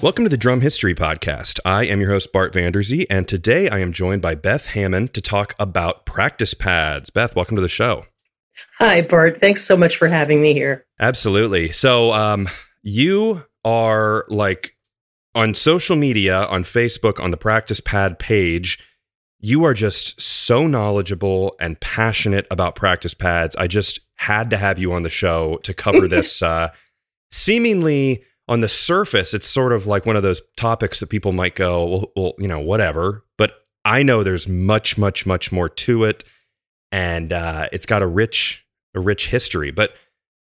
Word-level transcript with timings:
Welcome 0.00 0.24
to 0.26 0.28
the 0.28 0.36
Drum 0.36 0.60
History 0.60 0.94
Podcast. 0.94 1.58
I 1.64 1.84
am 1.86 2.00
your 2.00 2.10
host, 2.10 2.32
Bart 2.32 2.52
Vanderzee, 2.52 3.06
and 3.10 3.26
today 3.26 3.68
I 3.68 3.80
am 3.80 3.92
joined 3.92 4.22
by 4.22 4.36
Beth 4.36 4.66
Hammond 4.66 5.12
to 5.14 5.20
talk 5.20 5.56
about 5.58 6.06
practice 6.06 6.54
pads. 6.54 7.10
Beth, 7.10 7.34
welcome 7.34 7.56
to 7.56 7.60
the 7.60 7.68
show. 7.68 8.06
Hi, 8.78 9.02
Bart. 9.02 9.40
Thanks 9.40 9.60
so 9.60 9.76
much 9.76 9.96
for 9.96 10.06
having 10.06 10.40
me 10.40 10.52
here. 10.52 10.86
Absolutely. 11.00 11.72
So, 11.72 12.12
um, 12.12 12.48
you 12.84 13.44
are 13.64 14.24
like 14.28 14.76
on 15.34 15.52
social 15.52 15.96
media, 15.96 16.44
on 16.44 16.62
Facebook, 16.62 17.18
on 17.18 17.32
the 17.32 17.36
practice 17.36 17.80
pad 17.80 18.20
page, 18.20 18.78
you 19.40 19.64
are 19.64 19.74
just 19.74 20.20
so 20.20 20.68
knowledgeable 20.68 21.56
and 21.58 21.78
passionate 21.80 22.46
about 22.52 22.76
practice 22.76 23.14
pads. 23.14 23.56
I 23.56 23.66
just 23.66 23.98
had 24.14 24.50
to 24.50 24.58
have 24.58 24.78
you 24.78 24.92
on 24.92 25.02
the 25.02 25.10
show 25.10 25.58
to 25.64 25.74
cover 25.74 26.06
this 26.08 26.40
uh, 26.40 26.68
seemingly 27.32 28.22
on 28.48 28.60
the 28.60 28.68
surface, 28.68 29.34
it's 29.34 29.46
sort 29.46 29.72
of 29.72 29.86
like 29.86 30.06
one 30.06 30.16
of 30.16 30.22
those 30.22 30.40
topics 30.56 31.00
that 31.00 31.08
people 31.08 31.32
might 31.32 31.54
go, 31.54 31.84
well, 31.84 32.12
well, 32.16 32.32
you 32.38 32.48
know, 32.48 32.60
whatever. 32.60 33.24
But 33.36 33.52
I 33.84 34.02
know 34.02 34.22
there's 34.22 34.48
much, 34.48 34.96
much, 34.96 35.26
much 35.26 35.52
more 35.52 35.68
to 35.68 36.04
it, 36.04 36.24
and 36.90 37.32
uh, 37.32 37.68
it's 37.72 37.86
got 37.86 38.02
a 38.02 38.06
rich, 38.06 38.64
a 38.94 39.00
rich 39.00 39.28
history. 39.28 39.70
But 39.70 39.92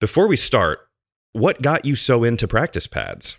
before 0.01 0.27
we 0.27 0.37
start, 0.37 0.81
what 1.33 1.63
got 1.63 1.85
you 1.85 1.97
so 1.97 2.23
into 2.23 2.47
practice 2.47 2.87
pads? 2.87 3.37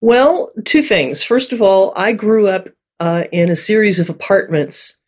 Well, 0.00 0.50
two 0.64 0.82
things. 0.82 1.22
First 1.22 1.52
of 1.52 1.62
all, 1.62 1.92
I 1.96 2.12
grew 2.12 2.48
up 2.48 2.68
uh, 3.00 3.24
in 3.32 3.50
a 3.50 3.56
series 3.56 4.00
of 4.00 4.10
apartments 4.10 5.00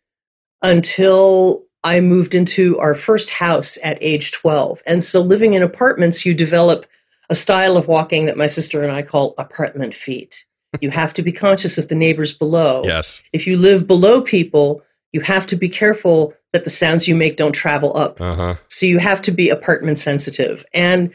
until 0.61 1.63
I 1.83 2.01
moved 2.01 2.35
into 2.35 2.77
our 2.79 2.95
first 2.95 3.29
house 3.29 3.77
at 3.83 3.97
age 4.01 4.31
12. 4.31 4.81
And 4.87 5.03
so 5.03 5.21
living 5.21 5.53
in 5.53 5.63
apartments, 5.63 6.25
you 6.25 6.33
develop 6.33 6.85
a 7.29 7.35
style 7.35 7.77
of 7.77 7.87
walking 7.87 8.25
that 8.25 8.37
my 8.37 8.47
sister 8.47 8.83
and 8.83 8.91
I 8.91 9.01
call 9.01 9.35
apartment 9.37 9.95
feet. 9.95 10.45
You 10.81 10.91
have 10.91 11.13
to 11.15 11.21
be 11.21 11.31
conscious 11.31 11.77
of 11.77 11.87
the 11.87 11.95
neighbors 11.95 12.33
below. 12.33 12.83
Yes. 12.85 13.23
If 13.33 13.47
you 13.47 13.57
live 13.57 13.87
below 13.87 14.21
people, 14.21 14.81
you 15.11 15.21
have 15.21 15.47
to 15.47 15.55
be 15.55 15.69
careful 15.69 16.33
that 16.53 16.63
the 16.63 16.69
sounds 16.69 17.07
you 17.07 17.15
make 17.15 17.37
don't 17.37 17.53
travel 17.53 17.95
up. 17.97 18.19
Uh-huh. 18.21 18.55
So 18.67 18.85
you 18.85 18.99
have 18.99 19.21
to 19.23 19.31
be 19.31 19.49
apartment 19.49 19.99
sensitive. 19.99 20.65
And 20.73 21.13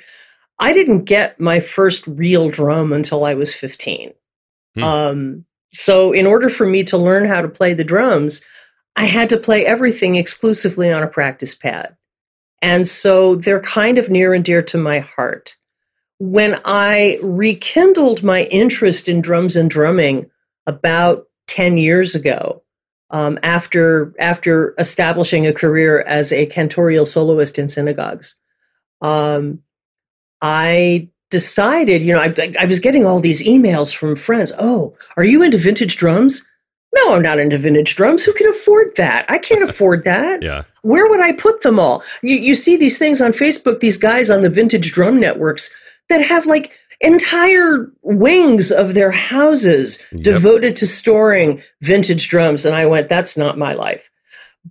I 0.59 0.73
didn't 0.73 1.05
get 1.05 1.41
my 1.41 1.61
first 1.61 2.07
real 2.07 2.49
drum 2.49 2.93
until 2.93 3.25
I 3.25 3.35
was 3.35 3.55
15. 3.55 4.13
Hmm. 4.75 4.83
Um, 4.83 5.45
so 5.73 6.13
in 6.13 6.27
order 6.27 6.49
for 6.49 6.67
me 6.67 6.85
to 6.85 6.99
learn 6.99 7.25
how 7.27 7.43
to 7.43 7.49
play 7.49 7.75
the 7.75 7.85
drums, 7.85 8.43
I 8.97 9.07
had 9.07 9.31
to 9.31 9.39
play 9.39 9.65
everything 9.65 10.17
exclusively 10.17 10.93
on 10.93 11.03
a 11.03 11.09
practice 11.09 11.55
pad. 11.55 11.97
And 12.61 12.87
so 12.87 13.35
they're 13.35 13.61
kind 13.61 13.99
of 13.99 14.11
near 14.11 14.35
and 14.35 14.45
dear 14.45 14.63
to 14.63 14.79
my 14.79 15.01
heart 15.01 15.57
when 16.23 16.55
I 16.65 17.19
rekindled 17.21 18.23
my 18.23 18.45
interest 18.45 19.09
in 19.09 19.23
drums 19.23 19.57
and 19.57 19.69
drumming 19.69 20.31
about 20.69 21.25
10 21.49 21.79
years 21.79 22.15
ago, 22.15 22.63
um, 23.11 23.41
after, 23.43 24.15
after 24.21 24.73
establishing 24.79 25.49
a 25.49 25.53
career 25.53 26.03
as 26.03 26.31
a 26.31 26.47
cantorial 26.47 27.09
soloist 27.09 27.59
in 27.59 27.67
synagogues, 27.67 28.37
um, 29.01 29.59
I 30.41 31.09
decided, 31.33 32.05
you 32.05 32.13
know, 32.13 32.21
I, 32.21 32.55
I 32.57 32.67
was 32.67 32.79
getting 32.79 33.05
all 33.05 33.19
these 33.19 33.43
emails 33.43 33.93
from 33.93 34.15
friends. 34.15 34.53
Oh, 34.61 34.97
are 35.17 35.25
you 35.25 35.43
into 35.43 35.59
vintage 35.59 35.97
drums? 35.97 36.49
No, 36.95 37.15
I'm 37.15 37.23
not 37.23 37.41
into 37.41 37.59
vintage 37.59 37.97
drums. 37.97 38.23
Who 38.23 38.33
can 38.33 38.49
afford 38.49 38.95
that? 38.95 39.25
I 39.29 39.39
can't 39.39 39.63
afford 39.69 40.05
that. 40.05 40.41
yeah. 40.41 40.63
Where 40.83 41.09
would 41.09 41.21
I 41.21 41.33
put 41.33 41.63
them 41.63 41.81
all? 41.81 42.05
You, 42.23 42.37
you 42.37 42.55
see 42.55 42.77
these 42.77 42.97
things 42.97 43.21
on 43.21 43.33
Facebook, 43.33 43.81
these 43.81 43.99
guys 43.99 44.31
on 44.31 44.43
the 44.43 44.51
vintage 44.51 44.93
drum 44.93 45.19
networks 45.19 45.75
that 46.09 46.21
have 46.23 46.47
like 46.47 46.73
entire 47.03 47.91
wings 48.03 48.71
of 48.71 48.95
their 48.95 49.11
houses 49.11 50.03
yep. 50.13 50.23
devoted 50.23 50.77
to 50.77 50.87
storing 50.87 51.63
vintage 51.81 52.29
drums. 52.29 52.65
And 52.65 52.75
I 52.75 52.87
went, 52.87 53.09
that's 53.09 53.37
not 53.37 53.59
my 53.59 53.75
life. 53.75 54.11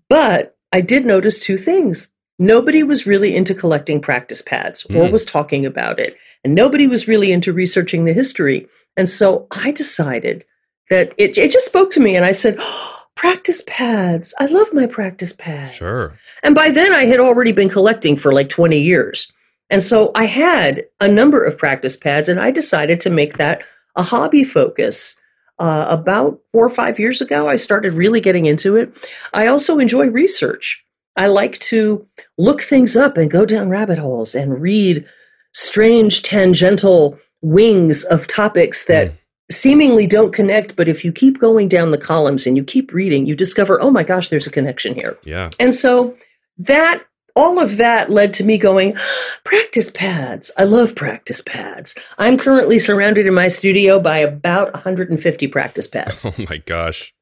But 0.10 0.56
I 0.72 0.82
did 0.82 1.06
notice 1.06 1.40
two 1.40 1.58
things. 1.58 2.12
Nobody 2.40 2.84
was 2.84 3.06
really 3.06 3.36
into 3.36 3.54
collecting 3.54 4.02
practice 4.02 4.42
pads 4.42 4.86
or 4.86 5.08
mm. 5.08 5.12
was 5.12 5.26
talking 5.26 5.66
about 5.66 6.00
it. 6.00 6.18
And 6.44 6.56
nobody 6.56 6.88
was 6.88 7.08
really 7.08 7.32
into 7.32 7.54
researching 7.54 8.06
the 8.06 8.14
history. 8.14 8.68
And 8.98 9.08
so 9.08 9.48
I 9.52 9.72
decided 9.72 10.46
that 10.90 11.14
it, 11.18 11.38
it 11.38 11.52
just 11.52 11.66
spoke 11.66 11.92
to 11.92 12.00
me. 12.00 12.16
And 12.16 12.26
I 12.26 12.32
said, 12.32 12.56
oh, 12.60 12.98
practice 13.16 13.62
pads. 13.68 14.34
I 14.40 14.46
love 14.46 14.74
my 14.74 14.88
practice 14.88 15.34
pads. 15.34 15.76
Sure. 15.76 16.18
And 16.44 16.56
by 16.56 16.72
then 16.72 16.94
I 16.94 17.06
had 17.06 17.20
already 17.20 17.52
been 17.52 17.70
collecting 17.70 18.16
for 18.16 18.34
like 18.34 18.50
20 18.50 18.80
years. 18.80 19.32
And 19.72 19.82
so 19.82 20.12
I 20.14 20.26
had 20.26 20.86
a 21.00 21.08
number 21.08 21.44
of 21.44 21.58
practice 21.58 21.98
pads, 21.98 22.30
and 22.30 22.40
I 22.40 22.52
decided 22.52 23.02
to 23.02 23.10
make 23.10 23.38
that 23.38 23.64
a 23.96 24.04
hobby 24.04 24.44
focus. 24.44 25.20
Uh, 25.60 25.86
about 25.90 26.40
four 26.52 26.66
or 26.66 26.70
five 26.70 27.00
years 27.00 27.22
ago, 27.22 27.48
I 27.48 27.56
started 27.56 27.94
really 27.94 28.20
getting 28.20 28.48
into 28.48 28.76
it. 28.76 28.96
I 29.34 29.48
also 29.48 29.80
enjoy 29.80 30.08
research. 30.08 30.84
I 31.16 31.28
like 31.28 31.60
to 31.60 32.06
look 32.38 32.62
things 32.62 32.96
up 32.96 33.16
and 33.16 33.30
go 33.30 33.46
down 33.46 33.70
rabbit 33.70 34.00
holes 34.00 34.34
and 34.34 34.60
read 34.60 35.06
strange 35.54 36.24
tangential 36.24 37.18
wings 37.42 38.04
of 38.06 38.28
topics 38.28 38.86
that 38.86 39.12
mm. 39.12 39.16
seemingly 39.52 40.08
don't 40.08 40.34
connect. 40.34 40.76
But 40.76 40.90
if 40.90 41.06
you 41.06 41.12
keep 41.12 41.40
going 41.40 41.68
down 41.68 41.92
the 41.92 41.98
columns 41.98 42.48
and 42.48 42.58
you 42.58 42.64
keep 42.64 42.92
reading, 42.92 43.26
you 43.26 43.36
discover, 43.36 43.80
oh 43.82 43.92
my 43.92 44.04
gosh, 44.04 44.30
there's 44.30 44.48
a 44.48 44.52
connection 44.52 44.96
here. 44.96 45.18
Yeah. 45.24 45.52
And 45.60 45.76
so 45.76 46.18
that 46.58 47.06
all 47.36 47.60
of 47.60 47.78
that 47.78 48.10
led 48.10 48.34
to 48.36 48.44
me 48.44 48.58
going, 48.58 48.96
practice 49.44 49.90
pads. 49.90 50.52
I 50.58 50.64
love 50.64 50.96
practice 50.96 51.42
pads. 51.42 51.96
I'm 52.18 52.38
currently 52.38 52.80
surrounded 52.80 53.26
in 53.26 53.34
my 53.34 53.48
studio 53.48 54.00
by 54.00 54.18
about 54.18 54.74
150 54.74 55.48
practice 55.48 55.88
pads. 55.88 56.26
Oh 56.32 56.46
my 56.50 56.58
gosh. 56.58 57.14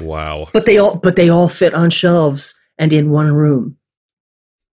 Wow. 0.00 0.48
But 0.52 0.66
they 0.66 0.78
all 0.78 0.96
but 0.96 1.16
they 1.16 1.28
all 1.28 1.48
fit 1.48 1.74
on 1.74 1.90
shelves 1.90 2.58
and 2.78 2.92
in 2.92 3.10
one 3.10 3.32
room. 3.32 3.76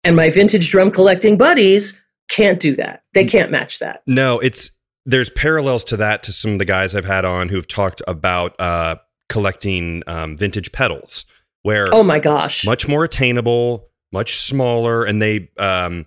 And 0.04 0.16
my 0.16 0.30
vintage 0.30 0.70
drum 0.70 0.90
collecting 0.90 1.36
buddies 1.36 2.00
can't 2.28 2.60
do 2.60 2.76
that. 2.76 3.02
They 3.12 3.24
can't 3.24 3.50
match 3.50 3.80
that. 3.80 4.02
No, 4.06 4.38
it's 4.38 4.70
there's 5.04 5.30
parallels 5.30 5.84
to 5.84 5.96
that 5.96 6.22
to 6.24 6.32
some 6.32 6.52
of 6.52 6.58
the 6.58 6.64
guys 6.64 6.94
I've 6.94 7.04
had 7.04 7.24
on 7.24 7.48
who've 7.48 7.66
talked 7.66 8.02
about 8.06 8.58
uh, 8.60 8.96
collecting 9.28 10.02
um, 10.06 10.36
vintage 10.36 10.70
pedals 10.72 11.24
where 11.62 11.88
Oh 11.92 12.02
my 12.02 12.18
gosh. 12.18 12.64
Much 12.64 12.86
more 12.86 13.04
attainable 13.04 13.89
much 14.12 14.38
smaller, 14.38 15.04
and 15.04 15.21
they 15.21 15.50
um, 15.59 16.06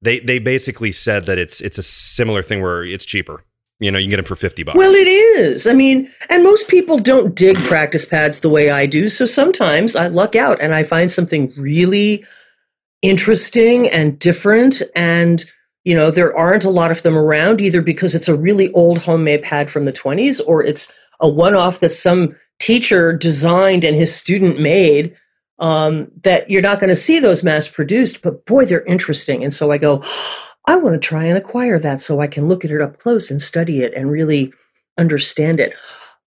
they 0.00 0.20
they 0.20 0.38
basically 0.38 0.92
said 0.92 1.26
that 1.26 1.38
it's 1.38 1.60
it's 1.60 1.78
a 1.78 1.82
similar 1.82 2.42
thing 2.42 2.62
where 2.62 2.84
it's 2.84 3.04
cheaper. 3.04 3.44
You 3.80 3.90
know, 3.90 3.98
you 3.98 4.04
can 4.04 4.10
get 4.10 4.16
them 4.16 4.24
for 4.24 4.36
fifty 4.36 4.62
bucks. 4.62 4.76
Well, 4.76 4.94
it 4.94 5.08
is. 5.08 5.66
I 5.66 5.72
mean, 5.72 6.10
and 6.30 6.42
most 6.44 6.68
people 6.68 6.98
don't 6.98 7.34
dig 7.34 7.56
practice 7.64 8.04
pads 8.04 8.40
the 8.40 8.48
way 8.48 8.70
I 8.70 8.86
do. 8.86 9.08
So 9.08 9.26
sometimes 9.26 9.96
I 9.96 10.08
luck 10.08 10.36
out 10.36 10.60
and 10.60 10.74
I 10.74 10.82
find 10.82 11.10
something 11.10 11.52
really 11.56 12.24
interesting 13.02 13.88
and 13.90 14.18
different 14.20 14.80
and 14.94 15.44
you 15.84 15.94
know 15.94 16.10
there 16.10 16.34
aren't 16.36 16.64
a 16.64 16.70
lot 16.70 16.92
of 16.92 17.02
them 17.02 17.18
around 17.18 17.60
either 17.60 17.82
because 17.82 18.14
it's 18.14 18.28
a 18.28 18.36
really 18.36 18.72
old 18.72 18.98
homemade 18.98 19.42
pad 19.42 19.68
from 19.68 19.84
the 19.84 19.92
20s 19.92 20.40
or 20.46 20.64
it's 20.64 20.92
a 21.18 21.28
one-off 21.28 21.80
that 21.80 21.90
some 21.90 22.34
teacher 22.60 23.12
designed 23.12 23.84
and 23.84 23.96
his 23.96 24.14
student 24.14 24.60
made 24.60 25.16
um, 25.62 26.10
that 26.24 26.50
you're 26.50 26.60
not 26.60 26.80
going 26.80 26.88
to 26.88 26.96
see 26.96 27.20
those 27.20 27.44
mass 27.44 27.68
produced, 27.68 28.20
but 28.20 28.44
boy, 28.46 28.66
they're 28.66 28.84
interesting. 28.84 29.44
And 29.44 29.54
so 29.54 29.70
I 29.70 29.78
go, 29.78 30.02
I 30.66 30.76
want 30.76 30.94
to 30.94 30.98
try 30.98 31.24
and 31.24 31.38
acquire 31.38 31.78
that 31.78 32.00
so 32.00 32.20
I 32.20 32.26
can 32.26 32.46
look 32.46 32.64
at 32.64 32.70
it 32.70 32.80
up 32.80 32.98
close 32.98 33.30
and 33.30 33.40
study 33.40 33.82
it 33.82 33.94
and 33.94 34.10
really 34.10 34.52
understand 34.98 35.58
it. 35.58 35.74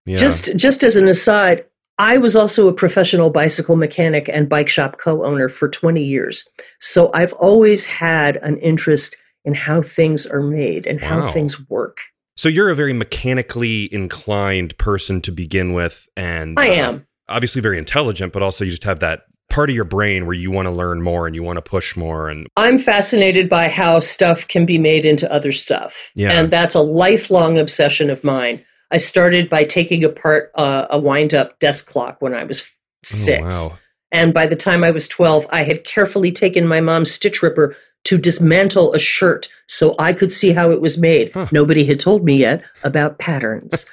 Yeah. 0.06 0.18
Just 0.18 0.56
just 0.56 0.84
as 0.84 0.98
an 0.98 1.08
aside, 1.08 1.66
I 1.98 2.18
was 2.18 2.36
also 2.36 2.68
a 2.68 2.74
professional 2.74 3.30
bicycle 3.30 3.78
mechanic 3.78 4.30
and 4.30 4.50
bike 4.50 4.68
shop 4.68 4.98
co-owner 4.98 5.48
for 5.48 5.70
20 5.70 6.04
years. 6.04 6.48
So 6.82 7.12
I've 7.14 7.32
always 7.34 7.86
had 7.86 8.38
an 8.38 8.58
interest 8.58 9.16
in 9.46 9.54
how 9.54 9.82
things 9.82 10.26
are 10.26 10.42
made 10.42 10.86
and 10.86 11.00
wow. 11.00 11.22
how 11.22 11.32
things 11.32 11.70
work. 11.70 12.00
So 12.36 12.50
you're 12.50 12.70
a 12.70 12.76
very 12.76 12.94
mechanically 12.94 13.92
inclined 13.94 14.78
person 14.78 15.22
to 15.22 15.32
begin 15.32 15.72
with 15.72 16.08
and 16.18 16.60
I 16.60 16.70
uh, 16.70 16.74
am 16.74 17.08
obviously 17.30 17.62
very 17.62 17.78
intelligent, 17.78 18.34
but 18.34 18.42
also 18.42 18.64
you 18.64 18.72
just 18.72 18.84
have 18.84 19.00
that 19.00 19.24
part 19.50 19.70
of 19.70 19.76
your 19.76 19.86
brain 19.86 20.26
where 20.26 20.34
you 20.34 20.52
want 20.52 20.66
to 20.66 20.72
learn 20.72 21.02
more 21.02 21.28
and 21.28 21.36
you 21.36 21.44
want 21.44 21.58
to 21.58 21.62
push 21.62 21.96
more 21.96 22.30
and 22.30 22.48
I'm 22.58 22.80
fascinated 22.80 23.48
by 23.48 23.68
how 23.70 24.00
stuff 24.00 24.48
can 24.48 24.66
be 24.66 24.78
made 24.78 25.06
into 25.06 25.32
other 25.32 25.52
stuff. 25.52 26.12
Yeah. 26.16 26.32
And 26.32 26.52
that's 26.52 26.76
a 26.76 26.82
lifelong 26.82 27.58
obsession 27.58 28.10
of 28.10 28.24
mine. 28.24 28.66
I 28.92 28.98
started 28.98 29.50
by 29.50 29.64
taking 29.64 30.04
apart 30.04 30.52
uh, 30.56 30.88
a 30.90 31.00
wind 31.00 31.34
up 31.34 31.60
desk 31.60 31.88
clock 31.88 32.18
when 32.22 32.34
I 32.34 32.44
was 32.44 32.72
6. 33.04 33.42
Oh, 33.42 33.70
wow. 33.70 33.78
And 34.12 34.34
by 34.34 34.48
the 34.48 34.56
time 34.56 34.84
I 34.84 34.92
was 34.92 35.08
12, 35.08 35.48
I 35.52 35.64
had 35.64 35.84
carefully 35.84 36.32
taken 36.32 36.68
my 36.68 36.82
mom's 36.82 37.12
stitch 37.12 37.42
ripper 37.42 37.76
to 38.06 38.18
dismantle 38.18 38.94
a 38.94 39.00
shirt 39.00 39.52
so 39.68 39.96
I 40.00 40.14
could 40.14 40.32
see 40.32 40.54
how 40.54 40.72
it 40.72 40.80
was 40.80 40.98
made. 40.98 41.32
Huh. 41.34 41.48
Nobody 41.52 41.86
had 41.86 42.00
told 42.00 42.24
me 42.24 42.38
yet 42.38 42.64
about 42.84 43.20
patterns. 43.20 43.86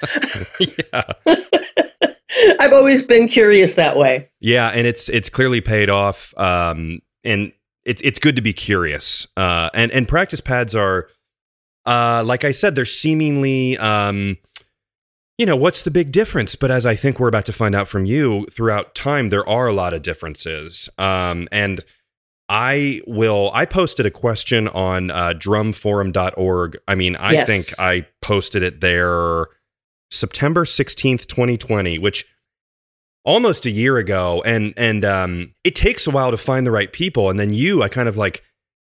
yeah. 0.60 1.02
I've 2.60 2.72
always 2.72 3.02
been 3.02 3.28
curious 3.28 3.74
that 3.74 3.96
way. 3.96 4.28
Yeah, 4.40 4.68
and 4.68 4.86
it's 4.86 5.08
it's 5.08 5.28
clearly 5.28 5.60
paid 5.60 5.90
off. 5.90 6.36
Um, 6.38 7.00
and 7.24 7.52
it's 7.84 8.00
it's 8.02 8.18
good 8.18 8.36
to 8.36 8.42
be 8.42 8.52
curious. 8.52 9.26
Uh, 9.36 9.70
and 9.74 9.90
and 9.92 10.06
practice 10.08 10.40
pads 10.40 10.74
are 10.74 11.08
uh, 11.84 12.22
like 12.24 12.44
I 12.44 12.52
said, 12.52 12.74
they're 12.76 12.84
seemingly, 12.84 13.76
um, 13.78 14.36
you 15.36 15.44
know, 15.46 15.56
what's 15.56 15.82
the 15.82 15.90
big 15.90 16.12
difference? 16.12 16.54
But 16.54 16.70
as 16.70 16.86
I 16.86 16.94
think 16.94 17.18
we're 17.18 17.26
about 17.26 17.46
to 17.46 17.52
find 17.52 17.74
out 17.74 17.88
from 17.88 18.04
you 18.04 18.46
throughout 18.52 18.94
time, 18.94 19.30
there 19.30 19.48
are 19.48 19.66
a 19.66 19.72
lot 19.72 19.92
of 19.92 20.02
differences. 20.02 20.88
Um, 20.96 21.48
and 21.50 21.80
I 22.48 23.00
will, 23.06 23.50
I 23.52 23.64
posted 23.64 24.06
a 24.06 24.12
question 24.12 24.68
on 24.68 25.10
uh, 25.10 25.32
drumforum.org. 25.34 26.78
I 26.86 26.94
mean, 26.94 27.16
I 27.16 27.32
Yes. 27.32 27.48
think 27.48 27.80
I 27.80 28.06
posted 28.20 28.62
it 28.62 28.80
there 28.80 29.46
September 30.12 30.64
16th, 30.64 31.26
2020, 31.26 31.98
which 31.98 32.26
almost 33.24 33.66
a 33.66 33.70
year 33.70 33.98
ago 33.98 34.42
and 34.44 34.74
and 34.76 35.04
um 35.04 35.54
it 35.62 35.76
takes 35.76 36.08
a 36.08 36.10
while 36.10 36.32
to 36.32 36.36
find 36.36 36.66
the 36.66 36.72
right 36.72 36.92
people 36.92 37.30
and 37.30 37.38
then 37.38 37.52
you 37.52 37.80
I 37.80 37.86
kind 37.86 38.08
of 38.08 38.16
like 38.16 38.42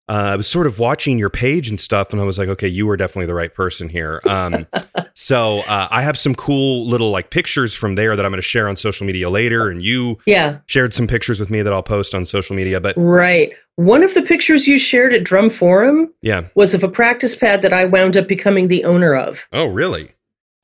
uh, 0.09 0.13
I 0.13 0.37
was 0.37 0.47
sort 0.47 0.67
of 0.67 0.79
watching 0.79 1.19
your 1.19 1.29
page 1.29 1.69
and 1.69 1.79
stuff, 1.79 2.13
and 2.13 2.21
I 2.21 2.25
was 2.25 2.39
like, 2.39 2.49
okay, 2.49 2.67
you 2.67 2.87
were 2.87 2.97
definitely 2.97 3.27
the 3.27 3.35
right 3.35 3.53
person 3.53 3.91
here. 3.91 4.23
Um, 4.25 4.67
so 5.15 5.61
uh, 5.61 5.89
I 5.91 6.01
have 6.03 6.19
some 6.19 6.35
cool 6.35 6.87
little 6.87 7.11
like 7.11 7.31
pictures 7.31 7.75
from 7.75 7.95
there 7.95 8.17
that 8.17 8.25
I'm 8.25 8.31
going 8.31 8.39
to 8.39 8.43
share 8.43 8.69
on 8.69 8.77
social 8.77 9.07
media 9.07 9.29
later, 9.29 9.69
and 9.69 9.83
you 9.83 10.17
Yeah, 10.25 10.59
shared 10.67 10.95
some 10.95 11.07
pictures 11.07 11.39
with 11.39 11.51
me 11.51 11.61
that 11.61 11.73
I'll 11.73 11.83
post 11.83 12.15
on 12.15 12.25
social 12.25 12.57
media. 12.57 12.81
But 12.81 12.95
right. 12.97 13.53
One 13.77 14.03
of 14.03 14.15
the 14.15 14.23
pictures 14.23 14.67
you 14.67 14.77
shared 14.79 15.13
at 15.13 15.23
Drum 15.23 15.51
Forum 15.51 16.13
yeah, 16.23 16.49
was 16.55 16.75
of 16.75 16.83
a 16.83 16.89
practice 16.89 17.37
pad 17.37 17.63
that 17.63 17.73
I 17.73 17.85
wound 17.85 18.17
up 18.17 18.27
becoming 18.27 18.69
the 18.69 18.85
owner 18.85 19.15
of. 19.15 19.47
oh 19.53 19.67
really? 19.67 20.13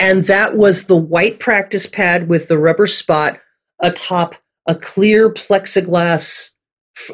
And 0.05 0.25
that 0.27 0.57
was 0.57 0.87
the 0.87 0.97
white 0.97 1.41
practice 1.41 1.87
pad 1.87 2.29
with 2.29 2.49
the 2.49 2.59
rubber 2.59 2.87
spot 2.87 3.41
atop 3.81 4.35
a 4.67 4.75
clear 4.75 5.31
plexiglass 5.31 6.51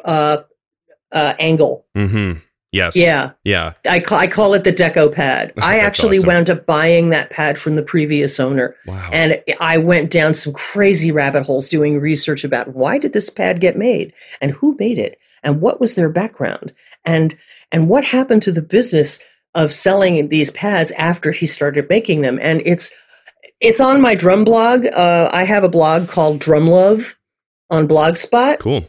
uh, 0.03 0.37
uh, 1.11 1.33
angle. 1.39 1.85
Mm-hmm. 1.95 2.39
Yes. 2.73 2.95
Yeah, 2.95 3.31
Yeah. 3.43 3.73
I, 3.85 3.99
ca- 3.99 4.15
I 4.15 4.27
call 4.27 4.53
it 4.53 4.63
the 4.63 4.71
deco 4.71 5.11
pad. 5.11 5.51
I 5.61 5.79
actually 5.79 6.19
awesome. 6.19 6.27
wound 6.27 6.49
up 6.49 6.65
buying 6.65 7.09
that 7.09 7.29
pad 7.29 7.59
from 7.59 7.75
the 7.75 7.81
previous 7.83 8.39
owner. 8.39 8.75
Wow. 8.85 9.09
And 9.11 9.43
I 9.59 9.77
went 9.77 10.09
down 10.09 10.33
some 10.33 10.53
crazy 10.53 11.11
rabbit 11.11 11.45
holes 11.45 11.67
doing 11.67 11.99
research 11.99 12.45
about 12.45 12.69
why 12.73 12.97
did 12.97 13.11
this 13.11 13.29
pad 13.29 13.59
get 13.59 13.77
made 13.77 14.13
and 14.39 14.51
who 14.51 14.77
made 14.79 14.97
it 14.99 15.17
and 15.43 15.59
what 15.59 15.81
was 15.81 15.95
their 15.95 16.09
background 16.09 16.71
and 17.03 17.37
and 17.73 17.89
what 17.89 18.03
happened 18.03 18.43
to 18.43 18.51
the 18.51 18.61
business 18.61 19.19
of 19.53 19.73
selling 19.73 20.29
these 20.29 20.51
pads 20.51 20.91
after 20.91 21.31
he 21.31 21.45
started 21.45 21.89
making 21.89 22.21
them. 22.21 22.39
And 22.41 22.61
it's 22.65 22.93
it's 23.59 23.79
on 23.79 24.01
my 24.01 24.15
drum 24.15 24.43
blog. 24.43 24.85
Uh, 24.87 25.29
I 25.31 25.43
have 25.43 25.63
a 25.63 25.69
blog 25.69 26.07
called 26.09 26.39
Drum 26.39 26.67
Love 26.67 27.17
on 27.69 27.87
Blogspot. 27.87 28.59
cool. 28.59 28.87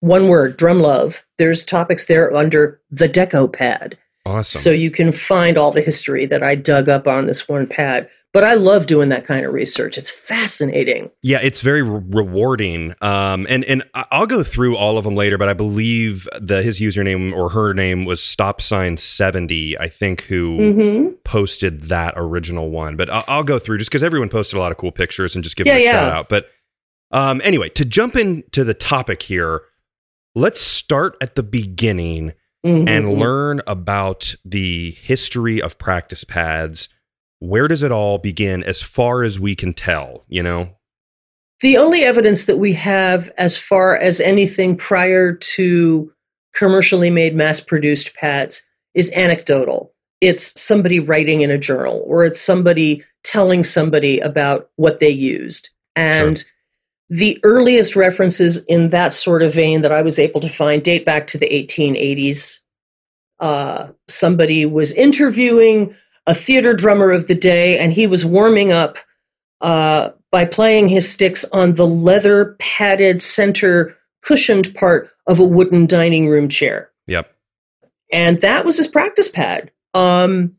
One 0.00 0.28
word, 0.28 0.56
Drum 0.56 0.80
Love. 0.80 1.24
There's 1.36 1.62
topics 1.62 2.06
there 2.06 2.34
under 2.34 2.80
the 2.90 3.08
Deco 3.08 3.52
Pad. 3.52 3.98
Awesome. 4.24 4.60
So 4.60 4.70
you 4.70 4.90
can 4.90 5.12
find 5.12 5.58
all 5.58 5.70
the 5.70 5.80
history 5.80 6.26
that 6.26 6.42
I 6.42 6.54
dug 6.54 6.88
up 6.88 7.06
on 7.06 7.26
this 7.26 7.48
one 7.48 7.66
pad. 7.66 8.08
But 8.32 8.44
I 8.44 8.54
love 8.54 8.86
doing 8.86 9.08
that 9.08 9.24
kind 9.24 9.44
of 9.44 9.52
research. 9.52 9.98
It's 9.98 10.10
fascinating. 10.10 11.10
Yeah, 11.20 11.40
it's 11.42 11.60
very 11.62 11.82
re- 11.82 12.00
rewarding. 12.10 12.94
Um, 13.00 13.44
and 13.50 13.64
and 13.64 13.82
I'll 13.94 14.26
go 14.28 14.44
through 14.44 14.76
all 14.76 14.96
of 14.98 15.04
them 15.04 15.16
later, 15.16 15.36
but 15.36 15.48
I 15.48 15.52
believe 15.52 16.28
the 16.40 16.62
his 16.62 16.78
username 16.80 17.32
or 17.32 17.48
her 17.50 17.74
name 17.74 18.04
was 18.04 18.22
stop 18.22 18.60
sign 18.60 18.96
seventy. 18.96 19.76
I 19.76 19.88
think 19.88 20.22
who 20.22 20.72
hmm 20.72 21.08
posted 21.24 21.82
that 21.84 22.14
original 22.16 22.70
one. 22.70 22.96
But 22.96 23.10
I'll, 23.10 23.24
I'll 23.26 23.44
go 23.44 23.58
through 23.58 23.78
just 23.78 23.90
because 23.90 24.02
everyone 24.02 24.28
posted 24.28 24.56
a 24.56 24.60
lot 24.60 24.70
of 24.72 24.78
cool 24.78 24.92
pictures 24.92 25.34
and 25.34 25.42
just 25.44 25.56
give 25.56 25.66
Yeah, 25.66 25.74
them 25.74 25.80
a 25.80 25.84
yeah. 25.84 25.90
shout 25.92 26.12
out. 26.12 26.28
But 26.28 26.46
um, 27.10 27.40
anyway, 27.44 27.68
to 27.70 27.84
jump 27.84 28.14
into 28.16 28.62
the 28.62 28.74
topic 28.74 29.22
here, 29.22 29.62
let's 30.36 30.60
start 30.60 31.16
at 31.20 31.34
the 31.34 31.42
beginning 31.42 32.32
Mm-hmm. 32.64 32.88
and 32.88 33.14
learn 33.14 33.62
about 33.66 34.34
the 34.44 34.90
history 34.90 35.62
of 35.62 35.78
practice 35.78 36.24
pads. 36.24 36.90
Where 37.40 37.68
does 37.68 37.82
it 37.82 37.90
all 37.90 38.18
begin, 38.18 38.62
as 38.62 38.80
far 38.80 39.22
as 39.22 39.40
we 39.40 39.54
can 39.56 39.74
tell? 39.74 40.24
You 40.28 40.42
know. 40.42 40.70
The 41.60 41.76
only 41.76 42.04
evidence 42.04 42.46
that 42.46 42.58
we 42.58 42.72
have 42.74 43.30
as 43.36 43.58
far 43.58 43.96
as 43.96 44.20
anything 44.20 44.76
prior 44.76 45.34
to 45.34 46.12
commercially 46.54 47.10
made 47.10 47.34
mass 47.34 47.60
produced 47.60 48.14
pads 48.14 48.66
is 48.94 49.12
anecdotal. 49.12 49.92
It's 50.20 50.58
somebody 50.60 51.00
writing 51.00 51.42
in 51.42 51.50
a 51.50 51.58
journal 51.58 52.02
or 52.06 52.24
it's 52.24 52.40
somebody 52.40 53.04
telling 53.24 53.64
somebody 53.64 54.20
about 54.20 54.70
what 54.76 55.00
they 55.00 55.10
used. 55.10 55.70
And 55.96 56.44
the 57.10 57.38
earliest 57.42 57.96
references 57.96 58.64
in 58.64 58.90
that 58.90 59.12
sort 59.12 59.42
of 59.42 59.52
vein 59.52 59.82
that 59.82 59.92
I 59.92 60.02
was 60.02 60.18
able 60.18 60.40
to 60.40 60.48
find 60.48 60.82
date 60.82 61.04
back 61.04 61.26
to 61.28 61.38
the 61.38 61.48
1880s. 61.48 62.60
Uh, 63.38 63.88
somebody 64.08 64.64
was 64.64 64.92
interviewing 64.92 65.94
a 66.30 66.34
theater 66.34 66.72
drummer 66.72 67.10
of 67.10 67.26
the 67.26 67.34
day, 67.34 67.76
and 67.76 67.92
he 67.92 68.06
was 68.06 68.24
warming 68.24 68.72
up 68.72 68.98
uh, 69.60 70.10
by 70.30 70.44
playing 70.44 70.88
his 70.88 71.10
sticks 71.10 71.44
on 71.46 71.74
the 71.74 71.86
leather 71.86 72.54
padded 72.60 73.20
center 73.20 73.96
cushioned 74.22 74.72
part 74.76 75.10
of 75.26 75.40
a 75.40 75.44
wooden 75.44 75.86
dining 75.86 76.28
room 76.28 76.48
chair 76.48 76.90
Yep. 77.08 77.34
and 78.12 78.40
that 78.42 78.64
was 78.64 78.76
his 78.76 78.86
practice 78.86 79.28
pad. 79.28 79.72
Um, 79.92 80.54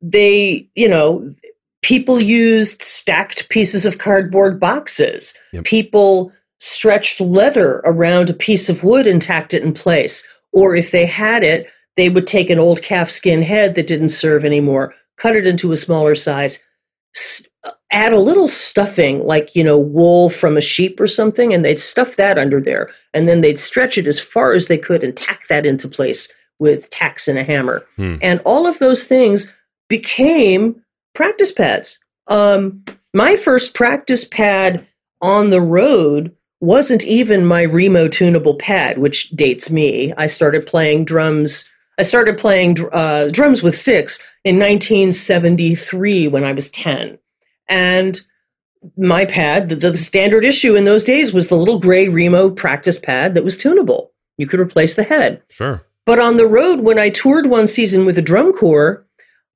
they, 0.00 0.68
you 0.76 0.88
know, 0.88 1.34
people 1.82 2.22
used 2.22 2.82
stacked 2.82 3.48
pieces 3.48 3.84
of 3.86 3.98
cardboard 3.98 4.60
boxes. 4.60 5.34
Yep. 5.52 5.64
People 5.64 6.32
stretched 6.60 7.20
leather 7.20 7.80
around 7.84 8.30
a 8.30 8.34
piece 8.34 8.68
of 8.68 8.84
wood 8.84 9.06
and 9.08 9.20
tacked 9.20 9.52
it 9.52 9.64
in 9.64 9.72
place. 9.74 10.24
Or 10.52 10.76
if 10.76 10.90
they 10.92 11.06
had 11.06 11.42
it, 11.42 11.68
they 11.96 12.08
would 12.08 12.26
take 12.26 12.50
an 12.50 12.58
old 12.58 12.82
calfskin 12.82 13.42
head 13.42 13.74
that 13.74 13.86
didn't 13.86 14.08
serve 14.08 14.44
anymore, 14.44 14.94
cut 15.16 15.36
it 15.36 15.46
into 15.46 15.72
a 15.72 15.76
smaller 15.76 16.14
size, 16.14 16.64
s- 17.14 17.46
add 17.90 18.12
a 18.12 18.20
little 18.20 18.48
stuffing, 18.48 19.24
like, 19.24 19.54
you 19.54 19.64
know, 19.64 19.78
wool 19.78 20.28
from 20.28 20.56
a 20.56 20.60
sheep 20.60 21.00
or 21.00 21.06
something, 21.06 21.54
and 21.54 21.64
they'd 21.64 21.80
stuff 21.80 22.16
that 22.16 22.38
under 22.38 22.60
there. 22.60 22.90
And 23.14 23.28
then 23.28 23.40
they'd 23.40 23.58
stretch 23.58 23.96
it 23.96 24.06
as 24.06 24.20
far 24.20 24.52
as 24.52 24.66
they 24.68 24.78
could 24.78 25.02
and 25.02 25.16
tack 25.16 25.48
that 25.48 25.64
into 25.64 25.88
place 25.88 26.32
with 26.58 26.90
tacks 26.90 27.28
and 27.28 27.38
a 27.38 27.44
hammer. 27.44 27.84
Hmm. 27.96 28.16
And 28.22 28.40
all 28.44 28.66
of 28.66 28.78
those 28.78 29.04
things 29.04 29.52
became 29.88 30.82
practice 31.14 31.52
pads. 31.52 31.98
Um, 32.26 32.84
my 33.14 33.36
first 33.36 33.74
practice 33.74 34.24
pad 34.24 34.86
on 35.22 35.50
the 35.50 35.60
road 35.60 36.34
wasn't 36.60 37.04
even 37.04 37.46
my 37.46 37.62
Remo 37.62 38.08
tunable 38.08 38.54
pad, 38.56 38.98
which 38.98 39.30
dates 39.30 39.70
me. 39.70 40.12
I 40.16 40.26
started 40.26 40.66
playing 40.66 41.04
drums. 41.04 41.70
I 41.98 42.02
started 42.02 42.38
playing 42.38 42.76
uh, 42.92 43.28
drums 43.28 43.62
with 43.62 43.76
sticks 43.76 44.20
in 44.44 44.58
1973 44.58 46.28
when 46.28 46.44
I 46.44 46.52
was 46.52 46.70
10. 46.70 47.18
And 47.68 48.20
my 48.96 49.24
pad, 49.24 49.70
the, 49.70 49.76
the 49.76 49.96
standard 49.96 50.44
issue 50.44 50.76
in 50.76 50.84
those 50.84 51.04
days 51.04 51.32
was 51.32 51.48
the 51.48 51.56
little 51.56 51.78
gray 51.78 52.08
Remo 52.08 52.50
practice 52.50 52.98
pad 52.98 53.34
that 53.34 53.44
was 53.44 53.56
tunable. 53.56 54.12
You 54.36 54.46
could 54.46 54.60
replace 54.60 54.94
the 54.94 55.04
head. 55.04 55.42
Sure. 55.48 55.82
But 56.04 56.18
on 56.18 56.36
the 56.36 56.46
road, 56.46 56.80
when 56.80 56.98
I 56.98 57.10
toured 57.10 57.46
one 57.46 57.66
season 57.66 58.04
with 58.04 58.18
a 58.18 58.22
drum 58.22 58.52
corps, 58.52 59.04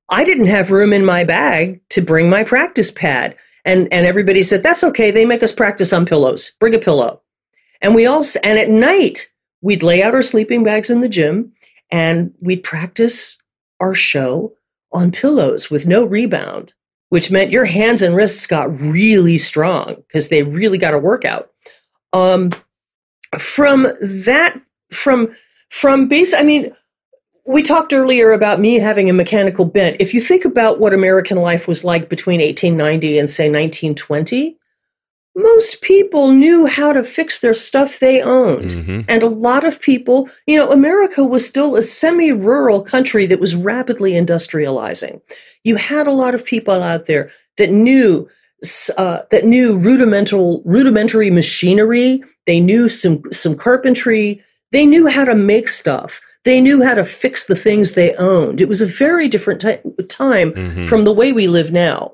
I 0.09 0.23
didn't 0.23 0.47
have 0.47 0.71
room 0.71 0.91
in 0.91 1.05
my 1.05 1.23
bag 1.23 1.79
to 1.89 2.01
bring 2.01 2.29
my 2.29 2.43
practice 2.43 2.91
pad. 2.91 3.35
And, 3.63 3.87
and 3.93 4.05
everybody 4.05 4.43
said, 4.43 4.63
that's 4.63 4.83
okay. 4.83 5.11
They 5.11 5.25
make 5.25 5.43
us 5.43 5.53
practice 5.53 5.93
on 5.93 6.05
pillows. 6.05 6.51
Bring 6.59 6.75
a 6.75 6.79
pillow. 6.79 7.21
And 7.81 7.95
we 7.95 8.05
all, 8.05 8.23
and 8.43 8.59
at 8.59 8.69
night, 8.69 9.27
we'd 9.61 9.83
lay 9.83 10.03
out 10.03 10.15
our 10.15 10.23
sleeping 10.23 10.63
bags 10.63 10.89
in 10.89 11.01
the 11.01 11.09
gym 11.09 11.53
and 11.91 12.33
we'd 12.39 12.63
practice 12.63 13.41
our 13.79 13.93
show 13.93 14.53
on 14.91 15.11
pillows 15.11 15.69
with 15.69 15.87
no 15.87 16.03
rebound, 16.03 16.73
which 17.09 17.31
meant 17.31 17.51
your 17.51 17.65
hands 17.65 18.01
and 18.01 18.15
wrists 18.15 18.47
got 18.47 18.79
really 18.79 19.37
strong 19.37 19.95
because 20.07 20.29
they 20.29 20.43
really 20.43 20.77
got 20.77 20.93
a 20.93 20.99
workout. 20.99 21.51
Um, 22.13 22.51
from 23.37 23.87
that, 24.01 24.59
from 24.91 25.35
from 25.69 26.09
base, 26.09 26.33
I 26.33 26.41
mean, 26.41 26.73
we 27.45 27.63
talked 27.63 27.93
earlier 27.93 28.31
about 28.31 28.59
me 28.59 28.75
having 28.75 29.09
a 29.09 29.13
mechanical 29.13 29.65
bent. 29.65 29.97
If 29.99 30.13
you 30.13 30.21
think 30.21 30.45
about 30.45 30.79
what 30.79 30.93
American 30.93 31.37
life 31.37 31.67
was 31.67 31.83
like 31.83 32.09
between 32.09 32.41
1890 32.41 33.17
and 33.17 33.29
say 33.29 33.45
1920, 33.45 34.57
most 35.35 35.81
people 35.81 36.31
knew 36.31 36.65
how 36.65 36.91
to 36.91 37.03
fix 37.03 37.39
their 37.39 37.53
stuff 37.53 37.99
they 37.99 38.21
owned. 38.21 38.73
hmm 38.73 39.01
And 39.07 39.23
a 39.23 39.27
lot 39.27 39.63
of 39.63 39.79
people, 39.79 40.29
you 40.45 40.57
know, 40.57 40.71
America 40.71 41.23
was 41.23 41.47
still 41.47 41.75
a 41.75 41.81
semi 41.81 42.31
rural 42.31 42.81
country 42.81 43.25
that 43.27 43.39
was 43.39 43.55
rapidly 43.55 44.11
industrializing. 44.11 45.21
You 45.63 45.77
had 45.77 46.07
a 46.07 46.11
lot 46.11 46.35
of 46.35 46.45
people 46.45 46.81
out 46.83 47.05
there 47.05 47.31
that 47.57 47.71
knew. 47.71 48.27
Uh, 48.95 49.23
that 49.31 49.43
knew 49.43 49.75
rudimental 49.75 50.61
rudimentary 50.65 51.31
machinery 51.31 52.23
they 52.45 52.59
knew 52.59 52.87
some 52.87 53.23
some 53.31 53.55
carpentry 53.55 54.39
they 54.71 54.85
knew 54.85 55.07
how 55.07 55.25
to 55.25 55.33
make 55.33 55.67
stuff 55.67 56.21
they 56.43 56.61
knew 56.61 56.83
how 56.83 56.93
to 56.93 57.03
fix 57.03 57.47
the 57.47 57.55
things 57.55 57.93
they 57.93 58.13
owned 58.17 58.61
it 58.61 58.69
was 58.69 58.79
a 58.79 58.85
very 58.85 59.27
different 59.27 59.61
ti- 59.61 59.79
time 60.09 60.53
hmm 60.53 60.85
from 60.85 61.05
the 61.05 61.11
way 61.11 61.33
we 61.33 61.47
live 61.47 61.71
now. 61.71 62.13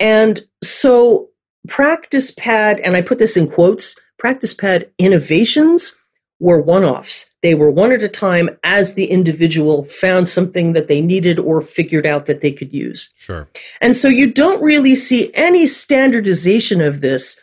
And 0.00 0.40
so, 0.62 1.28
practice 1.68 2.30
pad, 2.30 2.80
and 2.80 2.96
I 2.96 3.02
put 3.02 3.18
this 3.18 3.36
in 3.36 3.48
quotes 3.50 3.96
practice 4.18 4.52
pad 4.52 4.90
innovations 4.98 5.94
were 6.40 6.60
one 6.60 6.84
offs. 6.84 7.34
They 7.42 7.54
were 7.54 7.70
one 7.70 7.92
at 7.92 8.02
a 8.02 8.08
time 8.08 8.50
as 8.62 8.94
the 8.94 9.06
individual 9.06 9.84
found 9.84 10.28
something 10.28 10.72
that 10.72 10.88
they 10.88 11.00
needed 11.00 11.38
or 11.38 11.60
figured 11.60 12.06
out 12.06 12.26
that 12.26 12.40
they 12.40 12.52
could 12.52 12.72
use. 12.72 13.12
Sure. 13.16 13.48
And 13.80 13.96
so 13.96 14.08
you 14.08 14.32
don't 14.32 14.62
really 14.62 14.94
see 14.94 15.32
any 15.34 15.66
standardization 15.66 16.80
of 16.80 17.00
this 17.00 17.40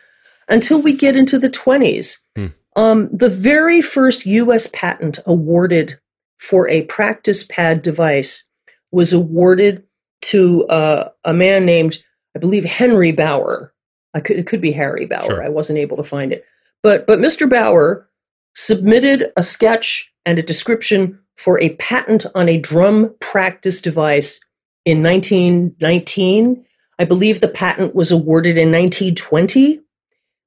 until 0.48 0.80
we 0.80 0.92
get 0.92 1.16
into 1.16 1.38
the 1.38 1.50
20s. 1.50 2.18
Hmm. 2.36 2.46
Um, 2.74 3.08
the 3.12 3.28
very 3.28 3.80
first 3.80 4.26
US 4.26 4.68
patent 4.72 5.18
awarded 5.26 5.98
for 6.38 6.68
a 6.68 6.82
practice 6.82 7.44
pad 7.44 7.82
device 7.82 8.46
was 8.92 9.12
awarded 9.12 9.84
to 10.22 10.66
uh, 10.68 11.10
a 11.24 11.32
man 11.32 11.66
named, 11.66 11.98
I 12.34 12.38
believe, 12.38 12.64
Henry 12.64 13.12
Bauer. 13.12 13.72
I 14.16 14.20
could, 14.20 14.38
it 14.38 14.46
could 14.46 14.62
be 14.62 14.72
Harry 14.72 15.04
Bauer. 15.04 15.26
Sure. 15.26 15.44
I 15.44 15.50
wasn't 15.50 15.78
able 15.78 15.98
to 15.98 16.02
find 16.02 16.32
it. 16.32 16.46
But, 16.82 17.06
but 17.06 17.18
Mr. 17.18 17.48
Bauer 17.48 18.08
submitted 18.54 19.30
a 19.36 19.42
sketch 19.42 20.10
and 20.24 20.38
a 20.38 20.42
description 20.42 21.20
for 21.36 21.60
a 21.60 21.76
patent 21.76 22.24
on 22.34 22.48
a 22.48 22.58
drum 22.58 23.14
practice 23.20 23.82
device 23.82 24.40
in 24.86 25.02
1919. 25.02 26.64
I 26.98 27.04
believe 27.04 27.40
the 27.40 27.48
patent 27.48 27.94
was 27.94 28.10
awarded 28.10 28.56
in 28.56 28.72
1920. 28.72 29.82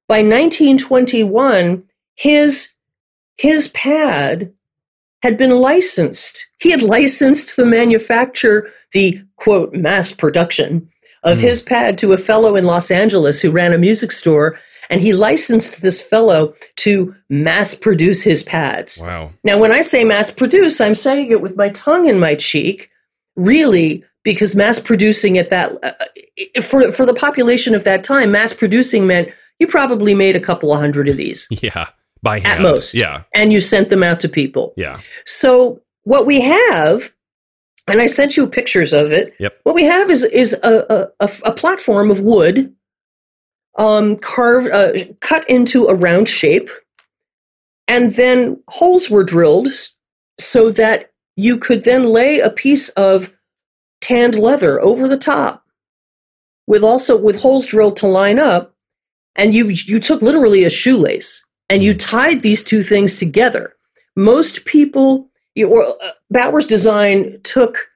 By 0.08 0.16
1921, 0.16 1.84
his, 2.16 2.72
his 3.36 3.68
pad 3.68 4.52
had 5.22 5.38
been 5.38 5.52
licensed. 5.52 6.48
He 6.58 6.72
had 6.72 6.82
licensed 6.82 7.56
the 7.56 7.66
manufacture, 7.66 8.68
the 8.92 9.20
quote, 9.36 9.72
mass 9.74 10.10
production 10.10 10.89
of 11.22 11.38
Mm. 11.38 11.42
his 11.42 11.62
pad 11.62 11.98
to 11.98 12.12
a 12.12 12.18
fellow 12.18 12.56
in 12.56 12.64
Los 12.64 12.90
Angeles 12.90 13.40
who 13.40 13.50
ran 13.50 13.72
a 13.72 13.78
music 13.78 14.12
store. 14.12 14.58
And 14.88 15.00
he 15.00 15.12
licensed 15.12 15.82
this 15.82 16.02
fellow 16.02 16.52
to 16.78 17.14
mass 17.28 17.76
produce 17.76 18.22
his 18.22 18.42
pads. 18.42 19.00
Wow. 19.00 19.30
Now, 19.44 19.56
when 19.56 19.70
I 19.70 19.82
say 19.82 20.02
mass 20.02 20.32
produce, 20.32 20.80
I'm 20.80 20.96
saying 20.96 21.30
it 21.30 21.40
with 21.40 21.56
my 21.56 21.68
tongue 21.68 22.08
in 22.08 22.18
my 22.18 22.34
cheek, 22.34 22.90
really, 23.36 24.04
because 24.24 24.56
mass 24.56 24.80
producing 24.80 25.38
at 25.38 25.50
that, 25.50 25.78
uh, 25.84 26.60
for, 26.60 26.90
for 26.90 27.06
the 27.06 27.14
population 27.14 27.76
of 27.76 27.84
that 27.84 28.02
time, 28.02 28.32
mass 28.32 28.52
producing 28.52 29.06
meant 29.06 29.28
you 29.60 29.68
probably 29.68 30.12
made 30.14 30.34
a 30.34 30.40
couple 30.40 30.72
of 30.72 30.80
hundred 30.80 31.08
of 31.08 31.16
these 31.16 31.46
Yeah. 31.62 31.86
By 32.22 32.40
hand. 32.40 32.62
most. 32.62 32.92
Yeah. 32.94 33.22
and 33.34 33.52
you 33.52 33.60
sent 33.60 33.90
them 33.90 34.02
out 34.02 34.20
to 34.22 34.28
people. 34.28 34.74
Yeah. 34.76 34.98
So 35.24 35.80
what 36.02 36.26
we 36.26 36.40
have, 36.40 37.12
and 37.90 38.00
I 38.00 38.06
sent 38.06 38.36
you 38.36 38.46
pictures 38.46 38.92
of 38.92 39.12
it. 39.12 39.34
Yep. 39.38 39.60
What 39.64 39.74
we 39.74 39.84
have 39.84 40.10
is 40.10 40.24
is 40.24 40.54
a 40.62 41.10
a, 41.20 41.30
a, 41.44 41.52
platform 41.52 42.10
of 42.10 42.20
wood, 42.20 42.74
um, 43.78 44.16
carved, 44.16 44.70
uh, 44.70 44.92
cut 45.20 45.48
into 45.48 45.86
a 45.86 45.94
round 45.94 46.28
shape, 46.28 46.70
and 47.88 48.14
then 48.14 48.62
holes 48.68 49.10
were 49.10 49.24
drilled 49.24 49.68
so 50.38 50.70
that 50.70 51.12
you 51.36 51.56
could 51.56 51.84
then 51.84 52.06
lay 52.06 52.40
a 52.40 52.50
piece 52.50 52.88
of 52.90 53.34
tanned 54.00 54.38
leather 54.38 54.80
over 54.80 55.06
the 55.08 55.18
top, 55.18 55.64
with 56.66 56.82
also 56.82 57.16
with 57.16 57.40
holes 57.40 57.66
drilled 57.66 57.96
to 57.98 58.06
line 58.06 58.38
up, 58.38 58.74
and 59.36 59.54
you 59.54 59.68
you 59.68 60.00
took 60.00 60.22
literally 60.22 60.64
a 60.64 60.70
shoelace 60.70 61.44
and 61.70 61.84
you 61.84 61.94
tied 61.94 62.42
these 62.42 62.64
two 62.64 62.82
things 62.82 63.16
together. 63.16 63.74
Most 64.16 64.64
people, 64.64 65.29
or 65.56 65.84
uh, 65.86 65.92
Bauer's 66.30 66.66
design 66.66 67.40
took 67.42 67.88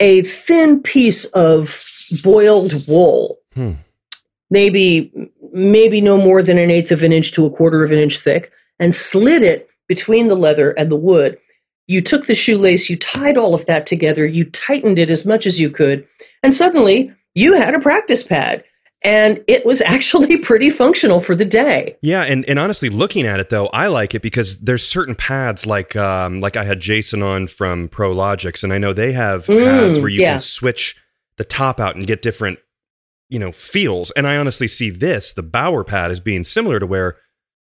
a 0.00 0.22
thin 0.22 0.80
piece 0.82 1.24
of 1.26 1.84
boiled 2.24 2.72
wool, 2.88 3.38
Hmm. 3.54 3.72
maybe 4.50 5.12
maybe 5.52 6.00
no 6.00 6.16
more 6.16 6.42
than 6.42 6.58
an 6.58 6.70
eighth 6.70 6.92
of 6.92 7.02
an 7.02 7.12
inch 7.12 7.32
to 7.32 7.44
a 7.44 7.50
quarter 7.50 7.82
of 7.82 7.90
an 7.90 7.98
inch 7.98 8.18
thick, 8.18 8.52
and 8.78 8.94
slid 8.94 9.42
it 9.42 9.68
between 9.88 10.28
the 10.28 10.36
leather 10.36 10.70
and 10.72 10.90
the 10.90 10.96
wood. 10.96 11.36
You 11.88 12.00
took 12.00 12.26
the 12.26 12.36
shoelace, 12.36 12.88
you 12.88 12.96
tied 12.96 13.36
all 13.36 13.52
of 13.54 13.66
that 13.66 13.84
together, 13.84 14.24
you 14.24 14.44
tightened 14.44 14.98
it 15.00 15.10
as 15.10 15.26
much 15.26 15.46
as 15.46 15.58
you 15.60 15.70
could, 15.70 16.06
and 16.42 16.54
suddenly 16.54 17.12
you 17.34 17.54
had 17.54 17.74
a 17.74 17.80
practice 17.80 18.22
pad. 18.22 18.62
And 19.02 19.42
it 19.46 19.64
was 19.64 19.80
actually 19.86 20.36
pretty 20.38 20.70
functional 20.70 21.20
for 21.20 21.34
the 21.34 21.44
day. 21.44 21.96
Yeah, 22.02 22.22
and, 22.22 22.44
and 22.48 22.58
honestly, 22.58 22.88
looking 22.90 23.26
at 23.26 23.40
it 23.40 23.50
though, 23.50 23.68
I 23.68 23.86
like 23.86 24.14
it 24.14 24.22
because 24.22 24.58
there's 24.58 24.86
certain 24.86 25.14
pads 25.14 25.66
like 25.66 25.96
um 25.96 26.40
like 26.40 26.56
I 26.56 26.64
had 26.64 26.80
Jason 26.80 27.22
on 27.22 27.46
from 27.48 27.88
ProLogix, 27.88 28.62
and 28.62 28.72
I 28.72 28.78
know 28.78 28.92
they 28.92 29.12
have 29.12 29.46
Mm, 29.46 29.64
pads 29.64 29.98
where 30.00 30.08
you 30.08 30.20
yeah. 30.20 30.32
can 30.32 30.40
switch 30.40 30.96
the 31.36 31.44
top 31.44 31.80
out 31.80 31.96
and 31.96 32.06
get 32.06 32.20
different, 32.20 32.58
you 33.30 33.38
know, 33.38 33.52
feels. 33.52 34.10
And 34.12 34.26
I 34.26 34.36
honestly 34.36 34.68
see 34.68 34.90
this, 34.90 35.32
the 35.32 35.42
Bauer 35.42 35.84
pad, 35.84 36.10
as 36.10 36.20
being 36.20 36.44
similar 36.44 36.78
to 36.78 36.86
where 36.86 37.16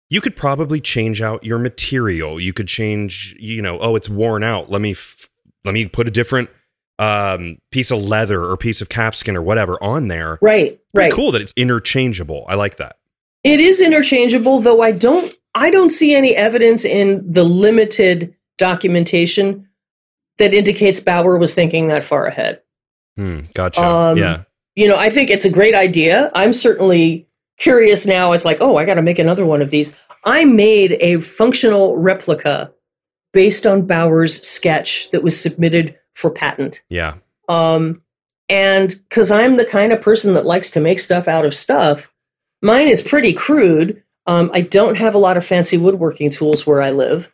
you 0.08 0.20
could 0.20 0.36
probably 0.36 0.80
change 0.80 1.20
out 1.20 1.42
your 1.42 1.58
material. 1.58 2.38
You 2.38 2.52
could 2.52 2.68
change, 2.68 3.34
you 3.40 3.60
know, 3.60 3.80
oh, 3.80 3.96
it's 3.96 4.08
worn 4.08 4.44
out. 4.44 4.70
Let 4.70 4.80
me 4.80 4.92
f- 4.92 5.28
let 5.64 5.72
me 5.74 5.86
put 5.86 6.06
a 6.06 6.12
different 6.12 6.48
um 6.98 7.58
piece 7.70 7.90
of 7.90 8.02
leather 8.02 8.42
or 8.44 8.56
piece 8.56 8.80
of 8.80 8.88
calfskin 8.88 9.36
or 9.36 9.42
whatever 9.42 9.82
on 9.82 10.08
there. 10.08 10.38
Right, 10.40 10.80
Pretty 10.94 11.10
right. 11.10 11.12
cool 11.12 11.32
that 11.32 11.42
it's 11.42 11.52
interchangeable. 11.56 12.44
I 12.48 12.54
like 12.54 12.76
that. 12.76 12.96
It 13.44 13.60
is 13.60 13.80
interchangeable, 13.80 14.60
though 14.60 14.80
I 14.80 14.92
don't 14.92 15.32
I 15.54 15.70
don't 15.70 15.90
see 15.90 16.14
any 16.14 16.34
evidence 16.34 16.84
in 16.84 17.24
the 17.30 17.44
limited 17.44 18.34
documentation 18.58 19.68
that 20.38 20.52
indicates 20.52 21.00
Bauer 21.00 21.38
was 21.38 21.54
thinking 21.54 21.88
that 21.88 22.04
far 22.04 22.26
ahead. 22.26 22.60
Hmm, 23.16 23.40
gotcha. 23.54 23.82
Um, 23.82 24.18
yeah. 24.18 24.42
You 24.74 24.88
know, 24.88 24.96
I 24.96 25.08
think 25.08 25.30
it's 25.30 25.46
a 25.46 25.50
great 25.50 25.74
idea. 25.74 26.30
I'm 26.34 26.52
certainly 26.52 27.26
curious 27.58 28.04
now. 28.04 28.32
It's 28.32 28.44
like, 28.44 28.58
oh, 28.60 28.76
I 28.76 28.84
got 28.84 28.94
to 28.94 29.02
make 29.02 29.18
another 29.18 29.46
one 29.46 29.62
of 29.62 29.70
these. 29.70 29.96
I 30.24 30.44
made 30.44 30.98
a 31.00 31.20
functional 31.20 31.96
replica 31.96 32.70
based 33.32 33.66
on 33.66 33.86
Bauer's 33.86 34.46
sketch 34.46 35.10
that 35.12 35.22
was 35.22 35.40
submitted 35.40 35.96
for 36.16 36.30
patent. 36.30 36.82
Yeah. 36.88 37.14
Um, 37.48 38.00
and 38.48 38.94
because 39.08 39.30
I'm 39.30 39.56
the 39.56 39.64
kind 39.66 39.92
of 39.92 40.00
person 40.00 40.32
that 40.34 40.46
likes 40.46 40.70
to 40.72 40.80
make 40.80 40.98
stuff 40.98 41.28
out 41.28 41.44
of 41.44 41.54
stuff, 41.54 42.10
mine 42.62 42.88
is 42.88 43.02
pretty 43.02 43.32
crude. 43.34 44.02
Um, 44.26 44.50
I 44.54 44.62
don't 44.62 44.96
have 44.96 45.14
a 45.14 45.18
lot 45.18 45.36
of 45.36 45.44
fancy 45.44 45.76
woodworking 45.76 46.30
tools 46.30 46.66
where 46.66 46.80
I 46.80 46.90
live, 46.90 47.30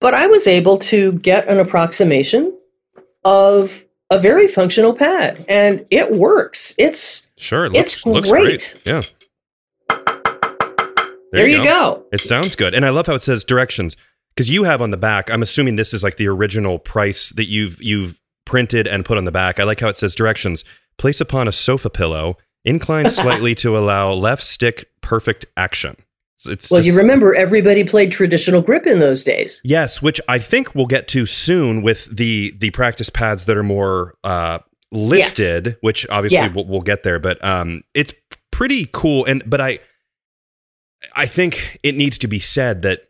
but 0.00 0.12
I 0.12 0.26
was 0.26 0.46
able 0.46 0.78
to 0.78 1.12
get 1.12 1.46
an 1.48 1.58
approximation 1.60 2.52
of 3.24 3.84
a 4.10 4.18
very 4.18 4.48
functional 4.48 4.92
pad, 4.92 5.44
and 5.48 5.86
it 5.90 6.10
works. 6.12 6.74
It's 6.78 7.28
Sure. 7.36 7.66
It 7.66 7.74
It's 7.76 8.04
looks, 8.04 8.28
looks 8.28 8.30
great. 8.30 8.78
great. 8.82 8.82
Yeah. 8.84 9.02
there, 11.32 11.48
you 11.48 11.62
go. 11.62 12.04
It 12.12 12.20
sounds 12.20 12.56
good. 12.56 12.74
And 12.74 12.84
I 12.84 12.90
love 12.90 13.06
how 13.06 13.14
it 13.14 13.22
says 13.22 13.44
directions 13.44 13.96
because 14.36 14.50
you 14.50 14.64
have 14.64 14.82
on 14.82 14.90
the 14.90 14.96
back, 14.98 15.30
I'm 15.30 15.42
assuming 15.42 15.76
this 15.76 15.94
is 15.94 16.04
like 16.04 16.18
the 16.18 16.28
original 16.28 16.78
price 16.78 17.30
that 17.30 17.46
you've 17.46 17.82
you've 17.82 18.20
printed 18.44 18.86
and 18.86 19.04
put 19.04 19.16
on 19.18 19.24
the 19.24 19.32
back. 19.32 19.58
I 19.58 19.64
like 19.64 19.80
how 19.80 19.88
it 19.88 19.96
says 19.96 20.14
directions. 20.14 20.62
Place 20.98 21.20
upon 21.20 21.48
a 21.48 21.52
sofa 21.52 21.90
pillow, 21.90 22.36
incline 22.64 23.08
slightly 23.10 23.54
to 23.56 23.76
allow 23.76 24.12
left 24.12 24.42
stick 24.42 24.88
perfect 25.00 25.46
action. 25.56 25.96
It's, 26.36 26.46
it's 26.46 26.70
Well, 26.70 26.80
just- 26.82 26.86
you 26.92 26.96
remember 26.98 27.34
everybody 27.34 27.82
played 27.82 28.12
traditional 28.12 28.60
grip 28.60 28.86
in 28.86 28.98
those 29.00 29.24
days. 29.24 29.60
Yes, 29.64 30.00
which 30.02 30.20
I 30.28 30.38
think 30.38 30.74
we'll 30.74 30.86
get 30.86 31.08
to 31.08 31.24
soon 31.26 31.82
with 31.82 32.14
the 32.14 32.54
the 32.58 32.70
practice 32.70 33.08
pads 33.10 33.46
that 33.46 33.56
are 33.56 33.62
more 33.62 34.14
uh, 34.22 34.58
lifted, 34.92 35.76
which 35.80 36.06
obviously 36.10 36.38
Yeah. 36.38 36.52
we'll, 36.52 36.66
we'll 36.66 36.80
get 36.82 37.02
there. 37.04 37.18
But 37.18 37.42
um, 37.44 37.82
it's 37.94 38.12
pretty 38.52 38.88
cool, 38.92 39.24
and 39.24 39.42
but 39.48 39.60
I 39.62 39.78
I 41.14 41.26
think 41.26 41.78
it 41.82 41.94
needs 41.94 42.18
to 42.18 42.26
be 42.28 42.38
said 42.38 42.82
that 42.82 43.00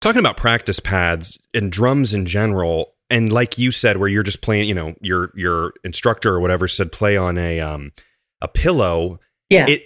talking 0.00 0.18
about 0.20 0.36
practice 0.36 0.80
pads 0.80 1.38
and 1.54 1.70
drums 1.72 2.12
in 2.14 2.26
general, 2.26 2.92
and 3.10 3.32
like 3.32 3.56
you 3.58 3.70
said, 3.70 3.96
where 3.98 4.08
you're 4.08 4.22
just 4.22 4.40
playing, 4.42 4.68
you 4.68 4.74
know, 4.74 4.94
your 5.00 5.30
your 5.34 5.72
instructor 5.84 6.34
or 6.34 6.40
whatever 6.40 6.68
said 6.68 6.92
play 6.92 7.16
on 7.16 7.38
a 7.38 7.60
um 7.60 7.92
a 8.40 8.48
pillow 8.48 9.18
Yeah. 9.50 9.66
it 9.68 9.82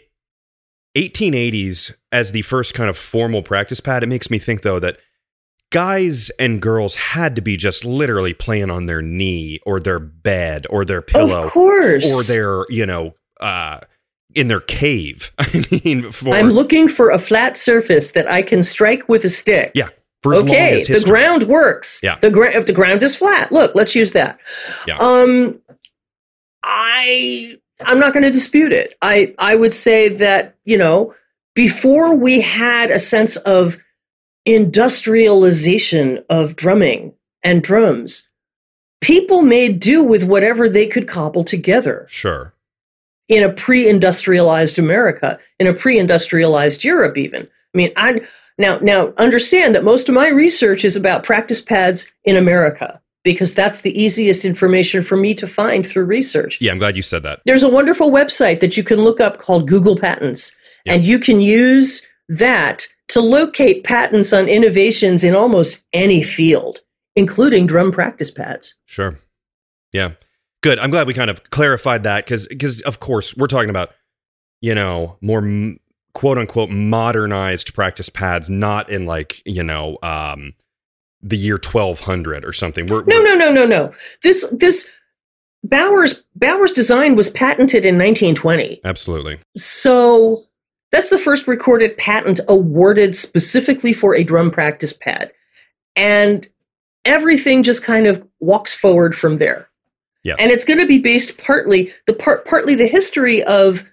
1880s 0.97 1.95
as 2.11 2.33
the 2.33 2.43
first 2.43 2.75
kind 2.75 2.91
of 2.91 2.99
formal 2.99 3.43
practice 3.43 3.79
pad 3.81 4.03
it 4.03 4.09
makes 4.09 4.29
me 4.29 4.39
think 4.41 4.63
though 4.63 4.81
that 4.81 4.97
guys 5.71 6.31
and 6.31 6.61
girls 6.61 6.97
had 6.97 7.37
to 7.37 7.41
be 7.43 7.57
just 7.57 7.85
literally 7.85 8.35
playing 8.35 8.71
on 8.71 8.87
their 8.87 9.01
knee 9.01 9.61
or 9.65 9.79
their 9.79 10.01
bed 10.01 10.67
or 10.69 10.85
their 10.85 11.01
pillow 11.01 11.45
of 11.45 11.53
course. 11.53 12.13
or 12.13 12.25
their 12.25 12.67
you 12.71 12.85
know 12.85 13.15
uh 13.41 13.79
in 14.35 14.49
their 14.49 14.61
cave 14.61 15.31
i 15.39 15.65
mean 15.85 16.11
for 16.11 16.35
I'm 16.35 16.51
looking 16.51 16.89
for 16.89 17.11
a 17.11 17.19
flat 17.19 17.57
surface 17.57 18.11
that 18.13 18.29
I 18.31 18.43
can 18.43 18.63
strike 18.65 19.09
with 19.09 19.25
a 19.25 19.29
stick. 19.29 19.71
Yeah, 19.77 19.91
for 20.23 20.35
okay, 20.35 20.83
the 20.85 21.03
ground 21.05 21.45
works. 21.45 22.01
Yeah. 22.03 22.19
The 22.19 22.31
ground 22.31 22.55
if 22.55 22.67
the 22.67 22.73
ground 22.73 23.03
is 23.03 23.17
flat. 23.17 23.51
Look, 23.51 23.75
let's 23.75 23.95
use 23.95 24.13
that. 24.13 24.39
Yeah. 24.87 24.97
Um 24.97 25.61
I 26.63 27.57
I'm 27.83 27.99
not 27.99 28.13
going 28.13 28.25
to 28.25 28.31
dispute 28.31 28.73
it. 28.73 28.95
I 29.01 29.35
I 29.39 29.55
would 29.55 29.73
say 29.73 30.09
that, 30.09 30.57
you 30.65 30.77
know, 30.77 31.15
before 31.55 32.15
we 32.15 32.41
had 32.41 32.91
a 32.91 32.99
sense 32.99 33.37
of 33.39 33.79
industrialization 34.45 36.25
of 36.29 36.57
drumming 36.57 37.15
and 37.43 37.63
drums, 37.63 38.29
people 39.01 39.43
made 39.43 39.81
do 39.81 40.03
with 40.05 40.25
whatever 40.25 40.69
they 40.69 40.87
could 40.87 41.09
cobble 41.09 41.45
together 41.45 42.07
sure 42.11 42.53
in 43.29 43.45
a 43.45 43.53
pre-industrialized 43.53 44.79
America, 44.79 45.39
in 45.61 45.69
a 45.69 45.73
pre-industrialized 45.73 46.83
Europe 46.83 47.17
even. 47.17 47.43
I 47.43 47.79
mean, 47.79 47.93
I 47.97 48.23
Now, 48.61 48.79
now 48.81 49.13
understand 49.17 49.75
that 49.75 49.85
most 49.85 50.09
of 50.09 50.15
my 50.15 50.29
research 50.29 50.85
is 50.85 50.95
about 50.95 51.25
practice 51.25 51.63
pads 51.63 52.13
in 52.25 52.37
America 52.37 53.01
because 53.25 53.55
that's 53.55 53.81
the 53.81 53.99
easiest 54.01 54.45
information 54.45 55.03
for 55.03 55.17
me 55.17 55.35
to 55.35 55.47
find 55.47 55.87
through 55.87 56.05
research. 56.05 56.61
Yeah, 56.61 56.73
I'm 56.73 56.79
glad 56.79 56.95
you 56.97 57.03
said 57.03 57.23
that. 57.23 57.41
There's 57.47 57.63
a 57.63 57.69
wonderful 57.71 58.11
website 58.11 58.61
that 58.61 58.77
you 58.77 58.85
can 58.85 59.01
look 59.01 59.19
up 59.21 59.39
called 59.39 59.67
Google 59.69 59.97
Patents, 59.97 60.55
Yeah. 60.85 60.95
and 60.95 61.07
you 61.07 61.19
can 61.19 61.41
use 61.41 62.07
that 62.29 62.87
to 63.09 63.21
locate 63.21 63.83
patents 63.83 64.33
on 64.33 64.47
innovations 64.49 65.25
in 65.25 65.35
almost 65.35 65.83
any 65.93 66.23
field, 66.23 66.81
including 67.17 67.67
drum 67.67 67.91
practice 67.91 68.31
pads. 68.31 68.75
Sure. 68.87 69.19
Yeah. 69.93 70.13
Good. 70.63 70.79
I'm 70.79 70.91
glad 70.91 71.07
we 71.07 71.15
kind 71.15 71.31
of 71.31 71.51
clarified 71.51 72.03
that 72.05 72.25
because, 72.27 72.47
because 72.47 72.83
of 72.83 73.01
course, 73.01 73.35
we're 73.37 73.47
talking 73.49 73.71
about, 73.71 73.91
you 74.61 74.75
know, 74.75 75.17
more 75.23 75.39
m- 75.39 75.81
quote 76.13 76.39
unquote 76.39 76.71
modernized 76.71 77.75
practice 77.75 78.09
pads, 78.09 78.49
not 78.51 78.91
in 78.91 79.07
like, 79.07 79.43
you 79.45 79.63
know, 79.63 79.99
um, 80.03 80.55
the 81.23 81.37
year 81.37 81.55
1200 81.63 82.45
or 82.45 82.53
something. 82.53 82.87
We're, 82.87 83.05
No, 83.05 83.19
we're- 83.21 83.37
no, 83.37 83.51
no, 83.51 83.53
no, 83.53 83.67
no. 83.67 83.93
This 84.23 84.47
this 84.51 84.89
Bauer's 85.63 86.25
Bauer's 86.35 86.73
design 86.73 87.17
was 87.17 87.31
patented 87.31 87.85
in 87.85 87.97
1920. 87.99 88.81
Absolutely. 88.85 89.39
So 89.57 90.45
that's 90.91 91.11
the 91.11 91.19
first 91.19 91.47
recorded 91.47 91.97
patent 91.99 92.41
awarded 92.49 93.15
specifically 93.15 93.93
for 93.93 94.15
a 94.15 94.25
drum 94.25 94.51
practice 94.51 94.93
pad. 94.95 95.31
And 95.95 96.49
everything 97.05 97.63
just 97.63 97.85
kind 97.85 98.07
of 98.07 98.27
walks 98.41 98.75
forward 98.75 99.15
from 99.17 99.39
there. 99.39 99.69
Yes. 100.23 100.39
And 100.41 100.51
it's 100.51 100.65
going 100.65 100.79
to 100.81 100.87
be 100.87 100.99
based 100.99 101.37
partly 101.39 101.93
the 102.07 102.13
part 102.15 102.47
partly 102.47 102.75
the 102.75 102.87
history 102.87 103.43
of 103.45 103.89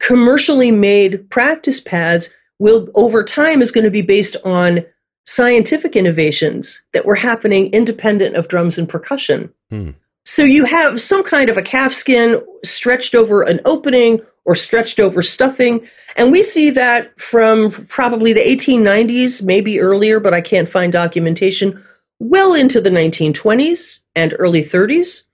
commercially 0.00 0.70
made 0.70 1.28
practice 1.30 1.80
pads 1.80 2.34
will 2.58 2.88
over 2.94 3.22
time 3.24 3.62
is 3.62 3.72
going 3.72 3.84
to 3.84 3.90
be 3.90 4.02
based 4.02 4.36
on 4.44 4.84
scientific 5.26 5.96
innovations 5.96 6.84
that 6.92 7.06
were 7.06 7.14
happening 7.14 7.72
independent 7.72 8.36
of 8.36 8.48
drums 8.48 8.78
and 8.78 8.88
percussion. 8.88 9.52
Hmm. 9.70 9.90
So 10.26 10.42
you 10.42 10.64
have 10.64 11.00
some 11.00 11.22
kind 11.22 11.50
of 11.50 11.58
a 11.58 11.62
calf 11.62 11.92
skin 11.92 12.42
stretched 12.64 13.14
over 13.14 13.42
an 13.42 13.60
opening 13.64 14.20
or 14.44 14.54
stretched 14.54 15.00
over 15.00 15.22
stuffing. 15.22 15.86
And 16.16 16.32
we 16.32 16.42
see 16.42 16.70
that 16.70 17.18
from 17.18 17.70
probably 17.70 18.32
the 18.32 18.40
1890s, 18.40 19.42
maybe 19.42 19.80
earlier, 19.80 20.20
but 20.20 20.34
I 20.34 20.40
can't 20.40 20.68
find 20.68 20.92
documentation, 20.92 21.82
well 22.20 22.54
into 22.54 22.80
the 22.80 22.90
1920s 22.90 24.00
and 24.14 24.34
early 24.38 24.62
30s. 24.62 25.24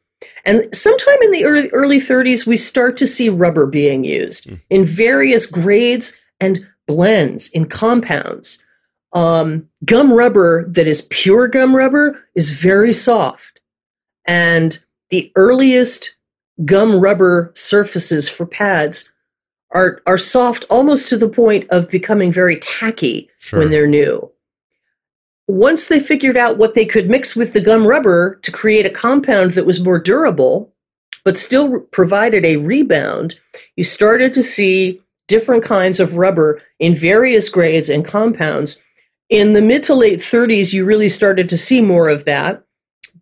And 0.45 0.75
sometime 0.75 1.19
in 1.23 1.31
the 1.33 1.45
early, 1.45 1.69
early 1.71 1.99
30s, 1.99 2.47
we 2.47 2.57
start 2.57 2.97
to 2.99 3.07
see 3.07 3.29
rubber 3.29 3.67
being 3.67 4.05
used 4.05 4.49
Hmm. 4.49 4.55
in 4.71 4.85
various 4.85 5.47
grades 5.47 6.17
and 6.41 6.67
blends 6.87 7.49
in 7.51 7.67
compounds. 7.67 8.65
Um, 9.13 9.69
gum 9.85 10.13
rubber 10.13 10.65
that 10.69 10.87
is 10.87 11.03
pure 11.11 11.49
gum 11.49 11.75
rubber 11.75 12.19
is 12.35 12.51
very 12.53 12.93
soft. 12.93 13.61
And 14.25 14.79
the 15.11 15.33
earliest 15.37 16.15
gum 16.65 17.01
rubber 17.01 17.51
surfaces 17.55 18.29
for 18.29 18.47
pads 18.47 19.13
are, 19.73 20.01
are 20.07 20.19
soft 20.19 20.65
almost 20.71 21.09
to 21.09 21.17
the 21.17 21.29
point 21.29 21.67
of 21.71 21.91
becoming 21.91 22.33
very 22.33 22.57
tacky 22.57 23.29
Sure. 23.39 23.59
when 23.61 23.71
they're 23.71 23.87
new. 23.87 24.31
Once 25.51 25.89
they 25.89 25.99
figured 25.99 26.37
out 26.37 26.59
what 26.59 26.75
they 26.75 26.87
could 26.87 27.11
mix 27.11 27.35
with 27.35 27.53
the 27.53 27.61
gum 27.61 27.85
rubber 27.85 28.37
to 28.43 28.53
create 28.53 28.87
a 28.87 28.91
compound 28.91 29.53
that 29.53 29.67
was 29.67 29.81
more 29.81 29.99
durable, 29.99 30.73
but 31.25 31.37
still 31.37 31.81
provided 31.91 32.45
a 32.45 32.57
rebound, 32.57 33.35
you 33.75 33.83
started 33.83 34.33
to 34.33 34.45
see 34.45 35.03
different 35.27 35.65
kinds 35.65 35.99
of 35.99 36.15
rubber 36.15 36.63
in 36.79 36.95
various 36.95 37.49
grades 37.49 37.89
and 37.89 38.05
compounds. 38.05 38.81
In 39.29 39.53
the 39.53 39.61
mid 39.61 39.83
to 39.85 39.95
late 39.95 40.21
30s, 40.21 40.73
you 40.73 40.85
really 40.85 41.09
started 41.09 41.49
to 41.49 41.59
see 41.59 41.81
more 41.81 42.09
of 42.09 42.27
that. 42.27 42.63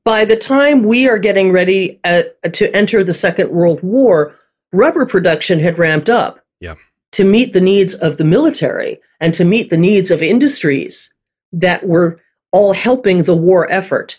By 0.04 0.26
the 0.26 0.36
time 0.36 0.82
we 0.82 1.08
are 1.08 1.18
getting 1.18 1.50
ready 1.50 1.98
uh, 2.04 2.24
to 2.52 2.76
enter 2.76 3.02
the 3.02 3.14
Second 3.14 3.50
World 3.50 3.82
War, 3.82 4.34
rubber 4.70 5.06
production 5.06 5.60
had 5.60 5.78
ramped 5.78 6.10
up 6.10 6.44
Yeah. 6.60 6.74
to 7.12 7.24
meet 7.24 7.54
the 7.54 7.60
needs 7.62 7.94
of 7.94 8.18
the 8.18 8.24
military 8.24 9.00
and 9.18 9.32
to 9.32 9.46
meet 9.46 9.70
the 9.70 9.78
needs 9.78 10.10
of 10.10 10.22
industries 10.22 11.12
that 11.52 11.86
were 11.86 12.20
all 12.52 12.72
helping 12.72 13.24
the 13.24 13.36
war 13.36 13.70
effort. 13.70 14.18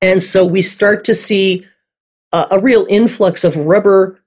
And 0.00 0.22
so 0.22 0.44
we 0.44 0.62
start 0.62 1.04
to 1.04 1.14
see 1.14 1.66
a, 2.32 2.46
a 2.52 2.58
real 2.58 2.86
influx 2.88 3.44
of 3.44 3.56
rubber 3.56 4.20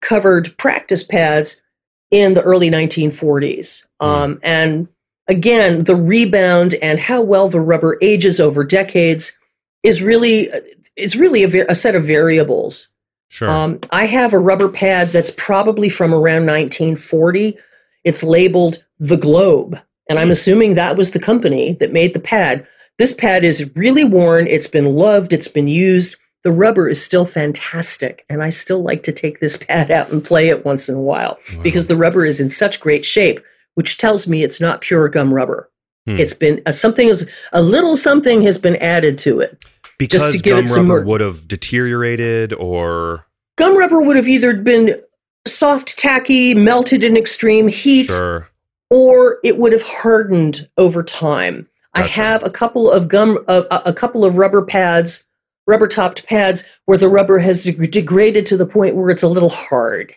covered 0.00 0.56
practice 0.58 1.02
pads 1.02 1.62
in 2.10 2.34
the 2.34 2.42
early 2.42 2.70
1940s. 2.70 3.86
Um, 4.00 4.40
and 4.42 4.88
again, 5.26 5.84
the 5.84 5.96
rebound 5.96 6.74
and 6.74 6.98
how 6.98 7.20
well 7.20 7.48
the 7.48 7.60
rubber 7.60 7.98
ages 8.00 8.40
over 8.40 8.64
decades 8.64 9.38
is 9.82 10.02
really 10.02 10.50
is 10.96 11.16
really 11.16 11.44
a, 11.44 11.66
a 11.66 11.74
set 11.74 11.94
of 11.94 12.04
variables. 12.04 12.88
Sure. 13.28 13.48
Um, 13.48 13.80
I 13.90 14.06
have 14.06 14.32
a 14.32 14.38
rubber 14.38 14.68
pad 14.68 15.10
that's 15.10 15.30
probably 15.30 15.88
from 15.88 16.12
around 16.12 16.46
1940. 16.46 17.58
It's 18.04 18.22
labeled 18.22 18.84
the 18.98 19.18
Globe, 19.18 19.78
and 20.08 20.18
I'm 20.18 20.30
assuming 20.30 20.74
that 20.74 20.96
was 20.96 21.10
the 21.10 21.18
company 21.20 21.74
that 21.80 21.92
made 21.92 22.14
the 22.14 22.20
pad. 22.20 22.66
This 22.98 23.12
pad 23.12 23.44
is 23.44 23.70
really 23.76 24.04
worn. 24.04 24.46
It's 24.46 24.66
been 24.66 24.96
loved. 24.96 25.32
It's 25.32 25.48
been 25.48 25.68
used. 25.68 26.16
The 26.44 26.50
rubber 26.52 26.88
is 26.88 27.02
still 27.04 27.24
fantastic, 27.24 28.24
and 28.28 28.42
I 28.42 28.50
still 28.50 28.82
like 28.82 29.02
to 29.04 29.12
take 29.12 29.40
this 29.40 29.56
pad 29.60 29.90
out 29.90 30.10
and 30.10 30.24
play 30.24 30.48
it 30.48 30.64
once 30.64 30.88
in 30.88 30.94
a 30.94 31.00
while 31.00 31.38
Wow. 31.54 31.62
because 31.62 31.86
the 31.86 31.96
rubber 31.96 32.24
is 32.24 32.40
in 32.40 32.50
such 32.50 32.80
great 32.80 33.04
shape, 33.04 33.40
which 33.74 33.98
tells 33.98 34.26
me 34.26 34.42
it's 34.42 34.60
not 34.60 34.80
pure 34.80 35.08
gum 35.08 35.32
rubber. 35.34 35.70
Hmm. 36.06 36.18
It's 36.18 36.34
been 36.34 36.62
uh, 36.66 36.72
something 36.72 37.08
is 37.08 37.28
a 37.52 37.60
little 37.60 37.96
something 37.96 38.42
has 38.42 38.56
been 38.58 38.76
added 38.76 39.18
to 39.18 39.40
it. 39.40 39.64
because 39.98 40.32
to 40.32 40.38
give 40.38 40.54
gum 40.56 40.64
it 40.64 40.68
some 40.68 40.88
rubber 40.88 41.00
more- 41.02 41.12
would 41.12 41.20
have 41.20 41.46
deteriorated 41.48 42.52
or 42.54 43.24
Gum 43.56 43.76
rubber 43.76 44.00
would 44.00 44.14
have 44.16 44.28
either 44.28 44.54
been 44.54 45.00
soft, 45.46 45.98
tacky, 45.98 46.54
melted 46.54 47.02
in 47.02 47.16
extreme 47.16 47.66
heat, 47.66 48.08
sure. 48.08 48.48
Or 48.90 49.38
it 49.44 49.58
would 49.58 49.72
have 49.72 49.82
hardened 49.82 50.68
over 50.76 51.02
time. 51.02 51.68
I 51.94 52.02
have 52.02 52.44
a 52.44 52.50
couple 52.50 52.90
of 52.90 53.08
gum, 53.08 53.44
uh, 53.48 53.80
a 53.84 53.92
couple 53.92 54.24
of 54.24 54.36
rubber 54.36 54.62
pads, 54.62 55.28
rubber 55.66 55.88
topped 55.88 56.26
pads, 56.26 56.64
where 56.84 56.98
the 56.98 57.08
rubber 57.08 57.38
has 57.38 57.64
deg- 57.64 57.90
degraded 57.90 58.46
to 58.46 58.56
the 58.56 58.66
point 58.66 58.94
where 58.94 59.10
it's 59.10 59.22
a 59.22 59.28
little 59.28 59.48
hard, 59.48 60.14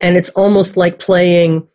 and 0.00 0.16
it's 0.16 0.30
almost 0.30 0.76
like 0.76 0.98
playing 0.98 1.66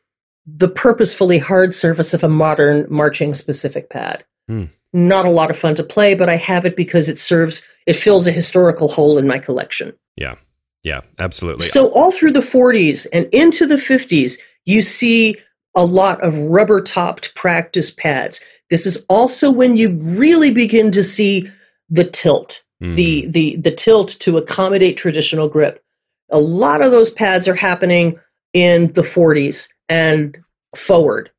the 0.46 0.68
purposefully 0.68 1.40
hard 1.40 1.74
surface 1.74 2.14
of 2.14 2.24
a 2.24 2.30
modern 2.30 2.86
marching 2.90 3.34
specific 3.34 3.90
pad. 3.90 4.24
Hmm. 4.48 4.66
Not 4.94 5.26
a 5.26 5.32
lot 5.32 5.50
of 5.50 5.58
fun 5.58 5.76
to 5.76 5.84
play, 5.84 6.14
but 6.14 6.30
I 6.30 6.38
have 6.38 6.66
it 6.66 6.76
because 6.76 7.10
it 7.10 7.20
serves, 7.20 7.68
it 7.86 7.94
fills 7.94 8.28
a 8.28 8.32
historical 8.32 8.88
hole 8.88 9.18
in 9.18 9.28
my 9.28 9.40
collection. 9.40 9.94
Yeah, 10.16 10.36
yeah, 10.84 11.02
absolutely. 11.20 11.68
So 11.68 11.90
all 11.90 12.12
through 12.12 12.32
the 12.32 12.40
40s 12.40 13.08
and 13.12 13.26
into 13.34 13.68
the 13.68 13.76
50s, 13.76 14.40
you 14.66 14.82
see 14.82 15.36
a 15.76 15.86
lot 15.86 16.22
of 16.24 16.38
rubber 16.38 16.82
topped 16.82 17.36
practice 17.36 17.92
pads. 17.92 18.42
This 18.70 18.86
is 18.86 19.06
also 19.10 19.52
when 19.52 19.78
you 19.78 19.92
really 20.02 20.52
begin 20.52 20.92
to 20.92 21.04
see 21.04 21.50
the 21.90 22.04
tilt, 22.04 22.64
Hmm. 22.82 22.94
the 22.96 23.26
the 23.28 23.56
the 23.56 23.72
tilt 23.72 24.10
to 24.20 24.38
accommodate 24.38 24.98
traditional 24.98 25.48
grip. 25.50 25.84
A 26.30 26.38
lot 26.40 26.82
of 26.82 26.92
those 26.92 27.10
pads 27.10 27.48
are 27.48 27.56
happening 27.56 28.20
in 28.54 28.92
the 28.94 29.02
40s 29.02 29.70
and 29.90 30.38
forward. 30.76 31.32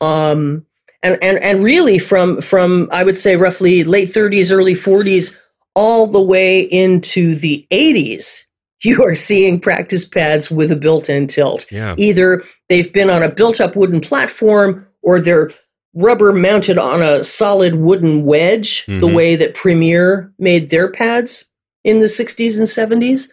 Um 0.00 0.64
and 1.02 1.18
and 1.22 1.38
and 1.38 1.62
really 1.62 1.98
from 1.98 2.40
from 2.40 2.88
I 2.92 3.04
would 3.04 3.16
say 3.16 3.36
roughly 3.36 3.84
late 3.84 4.08
30s 4.10 4.50
early 4.50 4.74
40s 4.74 5.36
all 5.74 6.06
the 6.06 6.20
way 6.20 6.60
into 6.60 7.34
the 7.34 7.66
80s 7.70 8.44
you 8.82 9.02
are 9.04 9.14
seeing 9.14 9.58
practice 9.60 10.04
pads 10.04 10.50
with 10.50 10.70
a 10.70 10.76
built-in 10.76 11.26
tilt. 11.26 11.66
yeah. 11.70 11.94
Either 11.96 12.42
they've 12.68 12.92
been 12.92 13.10
on 13.10 13.22
a 13.22 13.28
built-up 13.28 13.74
wooden 13.76 14.00
platform 14.00 14.86
or 15.02 15.20
they're 15.20 15.50
rubber 15.94 16.32
mounted 16.32 16.76
on 16.76 17.00
a 17.02 17.24
solid 17.24 17.76
wooden 17.76 18.24
wedge, 18.24 18.84
the 18.86 18.92
Mhm. 19.08 19.14
way 19.14 19.34
that 19.36 19.54
Premier 19.54 20.30
made 20.38 20.68
their 20.68 20.90
pads 20.90 21.46
in 21.84 22.00
the 22.00 22.08
60s 22.08 22.58
and 22.58 22.68
70s. 22.68 23.30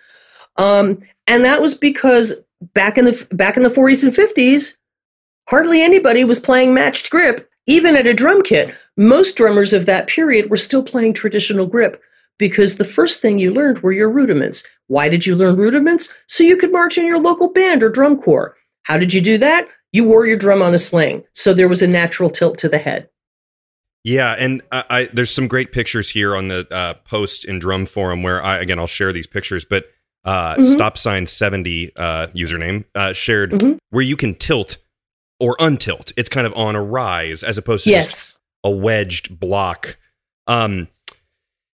Um, 0.58 1.00
and 1.28 1.44
that 1.44 1.62
was 1.62 1.74
because 1.74 2.42
back 2.74 2.98
in 2.98 3.04
the 3.06 3.28
back 3.32 3.58
in 3.58 3.64
the 3.64 3.70
40s 3.70 4.04
and 4.04 4.14
50s, 4.16 4.78
hardly 5.50 5.82
anybody 5.82 6.24
was 6.24 6.40
playing 6.40 6.74
matched 6.74 7.10
grip, 7.10 7.50
even 7.68 7.98
at 7.98 8.08
a 8.08 8.14
drum 8.14 8.42
kit. 8.44 8.74
Most 8.96 9.36
drummers 9.36 9.74
of 9.74 9.86
that 9.88 10.08
period 10.08 10.50
were 10.50 10.56
still 10.58 10.84
playing 10.84 11.14
traditional 11.14 11.66
grip 11.66 12.02
because 12.40 12.78
the 12.78 12.86
first 12.86 13.22
thing 13.22 13.40
you 13.40 13.52
learned 13.52 13.80
were 13.84 13.92
your 13.92 14.10
rudiments. 14.10 14.64
Why 14.94 15.10
did 15.10 15.26
you 15.26 15.36
learn 15.36 15.56
rudiments? 15.56 16.14
So 16.28 16.44
you 16.44 16.56
could 16.56 16.72
march 16.72 17.00
in 17.00 17.06
your 17.08 17.18
local 17.18 17.50
band 17.52 17.82
or 17.82 17.90
drum 17.90 18.22
corps. 18.22 18.56
How 18.84 18.98
did 19.00 19.12
you 19.12 19.22
do 19.22 19.40
that? 19.40 19.68
You 19.92 20.04
wore 20.04 20.28
your 20.28 20.38
drum 20.38 20.62
on 20.62 20.74
a 20.76 20.78
sling, 20.78 21.24
so 21.34 21.52
there 21.54 21.68
was 21.68 21.82
a 21.82 21.88
natural 21.88 22.30
tilt 22.30 22.60
to 22.60 22.70
the 22.70 22.78
head. 22.78 23.10
Yeah, 24.04 24.36
and 24.38 24.62
I, 24.72 24.84
I 24.90 25.04
there's 25.06 25.32
some 25.32 25.48
great 25.48 25.72
pictures 25.72 26.10
here 26.12 26.36
on 26.36 26.48
the 26.50 26.68
uh, 26.72 26.94
post 27.06 27.44
in 27.46 27.58
Drum 27.58 27.86
Forum 27.88 28.22
where 28.22 28.44
I 28.44 28.60
again 28.60 28.78
I'll 28.78 28.86
share 28.88 29.12
these 29.14 29.26
pictures, 29.28 29.66
but 29.66 29.86
uh, 30.26 30.56
Mhm. 30.58 30.74
stop 30.74 30.98
sign 30.98 31.26
seventy 31.26 31.92
uh, 31.96 32.28
username 32.28 32.86
uh, 32.94 33.14
shared 33.14 33.52
Mhm. 33.52 33.78
where 33.90 34.04
you 34.04 34.16
can 34.16 34.36
tilt 34.36 34.78
or 35.40 35.56
untilt. 35.60 36.12
It's 36.18 36.30
kind 36.30 36.46
of 36.46 36.54
on 36.54 36.76
a 36.76 36.84
rise 36.84 37.42
as 37.44 37.58
opposed 37.58 37.86
to 37.86 37.90
just 37.92 38.10
Yes. 38.10 38.38
a 38.64 38.70
wedged 38.70 39.40
block. 39.40 39.98
Um, 40.48 40.88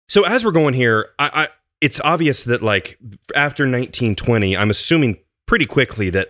so 0.08 0.24
as 0.24 0.44
we're 0.44 0.52
going 0.52 0.74
here, 0.74 1.10
I, 1.18 1.30
I 1.44 1.48
it's 1.80 2.00
obvious 2.04 2.44
that 2.44 2.62
like 2.62 2.98
after 3.34 3.64
1920, 3.64 4.56
I'm 4.56 4.70
assuming 4.70 5.18
pretty 5.46 5.66
quickly 5.66 6.10
that 6.10 6.28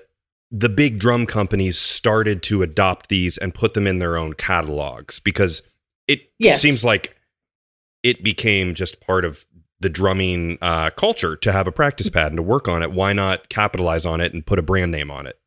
the 0.50 0.68
big 0.68 0.98
drum 0.98 1.26
companies 1.26 1.78
started 1.78 2.42
to 2.44 2.62
adopt 2.62 3.08
these 3.08 3.38
and 3.38 3.54
put 3.54 3.74
them 3.74 3.86
in 3.86 3.98
their 3.98 4.16
own 4.16 4.32
catalogs 4.34 5.20
because 5.20 5.62
it 6.08 6.20
Yes. 6.38 6.60
seems 6.60 6.84
like 6.84 7.16
it 8.02 8.22
became 8.24 8.74
just 8.74 9.00
part 9.00 9.24
of 9.24 9.46
the 9.80 9.88
drumming 9.88 10.58
uh, 10.60 10.90
culture 10.90 11.36
to 11.36 11.52
have 11.52 11.66
a 11.66 11.72
practice 11.72 12.10
pad 12.10 12.28
and 12.28 12.36
to 12.36 12.42
work 12.42 12.68
on 12.68 12.82
it. 12.82 12.92
Why 12.92 13.12
not 13.12 13.48
capitalize 13.48 14.04
on 14.04 14.20
it 14.20 14.34
and 14.34 14.44
put 14.44 14.58
a 14.58 14.62
brand 14.62 14.90
name 14.92 15.10
on 15.10 15.26
it? 15.26 15.38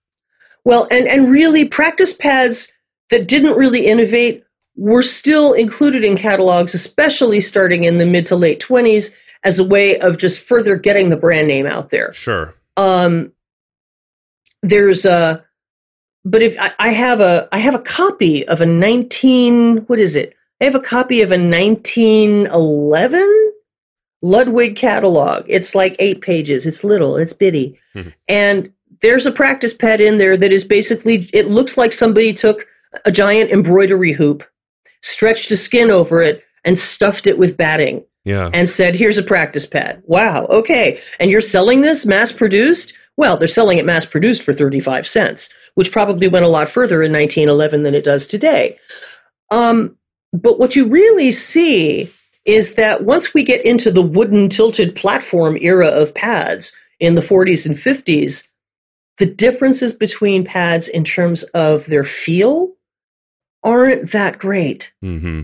Well, 0.66 0.88
and 0.90 1.08
and 1.08 1.30
really, 1.30 1.66
practice 1.66 2.14
pads 2.14 2.72
that 3.10 3.28
didn't 3.28 3.58
really 3.58 3.86
innovate 3.86 4.44
were 4.76 5.02
still 5.04 5.54
included 5.54 6.04
in 6.04 6.18
catalogs, 6.18 6.74
especially 6.74 7.42
starting 7.42 7.84
in 7.84 7.98
the 7.98 8.06
mid 8.06 8.26
to 8.28 8.36
late 8.36 8.60
twenties, 8.62 9.14
as 9.44 9.60
a 9.60 9.64
way 9.64 10.00
of 10.00 10.18
just 10.18 10.44
further 10.44 10.76
getting 10.76 11.10
the 11.10 11.18
brand 11.18 11.48
name 11.48 11.66
out 11.66 11.90
there. 11.90 12.14
Sure. 12.14 12.54
Um, 12.78 13.32
there's 14.62 15.06
a, 15.06 15.44
but 16.26 16.42
if 16.42 16.58
I, 16.60 16.72
I 16.80 16.90
have 16.90 17.20
a, 17.20 17.50
I 17.52 17.58
have 17.58 17.76
a 17.76 17.80
copy 17.80 18.48
of 18.48 18.62
a 18.62 18.66
nineteen, 18.66 19.78
what 19.88 20.00
is 20.00 20.16
it? 20.16 20.36
I 20.62 20.66
have 20.66 20.76
a 20.76 20.80
copy 20.80 21.22
of 21.22 21.32
a 21.32 21.38
nineteen 21.38 22.48
eleven 22.48 23.52
Ludwig 24.22 24.78
catalog. 24.78 25.44
It's 25.50 25.76
like 25.76 25.98
eight 26.00 26.22
pages. 26.22 26.66
It's 26.66 26.84
little. 26.86 27.18
It's 27.18 27.34
bitty, 27.34 27.78
Mhm. 27.94 28.14
and 28.30 28.72
there's 29.02 29.26
a 29.26 29.32
practice 29.32 29.74
pad 29.74 30.00
in 30.00 30.18
there 30.18 30.38
that 30.38 30.54
is 30.54 30.64
basically. 30.64 31.30
It 31.34 31.48
looks 31.50 31.78
like 31.78 31.92
somebody 31.92 32.34
took 32.34 32.66
a 33.04 33.12
giant 33.12 33.52
embroidery 33.52 34.14
hoop, 34.14 34.46
stretched 35.02 35.52
a 35.52 35.58
skin 35.58 35.92
over 35.92 36.22
it, 36.24 36.42
and 36.64 36.80
stuffed 36.80 37.28
it 37.28 37.38
with 37.38 37.58
batting 37.58 38.06
Yeah. 38.26 38.50
and 38.54 38.70
said, 38.70 38.96
Here's 38.96 39.18
a 39.18 39.24
practice 39.24 39.66
pad. 39.66 40.02
Wow, 40.06 40.46
okay. 40.46 41.00
And 41.20 41.30
you're 41.30 41.42
selling 41.42 41.82
this 41.82 42.06
mass 42.06 42.32
produced? 42.32 42.94
Well, 43.18 43.38
they're 43.38 43.48
selling 43.48 43.78
it 43.78 43.86
mass 43.86 44.06
produced 44.06 44.44
for 44.44 44.54
35 44.54 45.06
cents, 45.06 45.50
which 45.76 45.92
probably 45.92 46.28
went 46.28 46.46
a 46.46 46.50
lot 46.50 46.70
further 46.70 47.04
in 47.04 47.12
1911 47.12 47.84
than 47.84 47.94
it 47.94 48.04
does 48.04 48.26
today. 48.26 48.78
Um, 49.52 49.98
but 50.32 50.58
what 50.58 50.76
you 50.76 50.88
really 50.88 51.32
see 51.32 52.12
is 52.46 52.76
that 52.76 53.04
once 53.04 53.34
we 53.34 53.44
get 53.44 53.64
into 53.66 53.92
the 53.92 54.02
wooden 54.02 54.50
tilted 54.50 54.96
platform 54.96 55.58
era 55.62 55.88
of 55.88 56.16
pads 56.16 56.76
in 57.00 57.16
the 57.16 57.22
40s 57.22 57.66
and 57.66 57.76
50s, 57.76 58.48
the 59.18 59.26
differences 59.26 59.94
between 59.94 60.44
pads 60.44 60.88
in 60.88 61.04
terms 61.04 61.44
of 61.54 61.86
their 61.86 62.04
feel 62.04 62.74
aren't 63.64 64.12
that 64.12 64.40
great. 64.40 64.94
mm-hmm. 65.04 65.44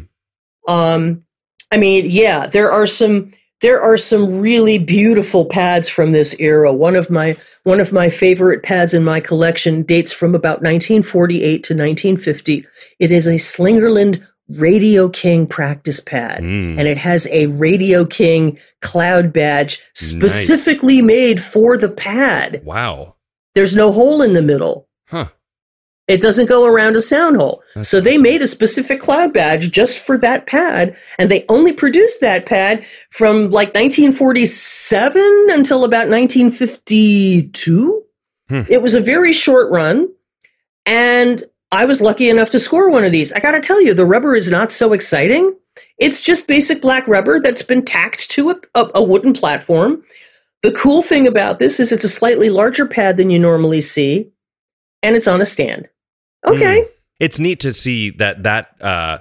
Um, 0.67 1.25
I 1.71 1.77
mean, 1.77 2.10
yeah, 2.10 2.47
there 2.47 2.71
are 2.71 2.88
some 2.88 3.32
there 3.62 3.82
are 3.82 3.97
some 3.97 4.39
really 4.39 4.77
beautiful 4.77 5.45
pads 5.45 5.89
from 5.89 6.13
this 6.13 6.39
era. 6.39 6.73
One 6.73 6.95
of 6.95 7.10
my 7.10 7.38
one 7.63 7.79
of 7.79 7.91
my 7.91 8.10
favorite 8.10 8.63
pads 8.63 8.93
in 8.93 9.03
my 9.03 9.19
collection 9.19 9.84
dates 9.84 10.13
from 10.13 10.34
about 10.34 10.62
1948 10.62 11.41
to 11.63 11.73
1950. 11.73 12.65
It 12.99 13.12
is 13.12 13.27
a 13.27 13.34
Slingerland 13.34 14.25
Radio 14.58 15.10
King 15.10 15.45
practice 15.45 15.99
pad. 15.99 16.41
Mm. 16.41 16.79
And 16.79 16.88
it 16.88 16.97
has 16.97 17.27
a 17.27 17.47
Radio 17.47 18.05
King 18.05 18.58
cloud 18.82 19.32
badge 19.32 19.79
specifically 19.93 21.01
made 21.01 21.41
for 21.41 21.77
the 21.77 21.89
pad. 21.89 22.62
Wow. 22.63 23.15
There's 23.55 23.75
no 23.75 23.91
hole 23.91 24.21
in 24.21 24.34
the 24.34 24.41
middle. 24.41 24.88
Huh. 25.08 25.27
It 26.09 26.21
doesn't 26.21 26.47
go 26.47 26.65
around 26.65 26.95
a 26.95 27.01
sound 27.01 27.37
hole. 27.37 27.61
That's 27.75 27.87
so 27.87 28.01
they 28.01 28.13
awesome. 28.13 28.23
made 28.23 28.41
a 28.41 28.47
specific 28.47 28.99
cloud 28.99 29.31
badge 29.31 29.69
just 29.69 29.99
for 29.99 30.17
that 30.17 30.47
pad, 30.47 30.97
and 31.19 31.29
they 31.29 31.45
only 31.49 31.71
produced 31.71 32.19
that 32.21 32.47
pad 32.47 32.83
from 33.11 33.51
like 33.51 33.69
1947 33.69 35.47
until 35.51 35.83
about 35.83 36.09
1952. 36.09 38.03
Hmm. 38.49 38.61
It 38.67 38.81
was 38.81 38.95
a 38.95 39.01
very 39.01 39.31
short 39.31 39.71
run, 39.71 40.09
and 40.87 41.43
I 41.71 41.85
was 41.85 42.01
lucky 42.01 42.27
enough 42.27 42.49
to 42.49 42.59
score 42.59 42.89
one 42.89 43.03
of 43.03 43.11
these. 43.11 43.31
I 43.31 43.39
got 43.39 43.51
to 43.51 43.61
tell 43.61 43.79
you, 43.79 43.93
the 43.93 44.03
rubber 44.03 44.35
is 44.35 44.49
not 44.49 44.71
so 44.71 44.93
exciting. 44.93 45.55
It's 45.99 46.21
just 46.21 46.47
basic 46.47 46.81
black 46.81 47.07
rubber 47.07 47.39
that's 47.39 47.61
been 47.61 47.85
tacked 47.85 48.31
to 48.31 48.49
a, 48.49 48.55
a, 48.73 48.89
a 48.95 49.03
wooden 49.03 49.33
platform. 49.33 50.03
The 50.63 50.71
cool 50.71 51.03
thing 51.03 51.27
about 51.27 51.59
this 51.59 51.79
is 51.79 51.91
it's 51.91 52.03
a 52.03 52.09
slightly 52.09 52.49
larger 52.49 52.87
pad 52.87 53.17
than 53.17 53.29
you 53.29 53.37
normally 53.37 53.81
see, 53.81 54.31
and 55.03 55.15
it's 55.15 55.27
on 55.27 55.39
a 55.39 55.45
stand. 55.45 55.87
Okay. 56.45 56.88
It's 57.19 57.39
neat 57.39 57.60
to 57.62 57.73
see 57.73 58.12
that 58.12 58.43
that 58.43 58.82
uh, 58.82 59.19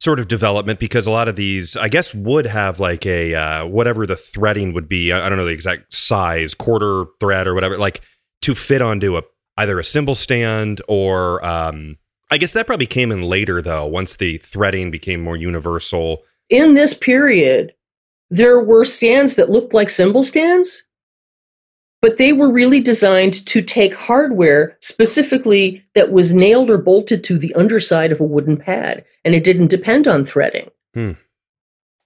sort 0.00 0.20
of 0.20 0.28
development 0.28 0.78
because 0.78 1.06
a 1.06 1.10
lot 1.10 1.28
of 1.28 1.36
these, 1.36 1.76
I 1.76 1.88
guess, 1.88 2.14
would 2.14 2.46
have 2.46 2.78
like 2.78 3.06
a 3.06 3.34
uh, 3.34 3.66
whatever 3.66 4.06
the 4.06 4.16
threading 4.16 4.74
would 4.74 4.88
be. 4.88 5.12
I 5.12 5.26
I 5.26 5.28
don't 5.28 5.38
know 5.38 5.44
the 5.44 5.50
exact 5.50 5.94
size, 5.94 6.54
quarter 6.54 7.06
thread 7.20 7.46
or 7.46 7.54
whatever, 7.54 7.78
like 7.78 8.02
to 8.42 8.54
fit 8.54 8.82
onto 8.82 9.16
a 9.16 9.22
either 9.56 9.78
a 9.78 9.84
cymbal 9.84 10.14
stand 10.14 10.80
or 10.88 11.44
um, 11.44 11.96
I 12.30 12.38
guess 12.38 12.52
that 12.52 12.66
probably 12.66 12.86
came 12.86 13.10
in 13.10 13.22
later 13.22 13.60
though. 13.62 13.86
Once 13.86 14.16
the 14.16 14.38
threading 14.38 14.90
became 14.90 15.20
more 15.20 15.36
universal. 15.36 16.22
in 16.48 16.74
this 16.74 16.94
period, 16.94 17.72
there 18.30 18.60
were 18.60 18.84
stands 18.84 19.36
that 19.36 19.50
looked 19.50 19.74
like 19.74 19.90
cymbal 19.90 20.22
stands, 20.22 20.84
but 22.00 22.16
they 22.16 22.32
were 22.32 22.50
really 22.50 22.80
designed 22.80 23.44
to 23.46 23.60
take 23.60 23.94
hardware 23.94 24.76
specifically 24.80 25.84
that 25.94 26.12
was 26.12 26.34
nailed 26.34 26.70
or 26.70 26.78
bolted 26.78 27.24
to 27.24 27.36
the 27.38 27.52
underside 27.54 28.12
of 28.12 28.20
a 28.20 28.24
wooden 28.24 28.56
pad, 28.56 29.04
and 29.24 29.34
it 29.34 29.44
didn't 29.44 29.68
depend 29.68 30.06
on 30.06 30.24
threading. 30.24 30.70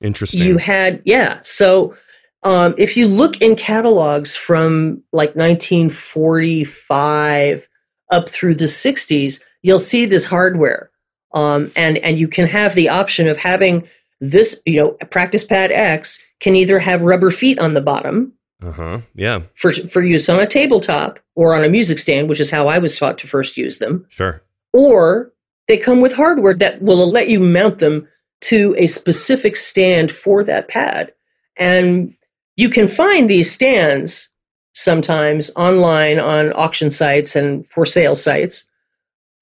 Interesting. 0.00 0.42
You 0.42 0.59
had, 0.59 1.02
yeah. 1.05 1.38
So 1.42 1.94
um, 2.42 2.74
if 2.78 2.96
you 2.96 3.07
look 3.07 3.40
in 3.40 3.55
catalogs 3.55 4.35
from 4.35 5.02
like 5.12 5.37
1945 5.37 7.68
up 8.11 8.28
through 8.28 8.57
the 8.57 8.64
60s, 8.64 9.44
you'll 9.62 9.78
see 9.78 10.07
this 10.07 10.26
hardware. 10.26 10.90
Um, 11.35 11.70
and, 11.76 11.98
and 11.98 12.18
you 12.18 12.26
can 12.28 12.46
have 12.46 12.74
the 12.74 12.88
option 12.88 13.28
of 13.28 13.37
having 13.38 13.88
this, 14.20 14.61
you 14.66 14.81
know, 14.81 14.90
practice 15.11 15.44
pad 15.44 15.72
X 15.72 16.24
can 16.40 16.57
either 16.57 16.78
have 16.78 17.02
rubber 17.02 17.31
feet 17.31 17.59
on 17.59 17.74
the 17.74 17.81
bottom 17.81 18.33
uh 18.64 18.72
huh. 18.72 19.01
Yeah. 19.14 19.42
for, 19.55 19.72
for 19.72 20.03
use 20.03 20.29
on 20.29 20.40
a 20.40 20.46
tabletop 20.46 21.18
or 21.35 21.55
on 21.55 21.64
a 21.64 21.68
music 21.68 21.98
stand, 21.98 22.29
which 22.29 22.40
is 22.40 22.51
how 22.51 22.68
I 22.68 22.79
was 22.79 22.96
taught 22.96 23.18
to 23.18 23.27
first 23.27 23.57
use 23.57 23.79
them 23.79 24.07
Sure. 24.11 24.42
or 24.72 25.33
they 25.68 25.77
come 25.79 26.01
with 26.01 26.12
hardware 26.14 26.55
that 26.55 26.83
will 26.83 27.11
let 27.11 27.29
you 27.29 27.40
mount 27.40 27.79
them 27.79 28.09
to 28.42 28.75
a 28.79 28.87
specific 28.88 29.57
stand 29.57 30.11
for 30.11 30.42
that 30.44 30.68
pad. 30.68 31.12
And 31.57 32.14
you 32.57 32.68
can 32.68 32.88
find 32.88 33.31
these 33.31 33.51
stands 33.51 34.29
sometimes 34.75 35.51
online 35.57 36.18
on 36.18 36.53
auction 36.55 36.90
sites 36.90 37.37
and 37.37 37.64
for 37.66 37.85
sale 37.87 38.14
sites. 38.14 38.64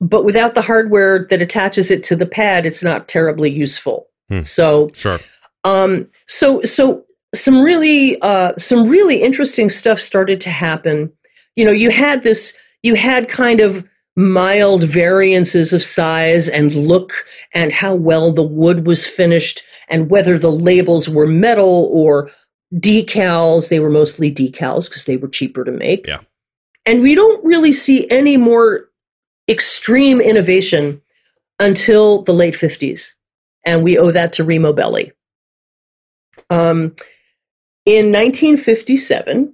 But 0.00 0.24
without 0.24 0.54
the 0.54 0.62
hardware 0.62 1.26
that 1.30 1.42
attaches 1.42 1.90
it 1.90 2.02
to 2.04 2.16
the 2.16 2.26
pad, 2.26 2.66
it's 2.66 2.82
not 2.82 3.08
terribly 3.08 3.50
useful. 3.50 4.06
Hmm. 4.28 4.42
So 4.42 4.90
Sure. 4.94 5.18
um, 5.64 6.08
so 6.26 6.62
so 6.62 7.04
some 7.34 7.60
really 7.60 8.20
uh, 8.20 8.52
some 8.58 8.88
really 8.88 9.22
interesting 9.22 9.70
stuff 9.70 10.00
started 10.00 10.40
to 10.42 10.50
happen. 10.50 11.12
You 11.56 11.64
know, 11.64 11.70
you 11.70 11.90
had 11.90 12.22
this, 12.22 12.56
you 12.82 12.94
had 12.94 13.28
kind 13.28 13.60
of 13.60 13.86
mild 14.16 14.84
variances 14.84 15.72
of 15.72 15.82
size 15.82 16.48
and 16.48 16.74
look 16.74 17.12
and 17.54 17.72
how 17.72 17.94
well 17.94 18.32
the 18.32 18.42
wood 18.42 18.86
was 18.86 19.06
finished 19.06 19.62
and 19.88 20.10
whether 20.10 20.38
the 20.38 20.50
labels 20.50 21.08
were 21.08 21.26
metal 21.26 21.88
or 21.92 22.30
decals. 22.74 23.68
They 23.68 23.80
were 23.80 23.90
mostly 23.90 24.32
decals 24.32 24.88
because 24.88 25.04
they 25.04 25.16
were 25.16 25.28
cheaper 25.28 25.64
to 25.64 25.72
make. 25.72 26.06
Yeah. 26.06 26.20
And 26.86 27.02
we 27.02 27.14
don't 27.14 27.44
really 27.44 27.72
see 27.72 28.10
any 28.10 28.36
more 28.36 28.88
extreme 29.48 30.20
innovation 30.20 31.00
until 31.58 32.22
the 32.22 32.32
late 32.32 32.54
50s. 32.54 33.12
And 33.64 33.82
we 33.82 33.98
owe 33.98 34.10
that 34.10 34.32
to 34.34 34.44
Remo 34.44 34.72
Belli. 34.72 35.12
Um, 36.48 36.94
in 37.90 38.12
1957, 38.12 39.52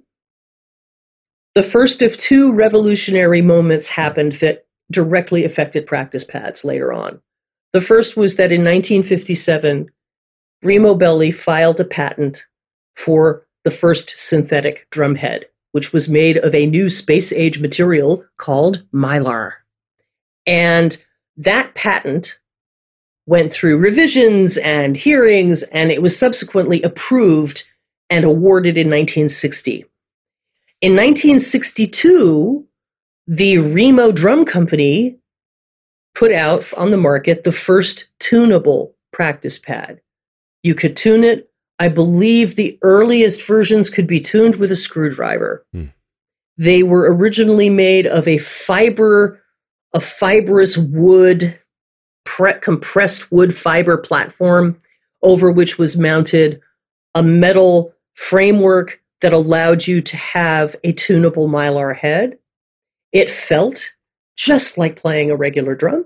the 1.55 1.63
first 1.63 2.03
of 2.03 2.15
two 2.17 2.53
revolutionary 2.53 3.41
moments 3.41 3.89
happened 3.89 4.33
that 4.33 4.67
directly 4.91 5.43
affected 5.43 5.87
practice 5.87 6.23
pads 6.23 6.63
later 6.63 6.93
on. 6.93 7.19
The 7.73 7.81
first 7.81 8.15
was 8.15 8.35
that 8.35 8.51
in 8.51 8.61
1957, 8.61 9.89
Remo 10.61 10.93
Belli 10.93 11.31
filed 11.31 11.79
a 11.79 11.83
patent 11.83 12.45
for 12.95 13.47
the 13.63 13.71
first 13.71 14.19
synthetic 14.19 14.87
drumhead, 14.91 15.45
which 15.71 15.91
was 15.91 16.07
made 16.07 16.37
of 16.37 16.53
a 16.53 16.67
new 16.67 16.91
space 16.91 17.33
age 17.33 17.59
material 17.59 18.23
called 18.37 18.83
mylar. 18.93 19.53
And 20.45 20.95
that 21.37 21.73
patent 21.73 22.37
went 23.25 23.51
through 23.51 23.79
revisions 23.79 24.57
and 24.57 24.95
hearings, 24.95 25.63
and 25.63 25.89
it 25.91 26.03
was 26.03 26.17
subsequently 26.17 26.83
approved 26.83 27.63
and 28.09 28.25
awarded 28.25 28.77
in 28.77 28.87
1960. 28.87 29.85
In 30.81 30.91
1962, 30.91 32.65
the 33.25 33.57
Remo 33.57 34.11
Drum 34.11 34.45
Company 34.45 35.17
put 36.15 36.31
out 36.31 36.71
on 36.73 36.91
the 36.91 36.97
market 36.97 37.43
the 37.43 37.51
first 37.51 38.11
tunable 38.19 38.95
practice 39.11 39.59
pad. 39.59 40.01
You 40.63 40.75
could 40.75 40.95
tune 40.95 41.23
it. 41.23 41.49
I 41.79 41.89
believe 41.89 42.55
the 42.55 42.77
earliest 42.81 43.45
versions 43.45 43.89
could 43.89 44.07
be 44.07 44.19
tuned 44.19 44.55
with 44.55 44.71
a 44.71 44.75
screwdriver. 44.75 45.65
Hmm. 45.73 45.85
They 46.57 46.81
were 46.81 47.13
originally 47.13 47.69
made 47.69 48.07
of 48.07 48.27
a 48.27 48.39
fiber, 48.39 49.41
a 49.93 49.99
fibrous 49.99 50.75
wood, 50.75 51.59
pre- 52.25 52.59
compressed 52.61 53.31
wood 53.31 53.55
fiber 53.55 53.97
platform 53.97 54.81
over 55.21 55.51
which 55.51 55.77
was 55.77 55.97
mounted 55.97 56.61
a 57.13 57.23
metal 57.23 57.93
framework 58.17 58.99
that 59.21 59.31
allowed 59.31 59.85
you 59.85 60.01
to 60.01 60.17
have 60.17 60.75
a 60.83 60.91
tunable 60.91 61.47
mylar 61.47 61.95
head. 61.95 62.37
It 63.13 63.29
felt 63.29 63.91
just 64.35 64.77
like 64.77 64.95
playing 64.95 65.31
a 65.31 65.35
regular 65.35 65.75
drum. 65.75 66.03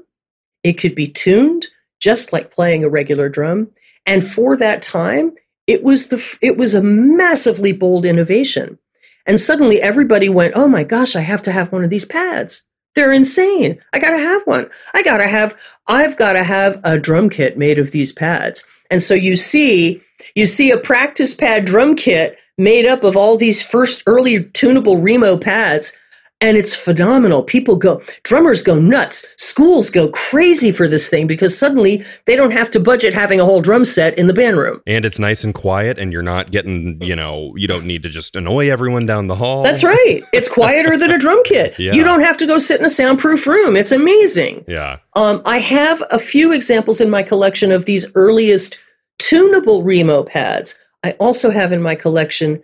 It 0.64 0.74
could 0.74 0.94
be 0.94 1.08
tuned 1.08 1.68
just 2.02 2.34
like 2.34 2.52
playing 2.52 2.84
a 2.84 2.90
regular 2.90 3.30
drum. 3.30 3.70
And 4.06 4.26
for 4.26 4.58
that 4.58 4.82
time, 4.82 5.34
it 5.68 5.84
was 5.84 6.10
the 6.10 6.38
it 6.42 6.58
was 6.58 6.74
a 6.74 6.84
massively 6.84 7.72
bold 7.72 8.06
innovation. 8.06 8.78
And 9.26 9.40
suddenly 9.40 9.82
everybody 9.82 10.28
went, 10.28 10.56
"Oh 10.56 10.68
my 10.68 10.84
gosh, 10.84 11.16
I 11.16 11.22
have 11.22 11.44
to 11.44 11.52
have 11.52 11.72
one 11.72 11.84
of 11.84 11.90
these 11.90 12.06
pads. 12.06 12.64
They're 12.96 13.14
insane. 13.14 13.80
I 13.94 14.00
got 14.00 14.12
to 14.12 14.18
have 14.18 14.42
one. 14.44 14.70
I 14.94 15.04
got 15.04 15.18
to 15.18 15.28
have 15.28 15.58
I've 15.88 16.18
got 16.18 16.34
to 16.34 16.44
have 16.44 16.80
a 16.84 17.00
drum 17.00 17.30
kit 17.30 17.58
made 17.58 17.80
of 17.80 17.92
these 17.92 18.12
pads." 18.12 18.66
And 18.90 19.02
so 19.02 19.14
you 19.14 19.36
see 19.36 20.04
you 20.36 20.46
see 20.46 20.72
a 20.72 20.78
practice 20.78 21.34
pad 21.34 21.66
drum 21.66 21.96
kit 21.96 22.38
made 22.58 22.86
up 22.86 23.04
of 23.04 23.18
all 23.18 23.38
these 23.38 23.62
first 23.62 24.04
early 24.06 24.44
tunable 24.44 24.98
Remo 24.98 25.38
pads 25.38 25.96
and 26.42 26.58
it's 26.58 26.74
phenomenal. 26.74 27.44
People 27.44 27.76
go, 27.76 28.02
drummers 28.24 28.64
go 28.64 28.80
nuts. 28.80 29.26
Schools 29.38 29.90
go 29.90 30.10
crazy 30.10 30.72
for 30.72 30.88
this 30.88 31.08
thing 31.08 31.28
because 31.28 31.58
suddenly 31.58 32.04
they 32.26 32.36
don't 32.36 32.52
have 32.52 32.72
to 32.72 32.80
budget 32.80 33.14
having 33.14 33.40
a 33.40 33.46
whole 33.46 33.62
drum 33.62 33.86
set 33.86 34.18
in 34.18 34.28
the 34.28 34.34
band 34.34 34.58
room. 34.58 34.82
And 34.88 35.06
it's 35.06 35.20
nice 35.20 35.44
and 35.44 35.54
quiet, 35.54 36.00
and 36.00 36.12
you're 36.12 36.22
not 36.22 36.52
getting, 36.52 37.02
you 37.02 37.16
know, 37.16 37.54
you 37.56 37.68
don't 37.68 37.86
need 37.86 38.04
to 38.04 38.10
just 38.10 38.36
annoy 38.36 38.70
everyone 38.72 39.06
down 39.06 39.28
the 39.28 39.36
hall. 39.36 39.64
That's 39.64 39.84
right. 39.84 40.22
It's 40.34 40.50
quieter 40.50 40.98
than 40.98 41.12
a 41.12 41.18
drum 41.18 41.42
kit. 41.46 41.62
Yeah. 41.82 41.94
You 41.94 42.04
don't 42.04 42.22
have 42.22 42.38
to 42.38 42.46
go 42.46 42.60
sit 42.60 42.80
in 42.80 42.86
a 42.86 42.92
soundproof 42.92 43.48
room. 43.48 43.76
It's 43.76 43.92
amazing. 43.92 44.66
Yeah. 44.68 44.98
Um, 45.16 45.42
I 45.46 45.58
have 45.58 46.04
a 46.12 46.20
few 46.20 46.52
examples 46.52 47.02
in 47.02 47.10
my 47.10 47.24
collection 47.24 47.72
of 47.72 47.86
these 47.86 48.06
earliest 48.14 48.78
tunable 49.18 49.82
Remo 49.82 50.24
pads. 50.24 50.78
I 51.04 51.12
also 51.14 51.50
have 51.50 51.74
in 51.74 51.82
my 51.82 51.96
collection 51.96 52.62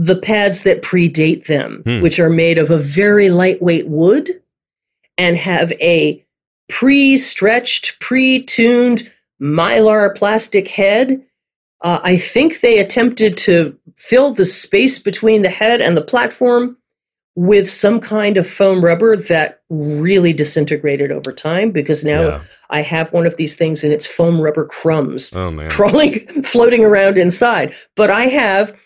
the 0.00 0.16
pads 0.16 0.62
that 0.62 0.80
predate 0.80 1.46
them, 1.46 1.82
Hmm. 1.84 2.00
which 2.00 2.20
are 2.20 2.30
made 2.30 2.56
of 2.56 2.70
a 2.70 2.78
very 2.78 3.30
lightweight 3.30 3.88
wood 3.88 4.40
and 5.18 5.36
have 5.36 5.72
a 5.72 6.24
pre 6.68 7.16
stretched, 7.16 7.98
pre 7.98 8.42
tuned 8.44 9.10
mylar 9.42 10.14
plastic 10.14 10.68
head. 10.68 11.20
Uh, 11.82 11.98
I 12.02 12.16
think 12.16 12.60
they 12.60 12.78
attempted 12.78 13.36
to 13.38 13.76
fill 13.96 14.32
the 14.32 14.44
space 14.44 15.00
between 15.00 15.42
the 15.42 15.50
head 15.50 15.80
and 15.80 15.96
the 15.96 16.02
platform 16.02 16.76
with 17.38 17.70
some 17.70 18.00
kind 18.00 18.36
of 18.36 18.48
foam 18.48 18.84
rubber 18.84 19.16
that 19.16 19.60
really 19.70 20.32
disintegrated 20.32 21.12
over 21.12 21.32
time 21.32 21.70
because 21.70 22.04
now 22.04 22.22
yeah. 22.22 22.40
I 22.70 22.82
have 22.82 23.12
one 23.12 23.28
of 23.28 23.36
these 23.36 23.54
things 23.54 23.84
and 23.84 23.92
it's 23.92 24.06
foam 24.06 24.40
rubber 24.40 24.64
crumbs 24.64 25.32
Oh 25.36 25.52
man. 25.52 25.70
crawling 25.70 26.26
floating 26.42 26.84
around 26.84 27.16
inside 27.16 27.76
but 27.94 28.10
i 28.10 28.24
have 28.24 28.76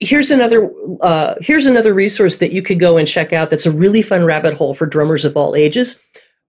here's 0.00 0.30
another 0.30 0.70
uh, 1.02 1.34
here's 1.42 1.66
another 1.66 1.92
resource 1.92 2.38
that 2.38 2.52
you 2.52 2.62
could 2.62 2.80
go 2.80 2.96
and 2.96 3.06
check 3.06 3.34
out 3.34 3.50
that's 3.50 3.66
a 3.66 3.70
really 3.70 4.00
fun 4.00 4.24
rabbit 4.24 4.54
hole 4.54 4.72
for 4.72 4.86
drummers 4.86 5.26
of 5.26 5.36
all 5.36 5.54
ages 5.54 6.00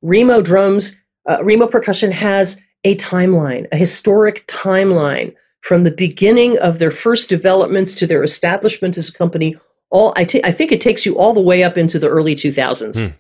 remo 0.02 0.42
drums 0.42 0.96
uh, 1.30 1.44
remo 1.44 1.68
percussion 1.68 2.14
has 2.14 2.62
a 2.86 2.96
timeline 2.96 3.68
a 3.74 3.78
historic 3.78 4.48
timeline 4.48 5.36
from 5.60 5.84
the 5.84 5.92
beginning 5.92 6.58
of 6.60 6.80
their 6.80 6.92
first 6.92 7.28
developments 7.28 7.94
to 7.94 8.08
their 8.08 8.24
establishment 8.24 8.98
as 8.98 9.10
a 9.10 9.14
company 9.14 9.58
all 9.92 10.14
I 10.16 10.26
I 10.44 10.52
think 10.52 10.72
it 10.72 10.82
takes 10.82 11.06
you 11.06 11.18
all 11.18 11.34
the 11.34 11.40
way 11.42 11.64
up 11.64 11.78
into 11.78 12.00
the 12.00 12.10
early 12.10 12.36
2000s 12.36 12.96
Hmm. 13.00 13.14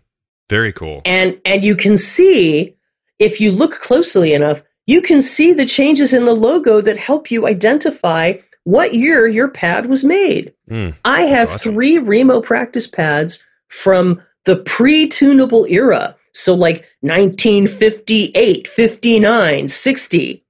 Very 0.49 0.73
cool. 0.73 1.01
and 1.05 1.39
and 1.45 1.63
you 1.63 1.75
can 1.75 1.95
see 1.97 2.75
if 3.19 3.39
you 3.39 3.51
look 3.51 3.73
closely 3.79 4.33
enough 4.33 4.61
you 4.87 5.01
can 5.01 5.21
see 5.21 5.53
the 5.53 5.65
changes 5.65 6.13
in 6.13 6.25
the 6.25 6.33
logo 6.35 6.81
that 6.81 6.97
help 6.97 7.29
you 7.31 7.47
identify 7.47 8.33
what 8.63 8.93
year 8.93 9.27
your 9.27 9.47
pad 9.47 9.85
was 9.87 10.03
made 10.03 10.53
Mm. 10.69 10.93
i 11.05 11.21
have 11.23 11.49
awesome. 11.49 11.73
three 11.73 11.97
remo 11.97 12.41
practice 12.41 12.87
pads 12.87 13.45
from 13.67 14.21
the 14.45 14.55
pre-tunable 14.57 15.65
era 15.69 16.15
so 16.33 16.53
like 16.55 16.85
1958 17.01 18.67
59 18.67 19.67
60 19.67 20.43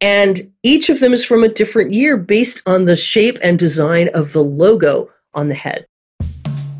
and 0.00 0.40
each 0.62 0.90
of 0.90 1.00
them 1.00 1.12
is 1.14 1.24
from 1.24 1.42
a 1.42 1.48
different 1.48 1.92
year 1.92 2.16
based 2.16 2.60
on 2.66 2.84
the 2.84 2.96
shape 2.96 3.38
and 3.42 3.58
design 3.58 4.08
of 4.14 4.32
the 4.32 4.42
logo 4.42 5.08
on 5.36 5.48
the 5.48 5.54
head 5.54 5.86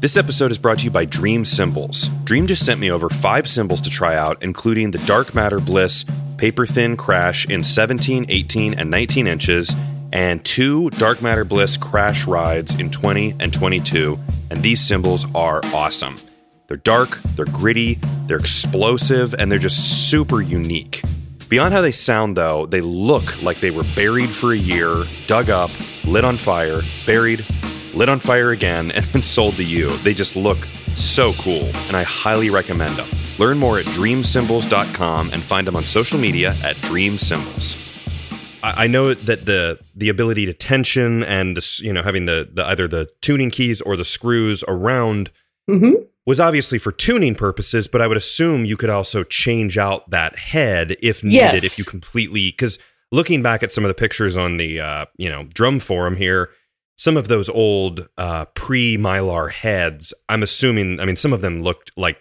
This 0.00 0.16
episode 0.16 0.50
is 0.50 0.58
brought 0.58 0.78
to 0.80 0.84
you 0.84 0.90
by 0.90 1.04
Dream 1.04 1.44
Cymbals. 1.44 2.08
Dream 2.24 2.46
just 2.46 2.66
sent 2.66 2.80
me 2.80 2.90
over 2.90 3.08
five 3.08 3.46
cymbals 3.46 3.80
to 3.82 3.90
try 3.90 4.16
out, 4.16 4.42
including 4.42 4.90
the 4.90 4.98
Dark 4.98 5.34
Matter 5.34 5.60
Bliss 5.60 6.04
Paper 6.36 6.66
Thin 6.66 6.96
Crash 6.96 7.46
in 7.46 7.64
17, 7.64 8.26
18, 8.28 8.78
and 8.78 8.90
19 8.90 9.26
inches, 9.26 9.74
and 10.12 10.44
two 10.44 10.90
Dark 10.90 11.22
Matter 11.22 11.44
Bliss 11.44 11.76
Crash 11.76 12.26
rides 12.26 12.74
in 12.78 12.90
20 12.90 13.36
and 13.40 13.52
22. 13.52 14.18
And 14.50 14.62
these 14.62 14.80
cymbals 14.80 15.26
are 15.34 15.60
awesome. 15.72 16.16
They're 16.68 16.76
dark, 16.76 17.18
they're 17.36 17.44
gritty, 17.46 17.98
they're 18.26 18.38
explosive, 18.38 19.34
and 19.34 19.50
they're 19.50 19.58
just 19.58 20.10
super 20.10 20.42
unique. 20.42 21.02
Beyond 21.48 21.72
how 21.72 21.80
they 21.80 21.92
sound, 21.92 22.36
though, 22.36 22.66
they 22.66 22.80
look 22.80 23.40
like 23.42 23.60
they 23.60 23.70
were 23.70 23.84
buried 23.94 24.30
for 24.30 24.52
a 24.52 24.56
year, 24.56 25.04
dug 25.28 25.48
up, 25.48 25.70
lit 26.04 26.24
on 26.24 26.36
fire, 26.36 26.80
buried, 27.06 27.44
lit 27.94 28.08
on 28.08 28.18
fire 28.18 28.50
again, 28.50 28.90
and 28.94 29.04
then 29.06 29.22
sold 29.22 29.54
to 29.54 29.64
you. 29.64 29.90
They 29.98 30.12
just 30.12 30.34
look 30.34 30.58
so 30.96 31.32
cool, 31.34 31.70
and 31.86 31.96
I 31.96 32.02
highly 32.02 32.50
recommend 32.50 32.96
them. 32.96 33.06
Learn 33.38 33.58
more 33.58 33.78
at 33.78 33.84
dreamcymbals.com 33.86 35.30
and 35.32 35.42
find 35.42 35.66
them 35.66 35.76
on 35.76 35.84
social 35.84 36.18
media 36.18 36.56
at 36.64 36.76
Dream 36.82 37.16
Cymbals. 37.16 37.76
I 38.64 38.84
I 38.84 38.86
know 38.88 39.14
that 39.14 39.44
the 39.44 39.78
the 39.94 40.08
ability 40.08 40.46
to 40.46 40.52
tension 40.52 41.22
and 41.22 41.56
the, 41.56 41.80
you 41.82 41.92
know 41.92 42.02
having 42.02 42.26
the, 42.26 42.48
the 42.52 42.64
either 42.66 42.88
the 42.88 43.08
tuning 43.20 43.50
keys 43.50 43.80
or 43.80 43.96
the 43.96 44.04
screws 44.04 44.64
around 44.66 45.30
hmm 45.68 45.92
was 46.26 46.40
obviously 46.40 46.78
for 46.78 46.90
tuning 46.92 47.34
purposes, 47.34 47.86
but 47.88 48.02
I 48.02 48.06
would 48.08 48.16
assume 48.16 48.64
you 48.64 48.76
could 48.76 48.90
also 48.90 49.22
change 49.24 49.78
out 49.78 50.10
that 50.10 50.38
head 50.38 50.96
if 51.00 51.22
needed 51.22 51.62
Yes. 51.62 51.64
if 51.64 51.78
you 51.78 51.84
completely 51.84 52.50
because 52.50 52.78
looking 53.12 53.42
back 53.42 53.62
at 53.62 53.70
some 53.70 53.84
of 53.84 53.88
the 53.88 53.94
pictures 53.94 54.36
on 54.36 54.56
the 54.56 54.80
uh, 54.80 55.06
you 55.16 55.30
know 55.30 55.44
drum 55.54 55.78
forum 55.78 56.16
here, 56.16 56.50
some 56.96 57.16
of 57.16 57.28
those 57.28 57.48
old 57.48 58.08
uh, 58.18 58.46
pre 58.46 58.96
mylar 58.96 59.50
heads, 59.50 60.12
I'm 60.28 60.42
assuming. 60.42 60.98
I 61.00 61.04
mean, 61.04 61.16
some 61.16 61.32
of 61.32 61.40
them 61.40 61.62
looked 61.62 61.92
like 61.96 62.18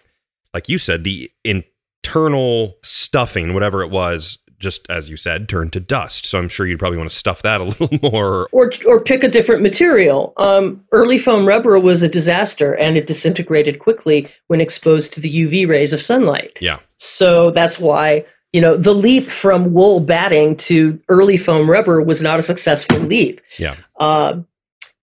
like 0.53 0.69
you 0.69 0.77
said 0.77 1.03
the 1.03 1.31
internal 1.43 2.75
stuffing, 2.83 3.53
whatever 3.53 3.81
it 3.81 3.89
was, 3.89 4.37
just 4.65 4.89
as 4.89 5.11
you 5.11 5.15
said, 5.15 5.47
turn 5.47 5.69
to 5.69 5.79
dust. 5.79 6.25
So 6.25 6.39
I'm 6.39 6.49
sure 6.49 6.65
you'd 6.65 6.79
probably 6.79 6.97
want 6.97 7.11
to 7.11 7.15
stuff 7.15 7.43
that 7.43 7.61
a 7.61 7.63
little 7.79 7.99
more. 8.01 8.49
or 8.51 8.71
or 8.87 8.99
pick 8.99 9.23
a 9.23 9.27
different 9.27 9.61
material. 9.61 10.33
Um, 10.37 10.83
early 10.91 11.19
foam 11.19 11.47
rubber 11.47 11.79
was 11.79 12.01
a 12.01 12.09
disaster, 12.09 12.73
and 12.73 12.97
it 12.97 13.05
disintegrated 13.05 13.77
quickly 13.77 14.27
when 14.47 14.61
exposed 14.61 15.13
to 15.13 15.21
the 15.21 15.31
UV 15.45 15.69
rays 15.69 15.93
of 15.93 16.01
sunlight. 16.01 16.57
Yeah. 16.59 16.79
So 16.97 17.51
that's 17.51 17.79
why 17.79 18.25
you 18.53 18.59
know 18.59 18.75
the 18.75 18.95
leap 18.95 19.29
from 19.29 19.71
wool 19.71 19.99
batting 19.99 20.57
to 20.57 20.99
early 21.09 21.37
foam 21.37 21.69
rubber 21.69 22.01
was 22.01 22.23
not 22.23 22.39
a 22.39 22.41
successful 22.43 22.97
leap. 22.97 23.39
Yeah. 23.59 23.75
Uh, 23.99 24.39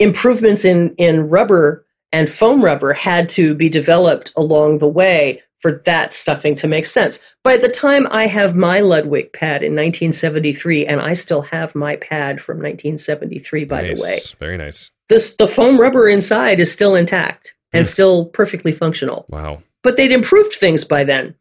improvements 0.01 0.65
in 0.65 0.93
in 0.97 1.29
rubber 1.29 1.87
and 2.11 2.29
foam 2.29 2.65
rubber 2.65 2.93
had 2.93 3.29
to 3.29 3.55
be 3.55 3.69
developed 3.69 4.33
along 4.37 4.79
the 4.79 4.89
way 4.89 5.41
for 5.63 5.81
that 5.85 6.13
stuffing 6.13 6.55
to 6.57 6.67
make 6.69 6.85
sense. 6.85 7.21
By 7.45 7.57
the 7.57 7.69
time 7.69 8.07
I 8.11 8.27
have 8.27 8.55
my 8.55 8.81
Ludwig 8.81 9.33
pad 9.33 9.63
in 9.63 9.73
1973, 9.73 10.85
and 10.87 11.01
I 11.01 11.13
still 11.15 11.43
have 11.43 11.75
my 11.75 11.97
pad 11.97 12.43
from 12.43 12.59
1973, 12.59 13.65
by 13.65 13.83
nice. 13.83 14.01
the 14.01 14.05
way, 14.07 14.19
Very 14.41 14.59
nice. 14.59 14.91
this 15.09 15.37
the 15.37 15.49
foam 15.49 15.81
rubber 15.81 16.09
inside 16.09 16.59
is 16.61 16.71
still 16.73 16.95
intact 16.97 17.55
and 17.73 17.87
Hmm. 17.87 17.91
still 17.91 18.25
perfectly 18.27 18.73
functional 18.73 19.25
Wow. 19.29 19.63
but 19.83 19.97
they'd 19.97 20.13
improved 20.13 20.53
things 20.53 20.85
by 20.85 21.05
then. 21.05 21.35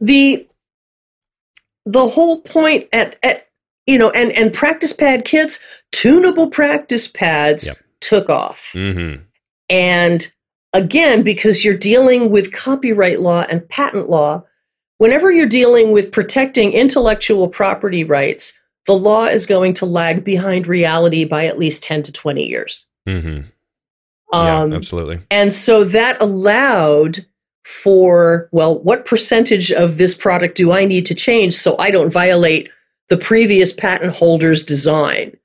The 0.00 0.46
the 1.86 2.06
whole 2.06 2.42
point 2.42 2.86
at, 2.92 3.16
at 3.22 3.48
you 3.86 3.96
know, 3.98 4.10
and 4.10 4.30
and 4.32 4.52
practice 4.52 4.92
pad 4.92 5.24
kits, 5.24 5.64
tunable 5.90 6.50
practice 6.50 7.08
pads 7.08 7.66
Yep. 7.66 7.78
took 8.02 8.28
off. 8.28 8.72
Mm-hmm. 8.74 9.22
And 9.70 10.32
again, 10.72 11.22
because 11.22 11.64
you're 11.64 11.76
dealing 11.76 12.30
with 12.30 12.52
copyright 12.52 13.20
law 13.20 13.44
and 13.48 13.68
patent 13.68 14.10
law, 14.10 14.44
whenever 14.98 15.30
you're 15.30 15.46
dealing 15.46 15.92
with 15.92 16.12
protecting 16.12 16.72
intellectual 16.72 17.48
property 17.48 18.04
rights, 18.04 18.58
the 18.86 18.94
law 18.94 19.26
is 19.26 19.46
going 19.46 19.74
to 19.74 19.86
lag 19.86 20.24
behind 20.24 20.66
reality 20.66 21.24
by 21.24 21.46
at 21.46 21.58
least 21.58 21.82
10 21.84 22.04
to 22.04 22.12
20 22.12 22.44
years. 22.44 22.86
Mm-hmm. 23.08 23.48
Um, 24.30 24.70
yeah, 24.70 24.76
absolutely. 24.76 25.20
and 25.30 25.52
so 25.52 25.84
that 25.84 26.20
allowed 26.20 27.24
for, 27.64 28.48
well, 28.52 28.78
what 28.80 29.06
percentage 29.06 29.72
of 29.72 29.96
this 29.96 30.14
product 30.14 30.56
do 30.56 30.72
I 30.72 30.84
need 30.84 31.06
to 31.06 31.14
change 31.14 31.54
so 31.54 31.76
I 31.78 31.90
don't 31.90 32.10
violate 32.10 32.70
the 33.08 33.16
previous 33.16 33.72
patent 33.72 34.16
holder's 34.16 34.62
design? 34.62 35.36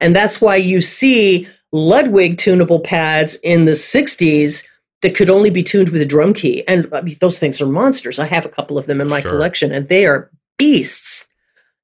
And 0.00 0.14
that's 0.14 0.40
why 0.40 0.56
you 0.56 0.80
see 0.80 1.48
Ludwig 1.70 2.38
tunable 2.38 2.80
pads 2.80 3.36
in 3.36 3.64
the 3.64 3.72
60s 3.72 4.66
that 5.02 5.16
could 5.16 5.28
only 5.30 5.50
be 5.50 5.62
tuned 5.62 5.90
with 5.90 6.00
a 6.00 6.06
drum 6.06 6.32
key. 6.32 6.66
And 6.66 6.88
I 6.92 7.00
mean, 7.02 7.16
those 7.20 7.38
things 7.38 7.60
are 7.60 7.66
monsters. 7.66 8.18
I 8.18 8.26
have 8.26 8.46
a 8.46 8.48
couple 8.48 8.78
of 8.78 8.86
them 8.86 9.00
in 9.00 9.08
my 9.08 9.20
Sure. 9.20 9.32
collection, 9.32 9.72
and 9.72 9.88
they 9.88 10.06
are 10.06 10.30
beasts, 10.58 11.28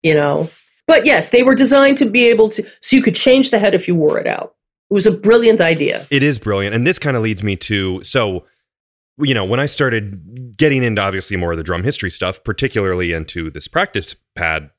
you 0.02 0.14
know. 0.14 0.48
But 0.86 1.04
yes, 1.04 1.30
they 1.30 1.42
were 1.42 1.54
designed 1.54 1.98
to 1.98 2.06
be 2.06 2.26
able 2.28 2.48
to, 2.50 2.64
so 2.80 2.96
you 2.96 3.02
could 3.02 3.14
change 3.14 3.50
the 3.50 3.58
head 3.58 3.74
if 3.74 3.86
you 3.86 3.94
wore 3.94 4.18
it 4.18 4.26
out. 4.26 4.54
It 4.90 4.94
was 4.94 5.06
a 5.06 5.10
brilliant 5.10 5.60
idea. 5.60 6.06
It 6.10 6.22
is 6.22 6.38
brilliant. 6.38 6.74
And 6.74 6.86
this 6.86 6.98
kind 6.98 7.16
of 7.16 7.22
leads 7.22 7.42
me 7.42 7.56
to 7.56 8.02
so, 8.04 8.46
you 9.18 9.34
know, 9.34 9.44
when 9.44 9.60
I 9.60 9.66
started 9.66 10.56
getting 10.56 10.82
into 10.82 11.02
obviously 11.02 11.36
more 11.36 11.52
of 11.52 11.58
the 11.58 11.64
drum 11.64 11.84
history 11.84 12.10
stuff, 12.10 12.42
particularly 12.42 13.12
into 13.12 13.50
this 13.50 13.68
practice 13.68 14.14
pad 14.34 14.70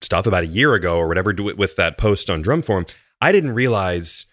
stuff 0.00 0.26
about 0.26 0.44
a 0.44 0.46
year 0.46 0.74
ago 0.74 0.96
or 0.96 1.08
whatever, 1.08 1.32
do 1.32 1.48
it 1.48 1.58
with 1.58 1.76
that 1.76 1.98
post 1.98 2.30
on 2.30 2.40
Drum 2.40 2.62
Forum, 2.62 2.86
I 3.20 3.32
didn't 3.32 3.52
realize 3.52 4.24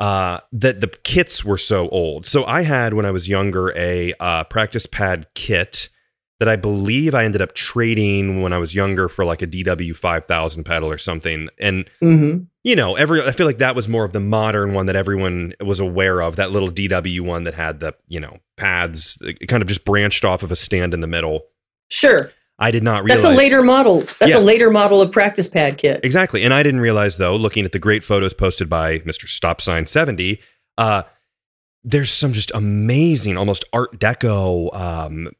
uh, 0.00 0.40
that 0.50 0.80
the 0.80 0.88
kits 0.88 1.44
were 1.44 1.58
so 1.58 1.88
old. 1.90 2.26
So 2.26 2.44
I 2.44 2.62
had, 2.62 2.94
when 2.94 3.06
I 3.06 3.10
was 3.10 3.28
younger, 3.28 3.76
a 3.76 4.12
uh, 4.18 4.44
practice 4.44 4.86
pad 4.86 5.26
kit 5.34 5.90
that 6.40 6.48
I 6.48 6.56
believe 6.56 7.14
I 7.14 7.24
ended 7.24 7.42
up 7.42 7.54
trading 7.54 8.40
when 8.42 8.52
I 8.52 8.58
was 8.58 8.74
younger 8.74 9.08
for 9.08 9.26
like 9.26 9.42
a 9.42 9.46
DW 9.46 9.94
5000 9.94 10.64
pedal 10.64 10.90
or 10.90 10.98
something. 10.98 11.48
And 11.58 11.88
hmm 12.00 12.38
you 12.62 12.76
know, 12.76 12.94
every 12.94 13.22
I 13.22 13.32
feel 13.32 13.46
like 13.46 13.58
that 13.58 13.74
was 13.74 13.88
more 13.88 14.04
of 14.04 14.12
the 14.12 14.20
modern 14.20 14.74
one 14.74 14.84
that 14.86 14.96
everyone 14.96 15.54
was 15.60 15.80
aware 15.80 16.20
of. 16.20 16.36
That 16.36 16.50
little 16.50 16.70
DW 16.70 17.22
one 17.22 17.44
that 17.44 17.54
had 17.54 17.80
the 17.80 17.94
you 18.08 18.20
know 18.20 18.38
pads, 18.58 19.16
it 19.22 19.48
kind 19.48 19.62
of 19.62 19.68
just 19.68 19.84
branched 19.84 20.26
off 20.26 20.42
of 20.42 20.52
a 20.52 20.56
stand 20.56 20.92
in 20.92 21.00
the 21.00 21.06
middle. 21.06 21.46
Sure. 21.88 22.30
I 22.62 22.70
did 22.70 22.82
not 22.82 23.02
realize 23.04 23.22
That's 23.22 23.34
a 23.34 23.36
later 23.36 23.62
model. 23.62 24.00
That's 24.18 24.34
Yeah. 24.34 24.38
a 24.38 24.40
later 24.40 24.70
model 24.70 25.00
of 25.00 25.10
practice 25.10 25.46
pad 25.48 25.78
kit. 25.78 26.00
exactly, 26.04 26.44
and 26.44 26.52
I 26.52 26.62
didn't 26.62 26.80
realize 26.80 27.16
though, 27.16 27.34
looking 27.34 27.64
at 27.64 27.72
the 27.72 27.78
great 27.78 28.04
photos 28.04 28.34
posted 28.34 28.68
by 28.68 29.00
Mister 29.06 29.26
Stop 29.26 29.60
Sign 29.62 29.86
Seventy, 29.86 30.40
uh, 30.76 31.02
there's 31.82 32.10
some 32.10 32.32
just 32.34 32.50
amazing, 32.54 33.38
almost 33.38 33.64
Art 33.72 33.98
Deco, 33.98 34.74
um, 34.78 35.30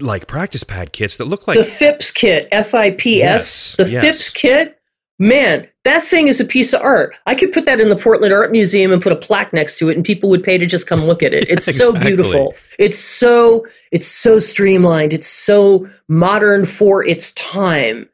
like 0.00 0.26
practice 0.28 0.62
pad 0.62 0.92
kits 0.92 1.16
that 1.16 1.24
look 1.24 1.48
like 1.48 1.58
the 1.58 1.64
FIPS 1.64 2.12
kit, 2.12 2.48
F 2.52 2.74
I 2.74 2.92
P 2.92 3.22
S, 3.22 3.74
Yes, 3.78 3.88
the 3.88 3.92
yes. 3.92 4.02
FIPS 4.04 4.30
kit, 4.30 4.78
man, 5.22 5.68
that 5.84 6.02
thing 6.02 6.28
is 6.28 6.40
a 6.40 6.44
piece 6.44 6.72
of 6.72 6.82
art. 6.82 7.14
I 7.26 7.34
could 7.34 7.52
put 7.52 7.64
that 7.66 7.80
in 7.80 7.88
the 7.88 7.96
Portland 7.96 8.34
Art 8.34 8.50
Museum 8.52 8.92
and 8.92 9.00
put 9.00 9.12
a 9.12 9.16
plaque 9.16 9.52
next 9.52 9.78
to 9.78 9.88
it, 9.88 9.96
and 9.96 10.04
people 10.04 10.28
would 10.30 10.42
pay 10.42 10.58
to 10.58 10.66
just 10.66 10.86
come 10.86 11.04
look 11.04 11.22
at 11.22 11.32
it. 11.32 11.48
It's 11.48 11.64
so 11.76 11.88
Exactly. 11.90 12.10
beautiful. 12.10 12.54
It's 12.78 12.98
so 12.98 13.66
it's 13.90 14.06
so 14.06 14.38
streamlined. 14.38 15.12
It's 15.12 15.26
so 15.26 15.88
modern 16.08 16.64
for 16.64 17.04
its 17.04 17.32
time. 17.32 18.08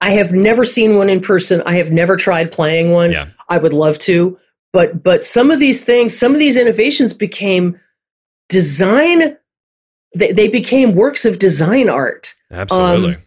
I 0.00 0.10
have 0.10 0.32
never 0.32 0.64
seen 0.64 0.96
one 0.96 1.08
in 1.08 1.20
person. 1.20 1.62
I 1.66 1.76
have 1.76 1.90
never 1.90 2.16
tried 2.16 2.50
playing 2.52 2.90
one. 2.90 3.12
yeah, 3.12 3.28
I 3.48 3.58
would 3.58 3.72
love 3.72 3.98
to, 4.00 4.38
but 4.72 5.02
but 5.02 5.22
some 5.24 5.50
of 5.50 5.60
these 5.60 5.84
things, 5.84 6.16
some 6.16 6.32
of 6.32 6.38
these 6.38 6.56
innovations 6.56 7.12
became 7.14 7.78
design. 8.48 9.36
They, 10.16 10.32
they 10.32 10.48
became 10.48 10.94
works 10.94 11.24
of 11.24 11.38
design 11.40 11.88
art 11.88 12.34
absolutely. 12.50 13.16
Um, 13.16 13.22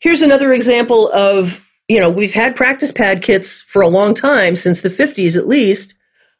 here's 0.00 0.20
another 0.22 0.52
example 0.52 1.10
of 1.12 1.64
you 1.88 1.98
know 1.98 2.10
we've 2.10 2.34
had 2.34 2.54
practice 2.56 2.92
pad 2.92 3.22
kits 3.22 3.60
for 3.62 3.82
a 3.82 3.88
long 3.88 4.14
time 4.14 4.54
since 4.56 4.82
the 4.82 4.88
50s 4.88 5.36
at 5.36 5.46
least 5.48 5.94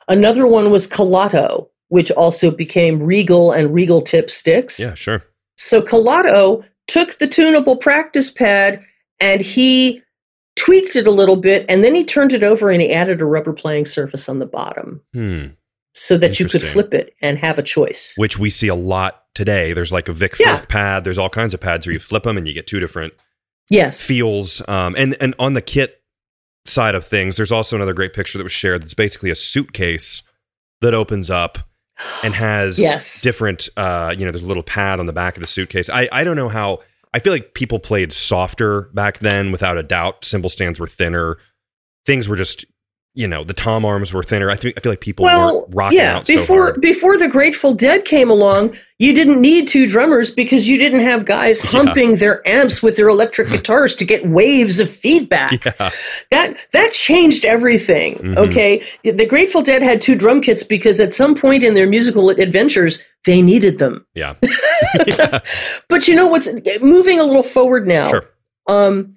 another 0.08 0.46
one 0.46 0.70
was 0.70 0.86
calato 0.86 1.68
which 1.88 2.10
also 2.12 2.50
became 2.50 3.02
regal 3.02 3.50
and 3.52 3.72
regal 3.72 4.02
tip 4.02 4.30
sticks 4.30 4.78
yeah, 4.80 4.94
sure. 4.94 5.22
so 5.56 5.80
calato 5.82 6.62
took 6.86 7.18
the 7.18 7.26
tunable 7.26 7.76
practice 7.76 8.30
pad 8.30 8.82
and 9.20 9.40
he 9.40 10.02
tweaked 10.56 10.96
it 10.96 11.06
a 11.06 11.10
little 11.10 11.36
bit 11.36 11.64
and 11.68 11.84
then 11.84 11.94
he 11.94 12.04
turned 12.04 12.32
it 12.32 12.42
over 12.42 12.70
and 12.70 12.82
he 12.82 12.92
added 12.92 13.20
a 13.20 13.24
rubber 13.24 13.52
playing 13.52 13.86
surface 13.86 14.28
on 14.28 14.38
the 14.38 14.46
bottom 14.46 15.00
Hmm. 15.14 15.46
so 15.94 16.18
that 16.18 16.40
you 16.40 16.46
could 16.46 16.62
flip 16.62 16.92
it 16.92 17.14
and 17.22 17.38
have 17.38 17.58
a 17.58 17.62
choice 17.62 18.14
which 18.16 18.38
we 18.38 18.50
see 18.50 18.68
a 18.68 18.74
lot 18.74 19.24
today. 19.34 19.72
There's 19.72 19.92
like 19.92 20.08
a 20.08 20.12
Vic 20.12 20.36
Yeah. 20.40 20.56
Firth 20.56 20.68
pad. 20.68 21.04
There's 21.04 21.16
all 21.18 21.28
kinds 21.28 21.54
of 21.54 21.60
pads 21.60 21.86
where 21.86 21.92
you 21.92 22.00
flip 22.00 22.24
them 22.24 22.36
and 22.36 22.48
you 22.48 22.52
get 22.54 22.66
two 22.66 22.80
different 22.80 23.12
yes 23.70 24.04
feels. 24.04 24.62
Um, 24.68 24.94
and 24.98 25.16
and 25.20 25.34
on 25.38 25.54
the 25.54 25.62
kit 25.62 26.02
side 26.64 26.94
of 26.94 27.06
things, 27.06 27.36
there's 27.36 27.52
also 27.52 27.76
another 27.76 27.94
great 27.94 28.12
picture 28.12 28.38
that 28.38 28.44
was 28.44 28.52
shared. 28.52 28.82
That's 28.82 28.94
basically 28.94 29.30
a 29.30 29.34
suitcase 29.34 30.22
that 30.80 30.94
opens 30.94 31.30
up 31.30 31.58
and 32.22 32.34
has 32.46 32.78
Yes. 32.78 33.22
different. 33.22 33.68
Uh, 33.76 34.14
you 34.16 34.24
know, 34.24 34.30
there's 34.30 34.42
a 34.42 34.46
little 34.46 34.62
pad 34.62 35.00
on 35.00 35.06
the 35.06 35.12
back 35.12 35.36
of 35.36 35.40
the 35.40 35.46
suitcase. 35.46 35.88
I 35.90 36.08
I 36.12 36.24
don't 36.24 36.36
know 36.36 36.48
how. 36.48 36.80
I 37.14 37.20
feel 37.20 37.32
like 37.32 37.54
people 37.54 37.78
played 37.78 38.12
softer 38.12 38.82
back 38.92 39.20
then, 39.20 39.50
without 39.50 39.78
a 39.78 39.82
doubt. 39.82 40.24
Cymbal 40.26 40.50
stands 40.50 40.78
were 40.78 40.86
thinner. 40.86 41.38
Things 42.06 42.28
were 42.28 42.36
just. 42.36 42.64
You 43.18 43.26
know, 43.26 43.42
the 43.42 43.52
tom 43.52 43.84
arms 43.84 44.12
were 44.12 44.22
thinner. 44.22 44.48
I 44.48 44.54
think 44.54 44.78
I 44.78 44.80
feel 44.80 44.92
like 44.92 45.00
people 45.00 45.24
well, 45.24 45.62
weren't 45.62 45.74
rocking 45.74 45.98
yeah. 45.98 46.16
out 46.18 46.26
so 46.28 46.36
before 46.36 46.62
hard. 46.66 46.80
before 46.80 47.18
the 47.18 47.26
Grateful 47.26 47.74
Dead 47.74 48.04
came 48.04 48.30
along, 48.30 48.76
you 49.00 49.12
didn't 49.12 49.40
need 49.40 49.66
two 49.66 49.88
drummers 49.88 50.30
because 50.30 50.68
you 50.68 50.78
didn't 50.78 51.00
have 51.00 51.24
guys 51.24 51.60
Yeah. 51.64 51.70
humping 51.70 52.16
their 52.16 52.46
amps 52.46 52.80
with 52.80 52.94
their 52.96 53.08
electric 53.08 53.48
guitars 53.54 53.96
to 53.96 54.04
get 54.04 54.28
waves 54.28 54.78
of 54.78 54.88
feedback. 54.88 55.64
Yeah, 55.64 55.90
That 56.30 56.58
that 56.72 56.92
changed 56.92 57.44
everything. 57.44 58.18
Mhm. 58.18 58.36
Okay, 58.38 58.84
the 59.02 59.26
Grateful 59.26 59.62
Dead 59.62 59.82
had 59.82 60.00
two 60.00 60.14
drum 60.14 60.40
kits 60.40 60.62
because 60.62 61.00
at 61.00 61.12
some 61.12 61.34
point 61.34 61.64
in 61.64 61.74
their 61.74 61.88
musical 61.88 62.30
adventures 62.30 63.04
they 63.26 63.42
needed 63.42 63.78
them. 63.80 64.06
yeah, 64.14 64.34
yeah. 65.08 65.40
But 65.88 66.06
you 66.06 66.14
know 66.14 66.26
what's 66.28 66.48
moving 66.80 67.18
a 67.18 67.24
little 67.24 67.42
forward 67.42 67.88
now? 67.88 68.10
Sure. 68.10 68.24
Um, 68.68 69.14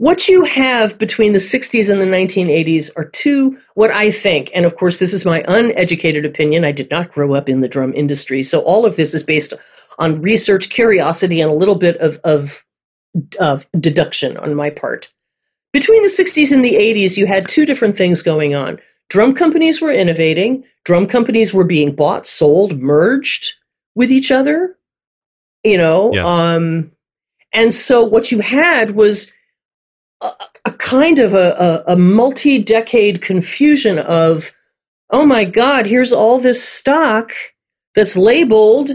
what 0.00 0.28
you 0.28 0.44
have 0.44 0.96
between 0.98 1.34
the 1.34 1.38
60s 1.38 1.90
and 1.92 2.00
the 2.00 2.06
1980s 2.06 2.90
are 2.96 3.04
two, 3.04 3.58
what 3.74 3.90
I 3.90 4.10
think, 4.10 4.50
and 4.54 4.64
of 4.64 4.76
course, 4.76 4.98
this 4.98 5.12
is 5.12 5.26
my 5.26 5.44
uneducated 5.46 6.24
opinion. 6.24 6.64
I 6.64 6.72
did 6.72 6.90
not 6.90 7.12
grow 7.12 7.34
up 7.34 7.50
in 7.50 7.60
the 7.60 7.68
drum 7.68 7.92
industry. 7.92 8.42
So 8.42 8.60
all 8.60 8.86
of 8.86 8.96
this 8.96 9.12
is 9.12 9.22
based 9.22 9.52
on 9.98 10.22
research, 10.22 10.70
curiosity, 10.70 11.42
and 11.42 11.50
a 11.50 11.54
little 11.54 11.74
bit 11.74 11.98
of, 11.98 12.18
of, 12.24 12.64
of 13.38 13.66
deduction 13.78 14.38
on 14.38 14.54
my 14.54 14.70
part. 14.70 15.12
Between 15.74 16.00
the 16.02 16.08
60s 16.08 16.50
and 16.50 16.64
the 16.64 16.76
80s, 16.76 17.18
you 17.18 17.26
had 17.26 17.46
two 17.46 17.66
different 17.66 17.94
things 17.94 18.22
going 18.22 18.54
on. 18.54 18.78
Drum 19.10 19.34
companies 19.34 19.82
were 19.82 19.92
innovating, 19.92 20.64
drum 20.86 21.08
companies 21.08 21.52
were 21.52 21.64
being 21.64 21.94
bought, 21.94 22.26
sold, 22.26 22.80
merged 22.80 23.52
with 23.94 24.10
each 24.10 24.30
other. 24.30 24.78
You 25.62 25.76
know, 25.76 26.14
Yeah. 26.14 26.24
um, 26.24 26.90
and 27.52 27.70
so 27.70 28.02
what 28.02 28.32
you 28.32 28.40
had 28.40 28.92
was 28.92 29.30
a, 30.20 30.32
a 30.64 30.72
kind 30.72 31.18
of 31.18 31.34
a, 31.34 31.84
a, 31.86 31.92
a 31.92 31.96
multi-decade 31.96 33.22
confusion 33.22 33.98
of, 33.98 34.54
oh 35.10 35.26
my 35.26 35.44
God, 35.44 35.86
here's 35.86 36.12
all 36.12 36.38
this 36.38 36.62
stock 36.62 37.32
that's 37.94 38.16
labeled, 38.16 38.90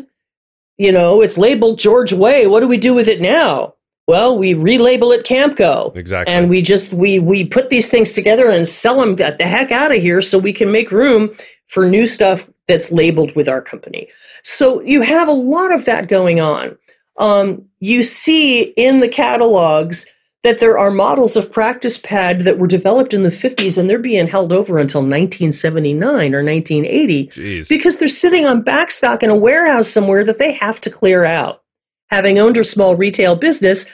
you 0.77 0.91
know, 0.91 1.21
it's 1.21 1.37
labeled 1.37 1.79
George 1.79 2.13
Way. 2.13 2.47
What 2.47 2.59
do 2.61 2.67
we 2.67 2.77
do 2.77 2.93
with 2.93 3.07
it 3.07 3.21
now? 3.21 3.73
Well, 4.07 4.37
we 4.37 4.53
relabel 4.53 5.17
it 5.17 5.25
Camco. 5.25 5.95
exactly. 5.95 6.31
And 6.33 6.49
we 6.49 6.61
just 6.61 6.93
we 6.93 7.17
we 7.17 7.43
put 7.43 7.69
these 7.71 7.89
things 7.89 8.13
together 8.13 8.49
and 8.49 8.67
sell 8.67 8.99
them 8.99 9.15
get 9.15 9.39
the 9.39 9.45
heck 9.45 9.71
out 9.71 9.95
of 9.95 10.01
here 10.01 10.21
so 10.21 10.37
we 10.37 10.53
can 10.53 10.71
make 10.71 10.91
room 10.91 11.35
for 11.67 11.89
new 11.89 12.05
stuff 12.05 12.47
that's 12.67 12.91
labeled 12.91 13.35
with 13.35 13.49
our 13.49 13.61
company. 13.61 14.07
So 14.43 14.79
you 14.81 15.01
have 15.01 15.27
a 15.27 15.33
lot 15.33 15.73
of 15.73 15.85
that 15.85 16.07
going 16.07 16.39
on. 16.39 16.77
Um, 17.17 17.65
you 17.79 18.03
see 18.03 18.61
in 18.61 18.99
the 18.99 19.07
catalogs 19.07 20.05
that 20.45 20.59
there 20.59 20.77
are 20.77 20.91
models 20.91 21.35
of 21.35 21.51
practice 21.51 21.97
pad 21.97 22.41
that 22.41 22.59
were 22.59 22.67
developed 22.67 23.15
in 23.15 23.23
the 23.23 23.31
50s 23.31 23.79
and 23.79 23.89
they're 23.89 23.97
being 23.97 24.27
held 24.27 24.53
over 24.53 24.77
until 24.77 25.01
1979 25.01 26.35
or 26.35 26.43
1980 26.43 27.27
Jeez. 27.29 27.67
because 27.67 27.97
they're 27.97 28.07
sitting 28.07 28.45
on 28.45 28.63
backstock 28.63 29.23
in 29.23 29.31
a 29.31 29.35
warehouse 29.35 29.87
somewhere 29.87 30.23
that 30.23 30.37
they 30.37 30.51
have 30.51 30.79
to 30.81 30.91
clear 30.91 31.25
out. 31.25 31.63
Having 32.11 32.37
owned 32.37 32.57
a 32.57 32.63
small 32.63 32.95
retail 32.95 33.35
business, 33.35 33.87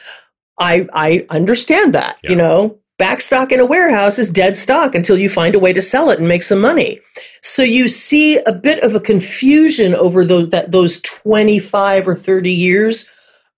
I 0.60 0.90
I 0.92 1.26
understand 1.30 1.96
that. 1.96 2.18
Yeah. 2.22 2.32
You 2.32 2.36
know, 2.36 2.80
backstock 3.00 3.54
in 3.54 3.62
a 3.62 3.66
warehouse 3.66 4.20
is 4.20 4.30
dead 4.30 4.58
stock 4.58 4.94
until 4.94 5.18
you 5.18 5.30
find 5.30 5.56
a 5.56 5.60
way 5.60 5.72
to 5.72 5.82
sell 5.82 6.10
it 6.10 6.20
and 6.20 6.28
make 6.28 6.44
some 6.44 6.60
money. 6.60 7.00
So 7.42 7.64
you 7.64 7.88
see 7.88 8.40
a 8.40 8.52
bit 8.52 8.84
of 8.84 8.94
a 8.94 9.00
confusion 9.00 9.96
over 9.96 10.26
those 10.26 10.50
that 10.50 10.74
those 10.74 11.00
25 11.00 12.10
or 12.10 12.16
30 12.18 12.52
years 12.52 13.10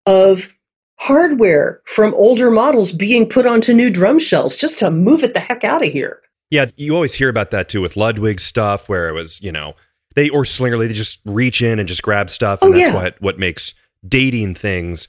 of 0.05 0.53
hardware 0.97 1.81
from 1.85 2.13
older 2.15 2.49
models 2.49 2.91
being 2.91 3.27
put 3.27 3.45
onto 3.45 3.73
new 3.73 3.89
drum 3.89 4.19
shells 4.19 4.55
just 4.55 4.79
to 4.79 4.91
move 4.91 5.23
it 5.23 5.33
the 5.33 5.39
heck 5.39 5.63
out 5.63 5.85
of 5.85 5.91
here. 5.91 6.21
Yeah, 6.49 6.67
you 6.75 6.93
always 6.93 7.15
hear 7.15 7.29
about 7.29 7.51
that 7.51 7.69
too 7.69 7.81
with 7.81 7.97
Ludwig 7.97 8.39
stuff, 8.39 8.87
where 8.87 9.09
it 9.09 9.13
was, 9.13 9.41
you 9.41 9.51
know, 9.51 9.73
they 10.15 10.29
or 10.29 10.43
Slingerland, 10.43 10.87
they 10.87 10.93
just 10.93 11.19
reach 11.25 11.61
in 11.61 11.79
and 11.79 11.87
just 11.87 12.03
grab 12.03 12.29
stuff, 12.29 12.59
oh, 12.61 12.67
and 12.67 12.75
Oh, 12.75 12.77
that's 12.77 12.93
yeah. 12.93 12.95
what 12.95 13.21
what 13.21 13.39
makes 13.39 13.73
dating 14.07 14.55
things 14.55 15.07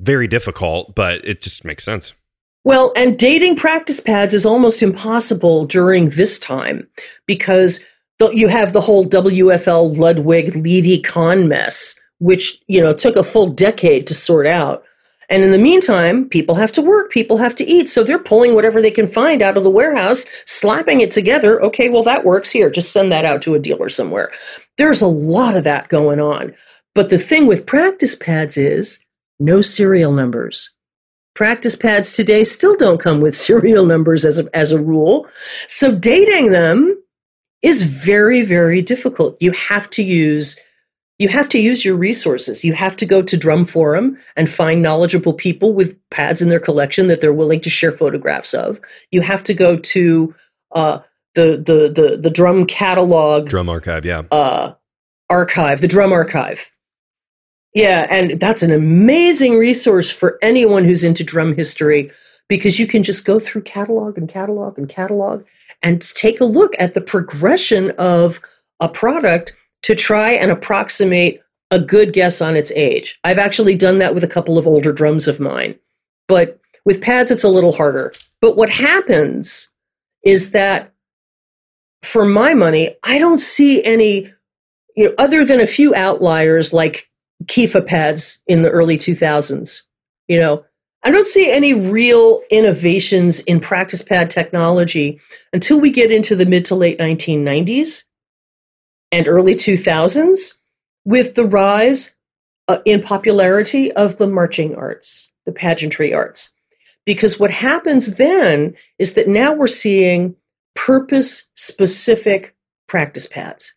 very 0.00 0.26
difficult. 0.26 0.94
But 0.94 1.24
it 1.24 1.42
just 1.42 1.64
makes 1.64 1.84
sense. 1.84 2.14
Well, 2.64 2.92
and 2.96 3.18
dating 3.18 3.56
practice 3.56 4.00
pads 4.00 4.34
is 4.34 4.44
almost 4.44 4.82
impossible 4.82 5.66
during 5.66 6.10
this 6.10 6.38
time 6.38 6.88
because 7.26 7.84
the, 8.18 8.30
you 8.30 8.48
have 8.48 8.72
the 8.72 8.80
whole 8.80 9.04
WFL 9.04 9.96
Ludwig 9.96 10.52
Leedy 10.54 11.02
Conn 11.04 11.48
mess 11.48 11.98
which, 12.18 12.62
you 12.66 12.80
know, 12.80 12.92
took 12.92 13.16
a 13.16 13.24
full 13.24 13.48
decade 13.48 14.06
to 14.06 14.14
sort 14.14 14.46
out. 14.46 14.84
And 15.28 15.42
in 15.42 15.52
the 15.52 15.58
meantime, 15.58 16.28
people 16.28 16.54
have 16.54 16.72
to 16.72 16.82
work, 16.82 17.10
people 17.10 17.36
have 17.36 17.54
to 17.56 17.64
eat. 17.64 17.88
So 17.88 18.02
they're 18.02 18.18
pulling 18.18 18.54
whatever 18.54 18.80
they 18.80 18.90
can 18.90 19.06
find 19.06 19.42
out 19.42 19.56
of 19.56 19.64
the 19.64 19.70
warehouse, 19.70 20.24
slapping 20.46 21.00
it 21.00 21.10
together. 21.10 21.62
Okay, 21.62 21.90
well, 21.90 22.02
that 22.04 22.24
works 22.24 22.50
here. 22.50 22.70
Just 22.70 22.92
send 22.92 23.12
that 23.12 23.26
out 23.26 23.42
to 23.42 23.54
a 23.54 23.58
dealer 23.58 23.90
somewhere. 23.90 24.30
There's 24.78 25.02
a 25.02 25.06
lot 25.06 25.56
of 25.56 25.64
that 25.64 25.88
going 25.88 26.20
on. 26.20 26.54
But 26.94 27.10
the 27.10 27.18
thing 27.18 27.46
with 27.46 27.66
practice 27.66 28.14
pads 28.14 28.56
is 28.56 29.04
no 29.38 29.60
serial 29.60 30.12
numbers. 30.12 30.70
Practice 31.34 31.76
pads 31.76 32.16
today 32.16 32.42
still 32.42 32.74
don't 32.74 33.00
come 33.00 33.20
with 33.20 33.36
serial 33.36 33.86
numbers 33.86 34.24
as 34.24 34.38
a, 34.38 34.56
as 34.56 34.72
a 34.72 34.80
rule. 34.80 35.26
So 35.68 35.94
dating 35.94 36.52
them 36.52 37.00
is 37.62 37.82
very, 37.82 38.42
very 38.42 38.80
difficult. 38.80 39.36
You 39.40 39.52
have 39.52 39.90
to 39.90 40.02
use 40.02 40.58
you 41.18 41.28
have 41.28 41.48
to 41.50 41.58
use 41.58 41.84
your 41.84 41.96
resources. 41.96 42.62
You 42.62 42.74
have 42.74 42.96
to 42.96 43.06
go 43.06 43.22
to 43.22 43.36
Drum 43.36 43.64
Forum 43.64 44.16
and 44.36 44.48
find 44.48 44.82
knowledgeable 44.82 45.32
people 45.32 45.72
with 45.72 45.98
pads 46.10 46.40
in 46.40 46.48
their 46.48 46.60
collection 46.60 47.08
that 47.08 47.20
they're 47.20 47.32
willing 47.32 47.60
to 47.62 47.70
share 47.70 47.92
photographs 47.92 48.54
of. 48.54 48.80
You 49.10 49.20
have 49.22 49.42
to 49.44 49.54
go 49.54 49.76
to 49.76 50.34
uh, 50.72 51.00
the, 51.34 51.56
the 51.56 52.02
the 52.02 52.16
the 52.16 52.30
drum 52.30 52.66
catalog, 52.66 53.48
drum 53.48 53.68
archive, 53.68 54.04
yeah, 54.04 54.22
uh, 54.30 54.72
archive, 55.28 55.80
the 55.80 55.88
drum 55.88 56.12
archive. 56.12 56.70
Yeah, 57.74 58.06
and 58.10 58.40
that's 58.40 58.62
an 58.62 58.72
amazing 58.72 59.58
resource 59.58 60.10
for 60.10 60.38
anyone 60.42 60.84
who's 60.84 61.04
into 61.04 61.22
drum 61.22 61.54
history 61.54 62.10
because 62.48 62.78
you 62.78 62.86
can 62.86 63.02
just 63.02 63.24
go 63.24 63.38
through 63.38 63.62
catalog 63.62 64.16
and 64.16 64.28
catalog 64.28 64.78
and 64.78 64.88
catalog 64.88 65.44
and 65.82 66.00
take 66.00 66.40
a 66.40 66.46
look 66.46 66.74
at 66.78 66.94
the 66.94 67.00
progression 67.00 67.90
of 67.92 68.40
a 68.80 68.88
product 68.88 69.54
to 69.82 69.94
try 69.94 70.32
and 70.32 70.50
approximate 70.50 71.42
a 71.70 71.78
good 71.78 72.12
guess 72.12 72.40
on 72.40 72.56
its 72.56 72.70
age. 72.72 73.18
I've 73.24 73.38
actually 73.38 73.76
done 73.76 73.98
that 73.98 74.14
with 74.14 74.24
a 74.24 74.28
couple 74.28 74.58
of 74.58 74.66
older 74.66 74.92
drums 74.92 75.28
of 75.28 75.40
mine, 75.40 75.74
but 76.26 76.58
with 76.84 77.02
pads, 77.02 77.30
it's 77.30 77.44
a 77.44 77.48
little 77.48 77.72
harder. 77.72 78.12
But 78.40 78.56
what 78.56 78.70
happens 78.70 79.70
is 80.24 80.52
that 80.52 80.92
for 82.02 82.24
my 82.24 82.54
money, 82.54 82.96
I 83.02 83.18
don't 83.18 83.38
see 83.38 83.84
any, 83.84 84.32
you 84.96 85.04
know, 85.04 85.14
other 85.18 85.44
than 85.44 85.60
a 85.60 85.66
few 85.66 85.94
outliers 85.94 86.72
like 86.72 87.10
Kifa 87.44 87.86
pads 87.86 88.42
in 88.46 88.62
the 88.62 88.70
early 88.70 88.96
2000s, 88.96 89.82
you 90.28 90.40
know, 90.40 90.64
I 91.04 91.10
don't 91.10 91.26
see 91.26 91.50
any 91.50 91.74
real 91.74 92.42
innovations 92.50 93.40
in 93.40 93.60
practice 93.60 94.02
pad 94.02 94.30
technology 94.30 95.20
until 95.52 95.80
we 95.80 95.90
get 95.90 96.10
into 96.10 96.34
the 96.34 96.46
mid 96.46 96.64
to 96.66 96.74
late 96.74 96.98
1990s 96.98 98.04
and 99.12 99.26
early 99.26 99.54
2000s 99.54 100.54
with 101.04 101.34
the 101.34 101.44
rise 101.44 102.16
uh, 102.68 102.78
in 102.84 103.02
popularity 103.02 103.90
of 103.92 104.18
the 104.18 104.26
marching 104.26 104.74
arts, 104.74 105.32
the 105.46 105.52
pageantry 105.52 106.12
arts. 106.12 106.52
Because 107.06 107.40
what 107.40 107.50
happens 107.50 108.16
then 108.16 108.74
is 108.98 109.14
that 109.14 109.28
now 109.28 109.54
we're 109.54 109.66
seeing 109.66 110.36
purpose 110.74 111.48
specific 111.56 112.54
practice 112.86 113.26
pads. 113.26 113.74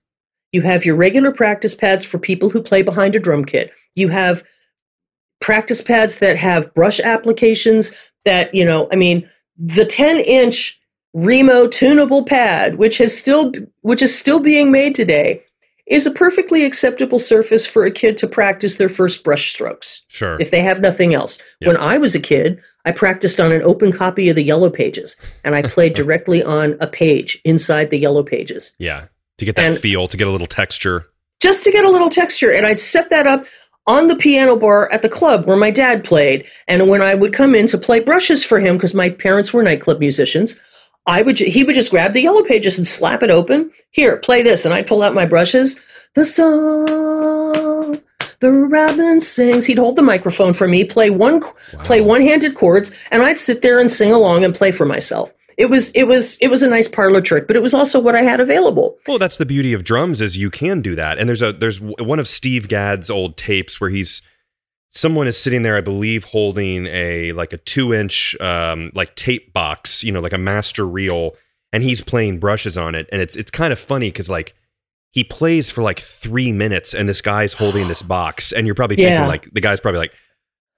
You 0.52 0.62
have 0.64 0.86
your 0.86 0.96
regular 0.96 1.32
practice 1.32 1.74
pads 1.74 2.04
for 2.04 2.20
people 2.20 2.50
who 2.50 2.62
play 2.62 2.82
behind 2.82 3.16
a 3.16 3.20
drum 3.20 3.46
kit. 3.46 3.72
You 3.96 4.10
have 4.10 4.44
practice 5.40 5.82
pads 5.82 6.20
that 6.20 6.36
have 6.36 6.74
brush 6.74 7.00
applications 7.00 7.96
that, 8.26 8.54
you 8.54 8.66
know, 8.66 8.90
I 8.92 8.96
mean, 8.98 9.30
the 9.58 9.86
10 9.86 10.20
inch 10.20 10.81
Remo 11.14 11.68
tunable 11.68 12.24
pad, 12.24 12.76
which 12.76 12.98
has 12.98 13.18
still 13.18 13.52
which 13.82 14.02
is 14.02 14.18
still 14.18 14.40
being 14.40 14.72
made 14.72 14.96
today, 14.96 15.44
is 15.88 16.08
a 16.08 16.12
perfectly 16.12 16.64
acceptable 16.64 17.20
surface 17.20 17.66
for 17.66 17.84
a 17.84 17.92
kid 17.92 18.18
to 18.18 18.28
practice 18.28 18.78
their 18.78 18.90
first 18.90 19.24
brush 19.24 19.52
strokes. 19.52 20.04
Sure. 20.08 20.38
If 20.40 20.52
they 20.52 20.62
have 20.62 20.80
nothing 20.80 21.14
else. 21.14 21.40
Yep. 21.60 21.68
When 21.68 21.78
I 21.78 21.98
was 21.98 22.16
a 22.16 22.20
kid, 22.20 22.62
I 22.86 22.92
practiced 22.92 23.40
on 23.40 23.52
an 23.52 23.62
open 23.64 23.92
copy 23.92 24.30
of 24.30 24.36
the 24.36 24.44
Yellow 24.44 24.70
Pages, 24.70 25.18
and 25.44 25.54
I 25.54 25.64
played 25.64 25.94
directly 25.96 26.44
on 26.44 26.78
a 26.80 26.88
page 26.88 27.42
inside 27.44 27.90
the 27.90 28.00
Yellow 28.00 28.24
Pages. 28.24 28.76
Yeah, 28.80 29.08
to 29.38 29.46
get 29.46 29.58
that 29.58 29.72
and 29.72 29.80
feel, 29.80 30.08
to 30.08 30.18
get 30.18 30.28
a 30.28 30.32
little 30.32 30.48
texture. 30.48 31.08
Just 31.42 31.64
to 31.66 31.72
get 31.72 31.84
a 31.84 31.90
little 31.90 32.10
texture, 32.10 32.52
and 32.52 32.66
I'd 32.66 32.80
set 32.80 33.10
that 33.10 33.28
up 33.28 33.46
on 33.88 34.08
the 34.08 34.16
piano 34.16 34.56
bar 34.56 34.92
at 34.92 35.02
the 35.02 35.10
club 35.10 35.46
where 35.46 35.58
my 35.58 35.72
dad 35.72 36.04
played. 36.04 36.46
And 36.68 36.88
when 36.88 37.02
I 37.02 37.16
would 37.16 37.34
come 37.34 37.56
in 37.56 37.68
to 37.68 37.78
play 37.78 38.00
brushes 38.00 38.44
for 38.44 38.60
him, 38.60 38.78
because 38.78 38.94
my 38.94 39.10
parents 39.10 39.52
were 39.52 39.64
nightclub 39.64 40.00
musicians, 40.00 40.60
I 41.06 41.22
would 41.22 41.40
he 41.40 41.64
would 41.64 41.76
just 41.76 41.92
grab 41.92 42.14
the 42.14 42.22
yellow 42.22 42.44
pages 42.44 42.78
and 42.78 42.86
slap 42.86 43.24
it 43.24 43.30
open. 43.30 43.72
Here, 43.92 44.18
play 44.18 44.44
this, 44.44 44.66
and 44.66 44.74
I'd 44.74 44.88
pull 44.88 45.04
out 45.04 45.14
my 45.14 45.26
brushes. 45.26 45.80
The 46.14 46.26
song, 46.26 48.02
the 48.40 48.52
robin 48.52 49.20
sings. 49.20 49.66
He'd 49.66 49.80
hold 49.80 49.96
the 49.96 50.02
microphone 50.02 50.54
for 50.54 50.68
me, 50.68 50.84
play 50.84 51.10
one 51.10 51.42
wow. 51.42 51.84
play 51.84 52.02
one 52.02 52.22
handed 52.22 52.56
chords, 52.56 52.94
and 53.10 53.24
I'd 53.24 53.40
sit 53.40 53.62
there 53.62 53.80
and 53.80 53.90
sing 53.90 54.12
along 54.12 54.44
and 54.44 54.54
play 54.54 54.72
for 54.72 54.86
myself. 54.86 55.34
It 55.58 55.70
was 55.70 55.92
it 55.92 56.04
was 56.04 56.38
it 56.38 56.48
was 56.48 56.64
a 56.64 56.68
nice 56.68 56.88
parlor 56.88 57.22
trick, 57.22 57.48
but 57.48 57.56
it 57.56 57.62
was 57.62 57.74
also 57.74 58.00
what 58.00 58.16
I 58.16 58.22
had 58.22 58.40
available. 58.40 58.98
Well, 59.08 59.20
that's 59.20 59.38
the 59.38 59.46
beauty 59.46 59.74
of 59.74 59.84
drums 59.84 60.22
is 60.22 60.38
you 60.38 60.50
can 60.50 60.82
do 60.82 60.96
that. 60.96 61.18
And 61.18 61.28
there's 61.28 61.42
a 61.42 61.52
there's 61.52 61.80
one 61.80 62.20
of 62.20 62.28
Steve 62.28 62.68
Gadd's 62.68 63.10
old 63.10 63.38
tapes 63.38 63.80
where 63.82 63.90
he's 63.90 64.22
someone 64.92 65.26
is 65.26 65.38
sitting 65.38 65.64
there, 65.64 65.78
I 65.78 65.82
believe, 65.82 66.26
holding 66.26 66.86
a 66.88 67.32
like 67.32 67.54
a 67.54 67.58
two 67.58 67.94
inch 67.94 68.40
um, 68.40 68.92
like 68.94 69.16
tape 69.16 69.52
box, 69.54 70.04
you 70.04 70.12
know, 70.12 70.20
like 70.20 70.34
a 70.34 70.38
master 70.38 70.86
reel, 70.86 71.32
and 71.74 71.82
he's 71.82 72.02
playing 72.02 72.40
brushes 72.40 72.78
on 72.78 72.94
it, 72.94 73.10
and 73.12 73.22
it's 73.22 73.36
it's 73.36 73.50
kind 73.50 73.74
of 73.74 73.80
funny 73.80 74.10
because 74.10 74.30
like 74.30 74.54
he 75.10 75.24
plays 75.24 75.72
for 75.72 75.82
like 75.82 76.00
three 76.00 76.52
minutes, 76.52 76.94
and 76.94 77.10
this 77.10 77.22
guy's 77.22 77.54
holding 77.54 77.88
this 77.88 78.02
box, 78.04 78.52
and 78.52 78.68
you're 78.68 78.76
probably 78.76 78.98
thinking 78.98 79.14
yeah. 79.14 79.28
like 79.28 79.52
the 79.52 79.62
guy's 79.62 79.80
probably 79.80 80.00
like. 80.00 80.12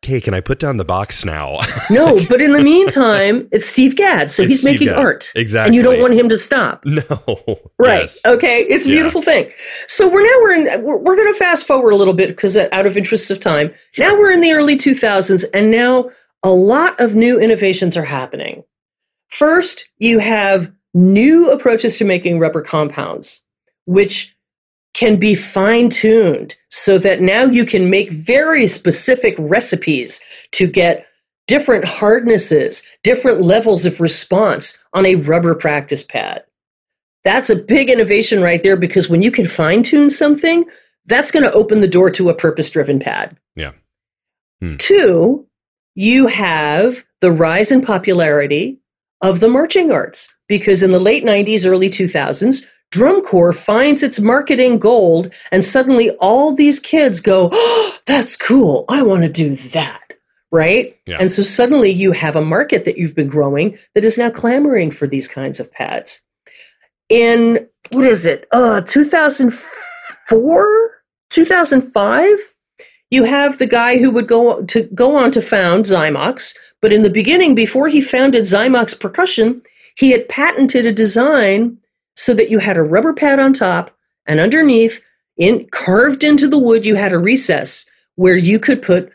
Okay, 0.03 0.19
can 0.19 0.33
I 0.33 0.41
put 0.41 0.59
down 0.59 0.75
the 0.75 0.83
box 0.83 1.23
now? 1.23 1.59
no, 1.89 2.19
but 2.27 2.41
in 2.41 2.51
the 2.51 2.61
meantime, 2.61 3.47
it's 3.53 3.65
Steve 3.65 3.95
Gadd, 3.95 4.29
so 4.29 4.43
it's 4.43 4.49
he's 4.49 4.59
Steve 4.59 4.73
making 4.73 4.87
Gadd. 4.89 4.97
art. 4.97 5.31
Exactly. 5.33 5.67
And 5.67 5.75
you 5.75 5.81
don't 5.81 6.01
want 6.01 6.13
him 6.13 6.27
to 6.27 6.37
stop. 6.37 6.83
No. 6.93 7.71
Right. 7.79 8.01
Yes. 8.01 8.21
Okay, 8.25 8.63
it's 8.63 8.85
a 8.85 8.89
yeah. 8.89 8.95
beautiful 8.95 9.21
thing. 9.21 9.49
So 9.87 10.07
we're 10.07 10.21
now 10.21 10.37
we're 10.41 10.53
in 10.53 10.83
we're, 10.83 10.97
we're 10.97 11.15
going 11.15 11.31
to 11.31 11.39
fast 11.39 11.65
forward 11.65 11.91
a 11.91 11.95
little 11.95 12.13
bit 12.13 12.29
because 12.29 12.55
uh, 12.55 12.67
out 12.71 12.85
of 12.85 12.97
interests 12.97 13.31
of 13.31 13.39
time. 13.39 13.73
Sure. 13.93 14.07
Now 14.07 14.19
we're 14.19 14.31
in 14.31 14.41
the 14.41 14.51
early 14.51 14.77
2000s 14.77 15.45
and 15.53 15.71
now 15.71 16.09
a 16.43 16.49
lot 16.49 16.99
of 16.99 17.15
new 17.15 17.39
innovations 17.39 17.97
are 17.97 18.03
happening. 18.03 18.63
First, 19.29 19.89
you 19.97 20.19
have 20.19 20.71
new 20.93 21.49
approaches 21.49 21.97
to 21.97 22.05
making 22.05 22.39
rubber 22.39 22.61
compounds, 22.61 23.43
which 23.85 24.32
can 24.93 25.17
be 25.17 25.35
fine 25.35 25.89
tuned 25.89 26.55
so 26.69 26.97
that 26.97 27.21
now 27.21 27.45
you 27.45 27.65
can 27.65 27.89
make 27.89 28.11
very 28.11 28.67
specific 28.67 29.35
recipes 29.39 30.21
to 30.51 30.67
get 30.67 31.07
different 31.47 31.85
hardnesses, 31.85 32.83
different 33.03 33.41
levels 33.41 33.85
of 33.85 33.99
response 33.99 34.77
on 34.93 35.05
a 35.05 35.15
rubber 35.15 35.55
practice 35.55 36.03
pad. 36.03 36.43
That's 37.23 37.49
a 37.49 37.55
big 37.55 37.89
innovation 37.89 38.41
right 38.41 38.61
there 38.61 38.75
because 38.75 39.09
when 39.09 39.21
you 39.21 39.31
can 39.31 39.45
fine 39.45 39.83
tune 39.83 40.09
something, 40.09 40.65
that's 41.05 41.31
going 41.31 41.43
to 41.43 41.51
open 41.53 41.81
the 41.81 41.87
door 41.87 42.09
to 42.11 42.29
a 42.29 42.35
purpose 42.35 42.69
driven 42.69 42.99
pad. 42.99 43.37
Yeah. 43.55 43.71
Hmm. 44.61 44.77
Two, 44.77 45.47
you 45.95 46.27
have 46.27 47.05
the 47.21 47.31
rise 47.31 47.71
in 47.71 47.81
popularity 47.81 48.79
of 49.21 49.39
the 49.39 49.49
marching 49.49 49.91
arts 49.91 50.35
because 50.47 50.83
in 50.83 50.91
the 50.91 50.99
late 50.99 51.23
90s, 51.23 51.65
early 51.65 51.89
2000s, 51.89 52.65
drum 52.93 53.23
corps 53.23 53.53
finds 53.53 54.03
its 54.03 54.19
marketing 54.19 54.77
gold, 54.77 55.33
and 55.51 55.63
suddenly 55.63 56.11
all 56.19 56.53
these 56.53 56.79
kids 56.79 57.19
go, 57.19 57.49
oh, 57.51 57.97
That's 58.05 58.35
cool. 58.35 58.85
I 58.87 59.01
want 59.01 59.23
to 59.23 59.29
do 59.29 59.55
that. 59.55 60.01
Right? 60.51 60.95
Yeah. 61.07 61.17
And 61.19 61.31
so 61.31 61.41
suddenly 61.41 61.89
you 61.89 62.11
have 62.11 62.35
a 62.35 62.41
market 62.41 62.85
that 62.85 62.97
you've 62.97 63.15
been 63.15 63.27
growing 63.27 63.79
that 63.95 64.05
is 64.05 64.19
now 64.19 64.29
clamoring 64.29 64.91
for 64.91 65.07
these 65.07 65.27
kinds 65.27 65.59
of 65.59 65.71
pads. 65.71 66.21
In 67.09 67.67
what 67.89 68.05
is 68.05 68.27
it? 68.27 68.47
Uh 68.51 68.81
2004? 68.81 70.91
2005? 71.31 72.29
You 73.09 73.23
have 73.23 73.57
the 73.57 73.65
guy 73.65 73.97
who 73.97 74.11
would 74.11 74.27
go 74.27 74.63
to 74.65 74.83
go 74.93 75.15
on 75.15 75.31
to 75.31 75.41
found 75.41 75.85
Zymox, 75.85 76.55
but 76.81 76.93
in 76.93 77.01
the 77.01 77.09
beginning, 77.09 77.55
before 77.55 77.87
he 77.87 78.01
founded 78.01 78.43
Zymox 78.43 78.99
Percussion, 78.99 79.63
he 79.95 80.11
had 80.11 80.29
patented 80.29 80.85
a 80.85 80.91
design 80.91 81.79
so 82.15 82.33
that 82.33 82.49
you 82.49 82.59
had 82.59 82.77
a 82.77 82.83
rubber 82.83 83.13
pad 83.13 83.39
on 83.39 83.53
top 83.53 83.91
and 84.25 84.39
underneath 84.39 85.03
in 85.37 85.67
carved 85.71 86.23
into 86.23 86.47
the 86.47 86.59
wood 86.59 86.85
you 86.85 86.95
had 86.95 87.13
a 87.13 87.17
recess 87.17 87.85
where 88.15 88.37
you 88.37 88.59
could 88.59 88.81
put 88.81 89.11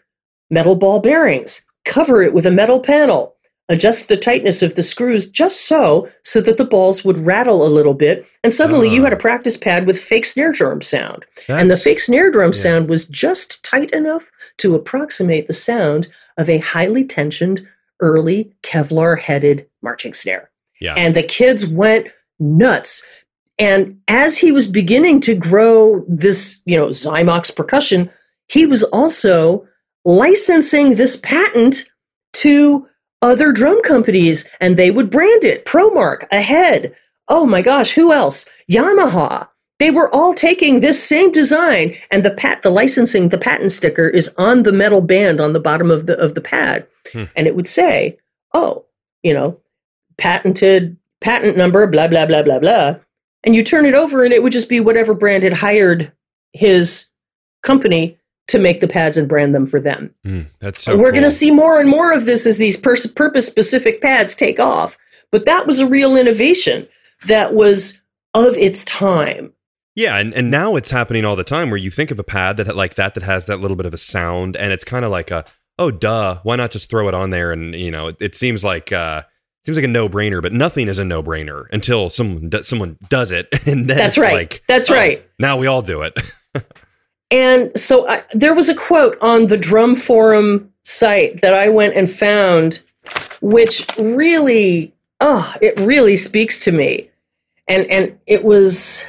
metal 0.51 0.77
ball 0.77 1.01
bearings 1.01 1.65
cover 1.85 2.23
it 2.23 2.35
with 2.35 2.47
a 2.47 2.51
metal 2.51 2.81
panel 2.81 3.35
adjust 3.69 4.09
the 4.09 4.17
tightness 4.17 4.63
of 4.63 4.75
the 4.75 4.83
screws 4.83 5.31
just 5.31 5.67
so 5.67 6.09
so 6.25 6.41
that 6.41 6.57
the 6.57 6.65
balls 6.65 7.05
would 7.05 7.19
rattle 7.21 7.67
a 7.67 7.69
little 7.69 7.95
bit 7.95 8.27
and 8.43 8.53
suddenly 8.53 8.89
uh, 8.89 8.93
you 8.93 9.05
had 9.05 9.13
a 9.13 9.17
ah. 9.17 9.21
practice 9.21 9.57
pad 9.57 9.87
with 9.87 10.01
fake 10.01 10.25
snare 10.25 10.53
drum 10.53 10.81
sound 10.81 11.25
and 11.49 11.71
the 11.71 11.77
fake 11.77 12.01
snare 12.01 12.31
drum 12.31 12.53
yeah. 12.53 12.61
sound 12.61 12.89
was 12.89 13.07
just 13.07 13.63
tight 13.63 13.91
enough 13.91 14.31
to 14.57 14.75
approximate 14.75 15.47
the 15.47 15.53
sound 15.53 16.09
of 16.37 16.49
a 16.49 16.59
highly 16.59 17.05
tensioned 17.05 17.67
early 18.01 18.53
kevlar 18.63 19.19
headed 19.19 19.67
marching 19.83 20.15
snare 20.15 20.51
yeah. 20.81 20.95
and 20.95 21.15
the 21.15 21.23
kids 21.23 21.67
went 21.67 22.09
nuts. 22.39 23.05
And 23.59 23.99
as 24.07 24.39
he 24.39 24.53
was 24.53 24.66
beginning 24.66 25.20
to 25.22 25.34
grow 25.34 26.05
this, 26.09 26.62
you 26.64 26.76
know, 26.76 26.89
Zymox 26.89 27.55
percussion, 27.55 28.11
he 28.49 28.66
was 28.66 28.82
also 28.84 29.66
licensing 30.05 30.95
this 30.95 31.16
patent 31.16 31.84
to 32.34 32.86
other 33.20 33.53
drum 33.53 33.82
companies 33.82 34.49
and 34.61 34.76
they 34.76 34.91
would 34.91 35.11
brand 35.11 35.45
it 35.45 35.64
Promark, 35.64 36.26
Ahead. 36.30 36.95
Oh 37.28 37.47
my 37.47 37.62
gosh, 37.62 37.91
who 37.91 38.12
else? 38.12 38.49
Yamaha. 38.70 39.49
They 39.78 39.91
were 39.91 40.12
all 40.14 40.34
taking 40.34 40.80
this 40.80 41.03
same 41.03 41.30
design 41.30 41.97
and 42.11 42.24
the 42.24 42.32
pat 42.32 42.62
the 42.62 42.70
licensing 42.70 43.28
the 43.28 43.39
patent 43.39 43.70
sticker 43.70 44.09
is 44.09 44.34
on 44.36 44.64
the 44.64 44.72
metal 44.72 45.01
band 45.01 45.41
on 45.41 45.53
the 45.53 45.61
bottom 45.61 45.91
of 45.91 46.07
the 46.07 46.18
of 46.18 46.34
the 46.34 46.41
pad. 46.41 46.86
Hmm. 47.12 47.24
And 47.36 47.47
it 47.47 47.55
would 47.55 47.68
say, 47.68 48.18
"Oh, 48.55 48.86
you 49.22 49.32
know, 49.32 49.61
patented 50.16 50.97
patent 51.21 51.57
number 51.57 51.87
blah 51.87 52.09
blah 52.09 52.27
blah 52.27 52.43
blah 52.43 52.59
blah." 52.59 52.97
And 53.45 53.55
you 53.55 53.62
turn 53.62 53.87
it 53.87 53.95
over 53.95 54.25
and 54.25 54.35
it 54.35 54.43
would 54.43 54.53
just 54.53 54.69
be 54.69 54.81
whatever 54.81 55.14
brand 55.14 55.45
had 55.45 55.55
hired 55.55 56.12
his 56.53 57.07
company 57.62 58.19
to 58.49 58.59
make 58.59 58.81
the 58.81 58.89
pads 58.89 59.16
and 59.16 59.29
brand 59.29 59.55
them 59.55 59.66
for 59.66 59.81
them. 59.81 60.14
Mm, 60.27 60.47
that's 60.61 60.83
so. 60.83 60.97
We're 60.97 61.05
cool. 61.05 61.12
going 61.12 61.23
to 61.25 61.31
see 61.31 61.51
more 61.51 61.79
and 61.79 61.89
more 61.89 62.12
of 62.12 62.25
this 62.25 62.47
as 62.47 62.59
these 62.59 62.77
pers- 62.77 63.07
purpose 63.07 63.47
specific 63.47 64.01
pads 64.01 64.35
take 64.35 64.59
off. 64.59 64.99
But 65.31 65.45
that 65.45 65.66
was 65.66 65.79
a 65.79 65.87
real 65.87 66.16
innovation 66.16 66.89
that 67.27 67.55
was 67.55 68.03
of 68.35 68.57
its 68.57 68.85
time. 68.85 69.53
Yeah, 69.95 70.16
and, 70.16 70.33
and 70.33 70.51
now 70.51 70.77
it's 70.77 70.91
happening 70.91 71.25
all 71.25 71.37
the 71.37 71.45
time 71.45 71.71
where 71.71 71.77
you 71.77 71.91
think 71.91 72.11
of 72.11 72.19
a 72.19 72.25
pad 72.25 72.57
that 72.57 72.75
like 72.77 72.95
that 72.95 73.14
that 73.14 73.25
has 73.25 73.47
that 73.47 73.61
little 73.61 73.77
bit 73.77 73.87
of 73.87 73.93
a 73.93 73.99
sound, 73.99 74.57
and 74.57 74.73
it's 74.73 74.85
kind 74.85 75.05
of 75.05 75.11
like 75.11 75.31
a 75.31 75.45
oh 75.79 75.91
duh, 75.91 76.39
why 76.43 76.57
not 76.57 76.71
just 76.71 76.89
throw 76.89 77.09
it 77.09 77.14
on 77.14 77.31
there? 77.31 77.53
And 77.53 77.75
you 77.75 77.91
know, 77.91 78.09
it, 78.09 78.16
it 78.21 78.35
seems 78.35 78.64
like 78.64 78.93
uh, 78.93 79.23
seems 79.69 79.77
like 79.77 79.85
a 79.85 79.89
no 79.89 80.09
brainer, 80.09 80.41
but 80.41 80.55
nothing 80.55 80.89
is 80.89 80.99
a 80.99 81.05
no 81.05 81.23
brainer 81.23 81.66
until 81.73 82.09
someone 82.09 82.49
do, 82.49 82.62
someone 82.62 82.97
does 83.11 83.33
it, 83.33 83.49
and 83.66 83.89
then 83.89 83.99
That's 83.99 84.16
it's 84.16 84.19
right. 84.19 84.33
like 84.33 84.62
That's 84.66 84.91
oh, 84.91 84.95
right. 84.95 85.29
Now 85.39 85.59
we 85.59 85.66
all 85.66 85.83
do 85.83 86.03
it. 86.03 86.19
And 87.31 87.79
so 87.79 88.09
I, 88.09 88.25
there 88.33 88.55
was 88.55 88.71
a 88.71 88.75
quote 88.75 89.19
on 89.21 89.49
the 89.49 89.59
Drum 89.59 89.95
Forum 89.95 90.73
site 90.85 91.43
that 91.43 91.53
I 91.53 91.69
went 91.69 91.95
and 91.95 92.11
found, 92.11 92.81
which 93.43 93.87
really, 93.99 94.95
oh, 95.21 95.55
it 95.61 95.79
really 95.79 96.16
speaks 96.16 96.59
to 96.61 96.73
me. 96.73 97.11
And 97.66 97.87
and 97.89 98.19
it 98.27 98.45
was 98.45 99.05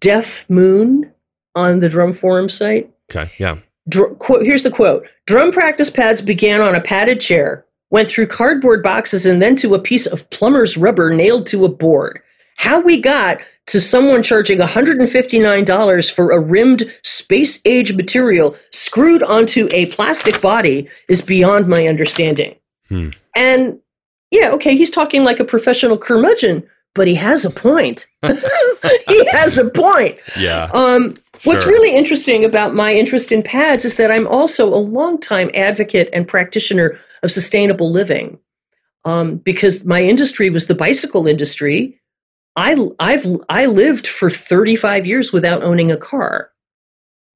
Deaf 0.00 0.48
Moon 0.48 1.12
on 1.54 1.80
the 1.80 1.90
Drum 1.90 2.14
Forum 2.14 2.48
site. 2.48 2.90
okay, 3.10 3.30
yeah, 3.36 3.58
Dr- 3.86 4.18
quote, 4.18 4.46
here's 4.46 4.62
the 4.62 4.70
quote 4.70 5.06
Drum 5.26 5.52
practice 5.52 5.90
pads 5.90 6.22
began 6.22 6.62
on 6.62 6.74
a 6.74 6.80
padded 6.80 7.20
chair, 7.20 7.66
went 7.90 8.08
through 8.08 8.26
cardboard 8.26 8.82
boxes, 8.82 9.26
and 9.26 9.40
then 9.40 9.56
to 9.56 9.74
a 9.74 9.78
piece 9.78 10.06
of 10.06 10.28
plumber's 10.30 10.76
rubber 10.76 11.14
nailed 11.14 11.46
to 11.48 11.64
a 11.64 11.68
board. 11.68 12.20
How 12.56 12.80
we 12.80 13.00
got 13.00 13.38
to 13.68 13.80
someone 13.80 14.22
charging 14.22 14.58
$159 14.58 16.10
for 16.12 16.30
a 16.32 16.40
rimmed 16.40 16.82
space 17.02 17.60
age 17.64 17.94
material 17.94 18.56
screwed 18.72 19.22
onto 19.22 19.68
a 19.70 19.86
plastic 19.86 20.40
body 20.40 20.88
is 21.08 21.20
beyond 21.20 21.68
my 21.68 21.86
understanding. 21.86 22.56
Hmm. 22.88 23.10
And 23.36 23.78
yeah, 24.30 24.50
okay, 24.52 24.76
he's 24.76 24.90
talking 24.90 25.22
like 25.22 25.38
a 25.38 25.44
professional 25.44 25.98
curmudgeon, 25.98 26.66
but 26.94 27.06
he 27.06 27.14
has 27.14 27.44
a 27.44 27.50
point. 27.50 28.06
he 28.22 29.24
has 29.30 29.58
a 29.58 29.70
point. 29.70 30.18
yeah, 30.38 30.70
Um, 30.72 31.16
what's 31.44 31.66
really 31.66 31.94
interesting 31.94 32.44
about 32.44 32.74
my 32.74 32.94
interest 32.94 33.32
in 33.32 33.42
pads 33.42 33.84
is 33.84 33.96
that 33.96 34.10
I'm 34.10 34.26
also 34.26 34.68
a 34.72 34.76
longtime 34.76 35.50
advocate 35.54 36.08
and 36.12 36.26
practitioner 36.26 36.96
of 37.22 37.30
sustainable 37.30 37.90
living. 37.90 38.38
Um, 39.04 39.36
because 39.36 39.84
my 39.86 40.02
industry 40.02 40.50
was 40.50 40.66
the 40.66 40.74
bicycle 40.74 41.26
industry. 41.26 41.98
I, 42.56 42.76
I've 42.98 43.24
I 43.48 43.66
lived 43.66 44.06
for 44.06 44.28
35 44.28 45.06
years 45.06 45.32
without 45.32 45.62
owning 45.62 45.90
a 45.92 45.96
car. 45.96 46.50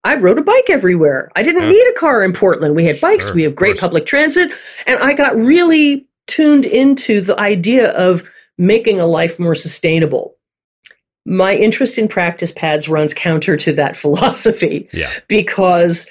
I 0.05 0.17
rode 0.17 0.39
a 0.39 0.43
bike 0.43 0.69
everywhere. 0.69 1.31
I 1.37 1.43
didn't 1.45 1.63
Yeah. 1.63 1.69
need 1.71 1.87
a 1.87 1.99
car 1.99 2.25
in 2.25 2.33
Portland. 2.33 2.75
We 2.75 2.85
had 2.85 3.01
bikes. 3.01 3.27
Sure, 3.27 3.35
we 3.37 3.45
have 3.45 3.55
great 3.55 3.79
public 3.79 4.05
transit, 4.05 4.51
and 4.87 4.99
I 4.99 5.13
got 5.15 5.37
really 5.37 6.07
tuned 6.27 6.67
into 6.67 7.21
the 7.21 7.39
idea 7.39 7.93
of 7.93 8.29
making 8.59 8.99
a 9.01 9.07
life 9.07 9.39
more 9.39 9.55
sustainable. 9.55 10.35
My 11.25 11.55
interest 11.55 11.99
in 11.99 12.09
practice 12.09 12.53
pads 12.53 12.89
runs 12.89 13.15
counter 13.15 13.57
to 13.57 13.73
that 13.75 13.97
philosophy 14.03 14.89
yeah, 14.93 15.11
because 15.29 16.11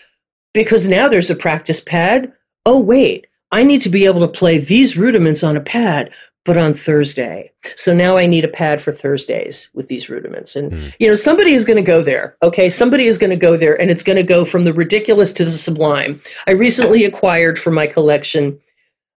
because 0.53 0.87
now 0.87 1.07
there's 1.07 1.29
a 1.29 1.35
practice 1.35 1.79
pad. 1.79 2.31
Oh 2.65 2.79
wait, 2.79 3.27
I 3.51 3.63
need 3.63 3.81
to 3.81 3.89
be 3.89 4.05
able 4.05 4.21
to 4.21 4.27
play 4.27 4.57
these 4.57 4.95
rudiments 4.97 5.43
on 5.43 5.57
a 5.57 5.61
pad, 5.61 6.11
but 6.45 6.57
on 6.57 6.73
Thursday. 6.73 7.51
So 7.75 7.93
now 7.93 8.17
I 8.17 8.25
need 8.25 8.43
a 8.45 8.49
pad 8.49 8.81
for 8.81 8.91
Thursdays 8.93 9.69
with 9.73 9.87
these 9.87 10.09
rudiments. 10.09 10.55
And 10.55 10.71
Hmm. 10.71 10.87
you 10.99 11.07
know, 11.07 11.13
somebody 11.15 11.53
is 11.53 11.65
going 11.65 11.77
to 11.77 11.83
go 11.83 12.01
there. 12.01 12.35
Okay, 12.41 12.69
somebody 12.69 13.05
is 13.05 13.17
going 13.17 13.29
to 13.29 13.35
go 13.35 13.55
there 13.57 13.79
and 13.79 13.91
it's 13.91 14.03
going 14.03 14.15
to 14.17 14.23
go 14.23 14.45
from 14.45 14.63
the 14.63 14.73
ridiculous 14.73 15.31
to 15.33 15.43
the 15.43 15.51
sublime. 15.51 16.21
I 16.47 16.51
recently 16.51 17.03
acquired 17.05 17.59
for 17.59 17.71
my 17.71 17.87
collection 17.87 18.59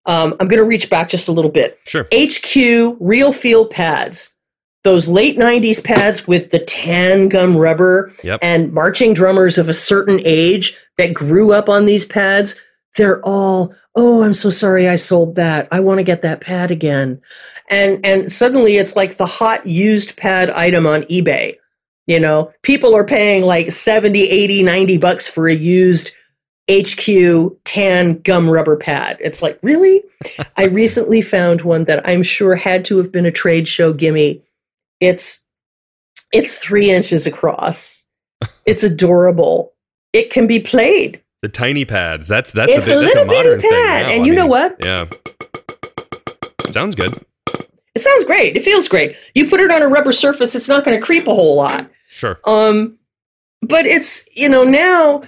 um, 0.07 0.35
I'm 0.39 0.49
going 0.49 0.59
to 0.59 0.65
reach 0.65 0.91
back 0.91 1.09
just 1.09 1.29
a 1.29 1.33
little 1.33 1.51
bit. 1.51 1.79
sure. 1.87 2.07
HQ 2.15 2.97
real 3.01 3.33
feel 3.33 3.65
pads. 3.65 4.34
Those 4.85 5.09
late 5.09 5.39
90s 5.39 5.83
pads 5.83 6.29
with 6.29 6.51
the 6.51 6.59
tan 6.59 7.29
gum 7.29 7.57
rubber 7.57 8.13
Yep. 8.23 8.41
and 8.43 8.73
marching 8.73 9.15
drummers 9.15 9.59
of 9.59 9.69
a 9.69 9.73
certain 9.73 10.21
age 10.25 10.77
that 10.99 11.15
grew 11.15 11.53
up 11.53 11.69
on 11.69 11.87
these 11.87 12.05
pads, 12.05 12.61
they're 12.97 13.21
all, 13.25 13.75
oh, 13.97 14.23
I'm 14.23 14.35
so 14.35 14.51
sorry 14.51 14.89
I 14.89 14.97
sold 14.97 15.35
that. 15.37 15.69
I 15.73 15.81
want 15.81 15.99
to 15.99 16.05
get 16.05 16.23
that 16.23 16.41
pad 16.41 16.71
again. 16.71 17.21
And 17.71 18.05
and 18.05 18.31
suddenly 18.31 18.77
it's 18.77 18.95
like 18.95 19.17
the 19.17 19.27
hot 19.27 19.67
used 19.67 20.17
pad 20.17 20.51
item 20.51 20.87
on 20.87 21.03
eBay. 21.05 21.57
You 22.07 22.21
know, 22.21 22.53
people 22.63 22.95
are 22.95 23.05
paying 23.05 23.45
like 23.45 23.73
70, 23.73 24.21
80, 24.21 24.63
90 24.63 24.99
bucks 24.99 25.27
for 25.27 25.49
a 25.49 25.55
used 25.57 26.13
HQ 26.71 27.57
tan 27.65 28.19
gum 28.19 28.51
rubber 28.51 28.77
pad. 28.77 29.17
It's 29.21 29.41
like, 29.43 29.59
really? 29.63 30.03
I 30.57 30.65
recently 30.65 31.23
found 31.23 31.63
one 31.63 31.85
that 31.85 32.07
I'm 32.07 32.23
sure 32.23 32.55
had 32.55 32.85
to 32.87 32.99
have 32.99 33.11
been 33.11 33.27
a 33.27 33.33
trade 33.33 33.67
show 33.67 33.93
gimme. 33.95 34.43
It's 35.05 35.45
it's 36.33 36.59
three 36.59 36.91
inches 36.91 37.27
across. 37.27 38.07
It's 38.67 38.83
adorable. 38.83 39.73
It 40.13 40.31
can 40.31 40.47
be 40.47 40.59
played. 40.61 41.23
The 41.43 41.49
tiny 41.49 41.85
pads. 41.85 42.29
That's 42.29 42.53
that's 42.53 42.73
It's 42.73 42.89
a, 42.89 42.93
a 42.93 42.95
bit, 42.95 43.01
that's 43.03 43.15
little 43.17 43.23
a 43.31 43.37
modern 43.37 43.61
thing. 43.61 43.71
pad, 43.71 44.07
now. 44.07 44.13
and 44.13 44.23
I 44.23 44.27
you 44.27 44.35
know 44.35 44.47
what? 44.47 44.77
Yeah, 44.85 45.07
sounds 46.71 46.95
good. 46.95 47.25
It 47.95 48.01
sounds 48.01 48.25
great. 48.25 48.57
It 48.57 48.63
feels 48.65 48.89
great. 48.89 49.17
You 49.35 49.49
put 49.49 49.61
it 49.61 49.71
on 49.71 49.83
a 49.83 49.89
rubber 49.89 50.13
surface, 50.13 50.55
it's 50.55 50.69
not 50.69 50.85
going 50.85 50.99
to 50.99 51.05
creep 51.05 51.27
a 51.29 51.35
whole 51.35 51.55
lot. 51.57 51.89
Sure. 52.09 52.41
Um, 52.45 52.99
but 53.63 53.87
it's 53.87 54.29
you 54.35 54.49
know 54.49 54.65
now 54.65 55.23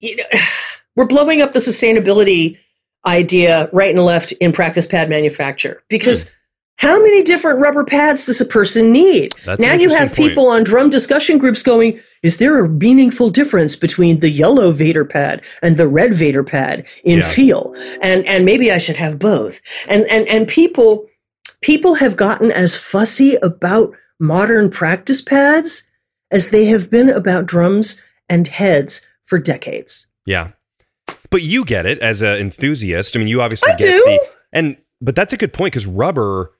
you 0.00 0.16
know, 0.16 0.24
we're 0.96 1.06
blowing 1.06 1.42
up 1.42 1.52
the 1.52 1.58
sustainability 1.60 2.58
idea 3.06 3.68
right 3.72 3.94
and 3.94 4.04
left 4.04 4.32
in 4.32 4.52
practice 4.52 4.84
pad 4.86 5.08
manufacture 5.08 5.82
because 5.88 6.24
Hmm. 6.28 6.34
How 6.78 6.96
many 7.02 7.22
different 7.22 7.58
rubber 7.60 7.84
pads 7.84 8.24
does 8.26 8.40
a 8.40 8.44
person 8.44 8.92
need? 8.92 9.34
That's 9.44 9.60
now 9.60 9.74
you 9.74 9.90
have 9.90 10.14
point. 10.14 10.28
people 10.28 10.46
on 10.46 10.62
drum 10.62 10.90
discussion 10.90 11.36
groups 11.38 11.62
going, 11.62 11.98
"Is 12.22 12.36
there 12.38 12.64
a 12.64 12.68
meaningful 12.68 13.30
difference 13.30 13.74
between 13.74 14.20
the 14.20 14.30
yellow 14.30 14.70
Vater 14.70 15.04
pad 15.04 15.42
and 15.60 15.76
the 15.76 15.88
red 15.88 16.14
Vater 16.14 16.44
pad 16.44 16.86
in 17.04 17.18
Yeah. 17.18 17.28
feel?" 17.28 17.74
And 18.00 18.24
and 18.26 18.44
maybe 18.44 18.70
I 18.70 18.78
should 18.78 18.96
have 18.96 19.18
both. 19.18 19.60
And 19.88 20.04
and 20.08 20.28
and 20.28 20.46
people 20.46 21.06
people 21.60 21.94
have 21.94 22.16
gotten 22.16 22.52
as 22.52 22.76
fussy 22.76 23.34
about 23.42 23.92
modern 24.20 24.70
practice 24.70 25.20
pads 25.20 25.82
as 26.30 26.50
they 26.50 26.66
have 26.66 26.90
been 26.90 27.08
about 27.10 27.46
drums 27.46 28.00
and 28.28 28.46
heads 28.46 29.04
for 29.24 29.38
decades. 29.38 30.06
Yeah. 30.26 30.50
But 31.30 31.42
you 31.42 31.64
get 31.64 31.86
it 31.86 31.98
as 31.98 32.22
an 32.22 32.36
enthusiast. 32.36 33.16
I 33.16 33.18
mean, 33.18 33.28
you 33.28 33.42
obviously 33.42 33.72
I 33.72 33.76
get 33.76 33.90
do. 33.90 34.02
the 34.04 34.20
and 34.52 34.76
but 35.00 35.16
that's 35.16 35.32
a 35.32 35.36
good 35.36 35.52
point 35.52 35.72
because 35.72 35.86
rubber 35.86 36.52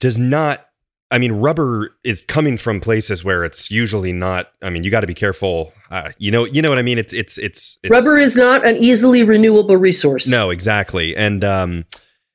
does 0.00 0.18
not 0.18 0.66
I 1.10 1.18
mean, 1.18 1.32
rubber 1.32 1.94
is 2.02 2.22
coming 2.22 2.56
from 2.58 2.80
places 2.80 3.22
where 3.22 3.44
it's 3.44 3.70
usually 3.70 4.12
not. 4.12 4.50
I 4.62 4.70
mean, 4.70 4.82
you 4.82 4.90
got 4.90 5.02
to 5.02 5.06
be 5.06 5.14
careful. 5.14 5.72
Uh, 5.88 6.10
you 6.18 6.32
know, 6.32 6.44
you 6.44 6.60
know 6.60 6.70
what 6.70 6.78
I 6.78 6.82
mean. 6.82 6.98
It's 6.98 7.12
it's 7.12 7.38
it's, 7.38 7.78
it's 7.84 7.90
Rubber 7.90 8.18
is 8.18 8.36
not 8.36 8.66
an 8.66 8.76
easily 8.78 9.22
renewable 9.22 9.76
resource. 9.76 10.26
No, 10.26 10.50
exactly. 10.50 11.14
And 11.16 11.44
um, 11.44 11.84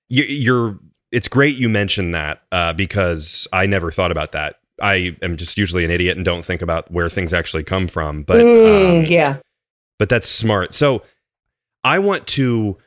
you, 0.08 0.24
you're. 0.24 0.80
It's 1.12 1.28
great 1.28 1.58
you 1.58 1.68
mentioned 1.68 2.14
that 2.16 2.44
uh, 2.54 2.72
because 2.72 3.48
I 3.52 3.66
never 3.66 3.92
thought 3.92 4.12
about 4.12 4.32
that. 4.32 4.58
I 4.82 5.18
am 5.22 5.36
just 5.36 5.58
usually 5.58 5.84
an 5.84 5.92
idiot 5.92 6.16
and 6.16 6.24
don't 6.24 6.46
think 6.46 6.62
about 6.62 6.90
where 6.90 7.10
things 7.10 7.34
actually 7.34 7.66
come 7.66 7.90
from. 7.90 8.24
But 8.24 8.38
Mm, 8.38 9.00
um, 9.00 9.06
yeah. 9.12 9.40
but 9.98 10.08
that's 10.08 10.30
smart. 10.30 10.74
So 10.74 11.02
I 11.84 12.00
want 12.00 12.28
to 12.28 12.78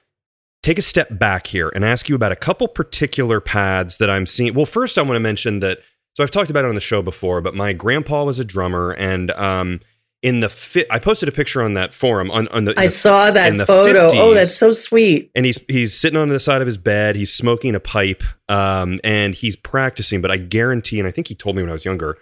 take 0.62 0.78
a 0.78 0.82
step 0.82 1.08
back 1.18 1.46
here 1.48 1.70
and 1.74 1.84
ask 1.84 2.08
you 2.08 2.14
about 2.14 2.32
a 2.32 2.36
couple 2.36 2.68
particular 2.68 3.40
pads 3.40 3.96
that 3.98 4.08
I'm 4.10 4.26
seeing. 4.26 4.54
Well, 4.54 4.66
first 4.66 4.96
I 4.98 5.02
want 5.02 5.14
to 5.16 5.20
mention 5.20 5.60
that. 5.60 5.78
So 6.14 6.22
I've 6.22 6.30
talked 6.30 6.50
about 6.50 6.64
it 6.64 6.68
on 6.68 6.74
the 6.74 6.80
show 6.80 7.00
before, 7.00 7.40
but 7.40 7.54
my 7.54 7.72
grandpa 7.72 8.24
was 8.24 8.38
a 8.38 8.44
drummer, 8.44 8.90
and 8.92 9.30
um, 9.30 9.80
in 10.22 10.40
the 10.40 10.50
fit, 10.50 10.86
I 10.90 10.98
posted 10.98 11.26
a 11.26 11.32
picture 11.32 11.62
on 11.62 11.72
that 11.72 11.94
forum 11.94 12.30
on, 12.30 12.48
on 12.48 12.66
the. 12.66 12.74
I 12.76 12.82
the- 12.84 12.92
saw 12.92 13.30
that 13.30 13.50
in 13.50 13.56
the 13.56 13.64
photo. 13.64 14.10
Oh, 14.12 14.34
that's 14.34 14.54
so 14.54 14.72
sweet. 14.72 15.30
and 15.34 15.46
he's 15.46 15.58
he's 15.68 15.98
sitting 15.98 16.18
on 16.18 16.28
the 16.28 16.38
side 16.38 16.60
of 16.60 16.66
his 16.66 16.76
bed. 16.76 17.16
He's 17.16 17.32
smoking 17.32 17.74
a 17.74 17.80
pipe, 17.80 18.22
um, 18.50 19.00
and 19.02 19.34
he's 19.34 19.56
practicing. 19.56 20.20
But 20.20 20.30
I 20.30 20.36
guarantee, 20.36 20.98
and 20.98 21.08
I 21.08 21.12
think 21.12 21.28
he 21.28 21.34
told 21.34 21.56
me 21.56 21.62
when 21.62 21.70
I 21.70 21.72
was 21.72 21.86
younger, 21.86 22.18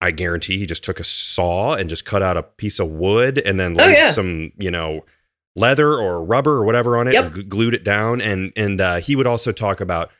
I 0.00 0.12
guarantee 0.12 0.56
he 0.58 0.64
just 0.66 0.84
took 0.84 1.00
a 1.00 1.04
saw 1.04 1.74
and 1.74 1.90
just 1.90 2.04
cut 2.04 2.22
out 2.22 2.36
a 2.36 2.44
piece 2.44 2.78
of 2.78 2.88
wood 2.90 3.38
and 3.38 3.58
then 3.58 3.74
Oh, 3.80 3.88
yeah. 3.88 4.12
some, 4.12 4.52
you 4.56 4.70
know, 4.70 5.04
leather 5.56 5.94
or 5.94 6.24
rubber 6.24 6.52
or 6.52 6.64
whatever 6.64 6.96
on 6.96 7.08
it 7.08 7.14
Yep. 7.14 7.24
and 7.24 7.34
g- 7.34 7.42
glued 7.42 7.74
it 7.74 7.84
down. 7.84 8.20
And 8.20 8.52
and 8.56 8.80
uh, 8.80 8.96
he 8.96 9.16
would 9.16 9.26
also 9.26 9.52
talk 9.52 9.80
about 9.80 10.10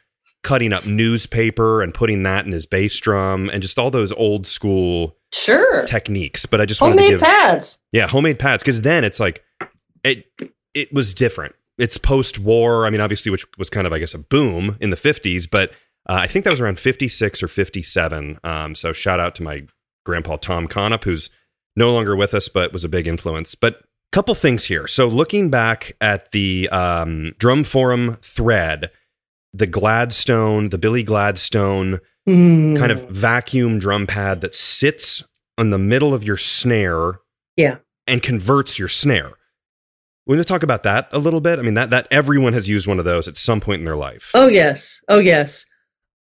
cutting 0.42 0.72
up 0.72 0.84
newspaper 0.84 1.82
and 1.82 1.94
putting 1.94 2.24
that 2.24 2.44
in 2.46 2.52
his 2.52 2.66
bass 2.66 2.98
drum 2.98 3.48
and 3.50 3.62
just 3.62 3.78
all 3.78 3.90
those 3.90 4.12
old 4.12 4.46
school 4.46 5.16
Sure. 5.32 5.84
techniques. 5.84 6.46
But 6.46 6.60
I 6.60 6.66
just 6.66 6.80
wanted 6.80 6.96
to 6.96 7.02
Homemade 7.04 7.20
give 7.20 7.28
pads. 7.28 7.80
yeah 7.92 8.06
homemade 8.08 8.38
pads 8.38 8.62
because 8.62 8.80
then 8.82 9.04
it's 9.04 9.20
like 9.20 9.42
it 10.04 10.26
it 10.74 10.92
was 10.92 11.14
different. 11.14 11.54
It's 11.78 11.96
post 11.96 12.38
war. 12.38 12.86
I 12.86 12.90
mean, 12.90 13.00
obviously, 13.00 13.30
which 13.30 13.46
was 13.56 13.70
kind 13.70 13.86
of 13.86 13.92
I 13.92 13.98
guess 13.98 14.14
a 14.14 14.18
boom 14.18 14.76
in 14.80 14.90
the 14.90 14.96
fifties, 14.96 15.46
but 15.46 15.70
uh, 16.08 16.14
I 16.14 16.26
think 16.26 16.44
that 16.44 16.50
was 16.50 16.60
around 16.60 16.78
fifty 16.80 17.08
six 17.08 17.42
or 17.42 17.48
fifty 17.48 17.82
seven. 17.82 18.38
Um, 18.44 18.74
so 18.74 18.92
shout 18.92 19.20
out 19.20 19.34
to 19.36 19.42
my 19.42 19.64
grandpa 20.04 20.36
Tom 20.36 20.66
Conop, 20.68 21.04
who's 21.04 21.30
no 21.76 21.92
longer 21.92 22.14
with 22.16 22.34
us, 22.34 22.48
but 22.48 22.72
was 22.72 22.84
a 22.84 22.88
big 22.88 23.06
influence. 23.06 23.54
But 23.54 23.82
couple 24.12 24.34
things 24.34 24.64
here. 24.66 24.86
So 24.86 25.08
looking 25.08 25.50
back 25.50 25.92
at 26.00 26.30
the 26.30 26.68
um, 26.70 27.32
drum 27.38 27.64
forum 27.64 28.18
thread, 28.22 28.90
the 29.52 29.66
Gladstone, 29.66 30.68
the 30.68 30.78
Billy 30.78 31.02
Gladstone 31.02 32.00
Mm. 32.28 32.78
kind 32.78 32.92
of 32.92 33.08
vacuum 33.08 33.80
drum 33.80 34.06
pad 34.06 34.42
that 34.42 34.54
sits 34.54 35.24
on 35.58 35.70
the 35.70 35.78
middle 35.78 36.14
of 36.14 36.22
your 36.22 36.36
snare, 36.36 37.14
Yeah. 37.56 37.78
and 38.06 38.22
converts 38.22 38.78
your 38.78 38.86
snare. 38.86 39.32
We're 40.24 40.36
going 40.36 40.44
to 40.44 40.48
talk 40.48 40.62
about 40.62 40.84
that 40.84 41.08
a 41.10 41.18
little 41.18 41.40
bit. 41.40 41.58
I 41.58 41.62
mean 41.62 41.74
that 41.74 41.90
that 41.90 42.06
everyone 42.12 42.52
has 42.52 42.68
used 42.68 42.86
one 42.86 43.00
of 43.00 43.04
those 43.04 43.26
at 43.26 43.36
some 43.36 43.60
point 43.60 43.80
in 43.80 43.84
their 43.84 43.96
life. 43.96 44.30
Oh 44.34 44.46
yes. 44.46 45.00
Oh 45.08 45.18
yes. 45.18 45.66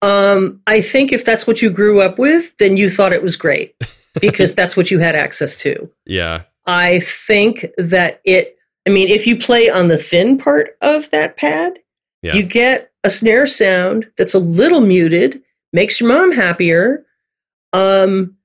Um, 0.02 0.60
I 0.68 0.82
think 0.82 1.14
if 1.14 1.24
that's 1.24 1.48
what 1.48 1.62
you 1.62 1.70
grew 1.70 2.02
up 2.02 2.20
with, 2.20 2.58
then 2.58 2.76
you 2.76 2.90
thought 2.90 3.14
it 3.14 3.24
was 3.24 3.38
great 3.38 3.74
because 4.20 4.54
that's 4.60 4.76
what 4.76 4.92
you 4.92 5.00
had 5.00 5.16
access 5.16 5.56
to. 5.60 5.90
Yeah, 6.06 6.42
I 6.66 7.00
think 7.02 7.66
that 7.78 8.22
it, 8.26 8.58
I 8.88 8.90
mean, 8.90 9.10
if 9.10 9.26
you 9.28 9.38
play 9.38 9.70
on 9.70 9.88
the 9.88 9.98
thin 9.98 10.38
part 10.38 10.78
of 10.82 11.10
that 11.12 11.38
pad, 11.38 11.80
Yeah. 12.22 12.36
you 12.36 12.44
get 12.44 12.92
a 13.04 13.10
snare 13.10 13.46
sound 13.48 14.08
that's 14.18 14.34
a 14.34 14.40
little 14.40 14.82
muted, 14.82 15.42
makes 15.74 16.00
your 16.00 16.10
mom 16.10 16.32
happier. 16.32 17.06
Um, 17.74 18.36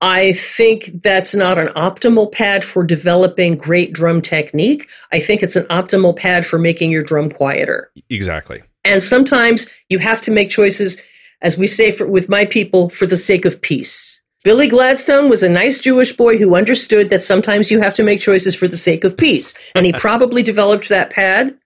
I 0.00 0.32
think 0.32 1.02
that's 1.02 1.34
not 1.34 1.56
an 1.58 1.68
optimal 1.68 2.30
pad 2.30 2.64
for 2.64 2.84
developing 2.84 3.56
great 3.56 3.92
drum 3.92 4.20
technique. 4.20 4.86
I 5.12 5.20
think 5.20 5.42
it's 5.42 5.56
an 5.56 5.64
optimal 5.64 6.14
pad 6.16 6.46
for 6.46 6.58
making 6.58 6.90
your 6.90 7.02
drum 7.02 7.30
quieter. 7.30 7.90
exactly. 8.10 8.62
And 8.84 9.02
sometimes 9.02 9.68
you 9.88 9.98
have 9.98 10.20
to 10.22 10.30
make 10.30 10.48
choices, 10.48 11.00
as 11.42 11.58
we 11.58 11.66
say 11.66 11.90
for, 11.90 12.06
with 12.06 12.28
my 12.28 12.44
people, 12.44 12.88
for 12.88 13.04
the 13.06 13.16
sake 13.16 13.44
of 13.44 13.60
peace. 13.60 14.20
Billy 14.46 14.68
Gladstone 14.68 15.28
was 15.28 15.42
a 15.42 15.48
nice 15.48 15.80
Jewish 15.80 16.12
boy 16.12 16.38
who 16.38 16.54
understood 16.54 17.10
that 17.10 17.20
sometimes 17.20 17.68
you 17.68 17.80
have 17.80 17.94
to 17.94 18.04
make 18.04 18.20
choices 18.20 18.54
for 18.54 18.68
the 18.68 18.76
sake 18.76 19.02
of 19.02 19.16
peace. 19.16 19.54
And 19.74 19.84
he 19.84 19.92
probably 19.98 20.40
developed 20.44 20.88
that 20.88 21.10
pad 21.10 21.58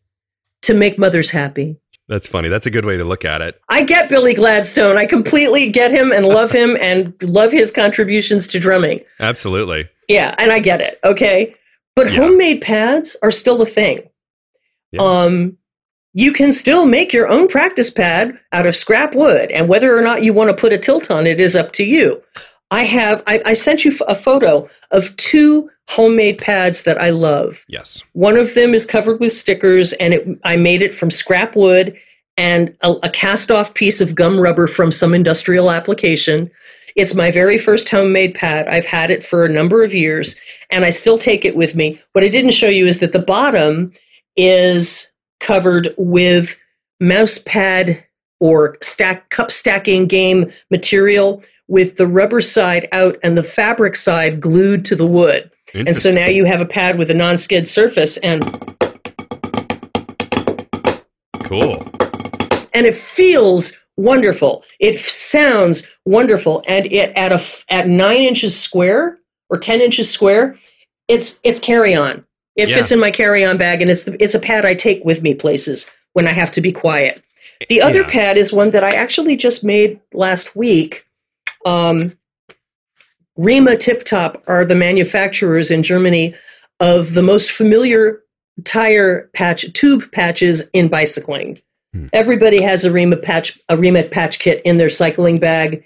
to 0.63 0.73
make 0.73 0.99
mothers 0.99 1.31
happy. 1.31 1.77
That's 2.09 2.27
funny. 2.27 2.49
That's 2.49 2.65
a 2.65 2.71
good 2.71 2.87
way 2.87 2.97
to 2.97 3.05
look 3.05 3.23
at 3.23 3.43
it. 3.43 3.61
I 3.69 3.85
get 3.85 4.09
Billy 4.09 4.33
Gladstone. 4.33 4.97
I 4.97 5.05
completely 5.05 5.71
get 5.71 5.91
him 5.91 6.11
and 6.11 6.25
love 6.25 6.53
him 6.53 6.79
and 6.81 7.13
love 7.23 7.53
his 7.53 7.71
contributions 7.71 8.49
to 8.49 8.59
drumming. 8.59 9.01
Absolutely. 9.21 9.87
Yeah, 10.09 10.35
and 10.39 10.51
I 10.51 10.59
get 10.61 10.81
it. 10.81 10.99
Okay. 11.05 11.55
But 11.95 12.11
Yeah. 12.11 12.17
homemade 12.17 12.63
pads 12.63 13.15
are 13.23 13.31
still 13.31 13.61
a 13.61 13.67
thing. 13.67 14.09
Yeah. 14.91 15.03
Um 15.03 15.59
you 16.15 16.33
can 16.33 16.51
still 16.51 16.87
make 16.87 17.13
your 17.13 17.29
own 17.29 17.47
practice 17.47 17.91
pad 17.91 18.37
out 18.53 18.67
of 18.67 18.75
scrap 18.75 19.15
wood, 19.15 19.51
and 19.53 19.69
whether 19.69 19.97
or 19.97 20.03
not 20.03 20.25
you 20.25 20.33
want 20.33 20.49
to 20.51 20.57
put 20.61 20.73
a 20.73 20.79
tilt 20.79 21.09
on 21.11 21.27
it 21.27 21.39
is 21.39 21.55
up 21.55 21.71
to 21.73 21.85
you. 21.85 22.21
I 22.71 22.85
have 22.85 23.23
I, 23.27 23.41
I 23.45 23.55
sent 23.55 23.85
you 23.85 23.93
a 24.07 24.15
photo 24.15 24.69
of 24.91 25.17
two 25.17 25.71
homemade 25.89 26.39
pads 26.39 26.85
that 26.85 27.01
I 27.01 27.11
love. 27.11 27.65
Yes. 27.69 28.03
One 28.13 28.37
of 28.37 28.55
them 28.55 28.75
is 28.75 28.87
covered 28.87 29.19
with 29.19 29.33
stickers, 29.33 29.93
and 29.95 30.15
it, 30.15 30.39
I 30.45 30.57
made 30.57 30.83
it 30.83 30.95
from 30.95 31.11
scrap 31.11 31.57
wood 31.57 31.97
and 32.37 32.77
a, 32.83 32.93
a 33.03 33.11
cast 33.11 33.51
off 33.51 33.75
piece 33.75 34.01
of 34.01 34.15
gum 34.15 34.39
rubber 34.39 34.69
from 34.69 34.93
some 34.93 35.15
industrial 35.15 35.71
application. 35.71 36.51
It's 36.97 37.15
my 37.15 37.31
very 37.31 37.59
first 37.59 37.89
homemade 37.89 38.35
pad. 38.35 38.69
I've 38.69 38.85
had 38.85 39.11
it 39.11 39.25
for 39.25 39.45
a 39.45 39.49
number 39.49 39.83
of 39.83 39.95
years, 39.95 40.37
and 40.71 40.85
I 40.85 40.91
still 40.91 41.19
take 41.19 41.45
it 41.45 41.57
with 41.57 41.75
me. 41.75 42.01
What 42.13 42.25
I 42.25 42.29
didn't 42.29 42.53
show 42.53 42.69
you 42.69 42.87
is 42.87 43.01
that 43.01 43.13
the 43.13 43.19
bottom 43.19 43.93
is 44.37 45.11
covered 45.41 45.93
with 45.97 46.59
mouse 47.01 47.39
pad 47.39 48.05
or 48.39 48.79
stack 48.83 49.31
cup 49.31 49.51
stacking 49.51 50.07
game 50.07 50.51
material 50.71 51.43
with 51.71 51.97
the 51.97 52.07
rubber 52.07 52.41
side 52.41 52.89
out 52.91 53.17
and 53.23 53.39
the 53.39 53.43
fabric 53.45 53.95
side 53.95 54.41
glued 54.41 54.85
to 54.85 54.97
the 54.97 55.07
wood. 55.07 55.49
And 55.73 55.97
so 55.97 56.11
now 56.11 56.27
you 56.27 56.45
have 56.45 56.61
a 56.61 56.67
pad 56.67 56.99
with 56.99 57.13
a 57.13 57.15
non-skid 57.15 57.69
surface 57.69 58.17
and 58.19 58.43
cool. 61.45 61.87
and 62.75 62.87
it 62.87 62.95
feels 62.95 63.79
wonderful. 63.97 64.65
It 64.81 64.99
sounds 64.99 65.87
wonderful, 66.05 66.65
and 66.67 66.87
it 66.87 67.13
at 67.17 67.31
a 67.31 67.37
f- 67.37 67.65
at 67.69 67.87
nine 67.89 68.19
inches 68.23 68.59
square 68.59 69.19
or 69.49 69.59
ten 69.59 69.81
inches 69.81 70.11
square, 70.11 70.57
it's 71.07 71.39
it's 71.45 71.61
carry 71.61 71.95
on. 71.95 72.25
It 72.57 72.69
Yeah. 72.69 72.77
fits 72.79 72.91
in 72.91 72.99
my 72.99 73.13
carry 73.13 73.45
on 73.45 73.57
bag, 73.57 73.81
and 73.81 73.91
it's 73.91 74.05
the, 74.05 74.21
it's 74.23 74.35
a 74.35 74.41
pad 74.41 74.65
I 74.67 74.75
take 74.75 75.05
with 75.05 75.23
me 75.23 75.35
places 75.35 75.87
when 76.15 76.27
I 76.27 76.33
have 76.33 76.51
to 76.53 76.61
be 76.61 76.73
quiet. 76.73 77.23
The 77.69 77.81
other 77.81 78.01
Yeah. 78.01 78.09
pad 78.11 78.39
is 78.39 78.53
one 78.53 78.71
that 78.71 78.83
I 78.83 78.91
actually 78.91 79.37
just 79.37 79.63
made 79.63 80.01
last 80.13 80.57
week. 80.57 81.05
Um, 81.65 82.17
Rema 83.37 83.77
Tip 83.77 84.05
Top 84.05 84.43
are 84.47 84.65
the 84.65 84.75
manufacturers 84.75 85.71
in 85.71 85.83
Germany 85.83 86.35
of 86.79 87.15
the 87.15 87.23
most 87.23 87.51
familiar 87.51 88.23
tire 88.65 89.31
patch 89.35 89.73
tube 89.73 90.11
patches 90.13 90.69
in 90.71 90.89
bicycling. 90.89 91.61
Hmm. 91.93 92.07
Everybody 92.13 92.61
has 92.61 92.85
a 92.85 92.93
Rema 92.93 93.17
patch 93.17 93.59
a 93.69 93.77
Rema 93.77 94.05
patch 94.05 94.39
kit 94.39 94.63
in 94.65 94.79
their 94.79 94.91
cycling 94.91 95.39
bag. 95.39 95.85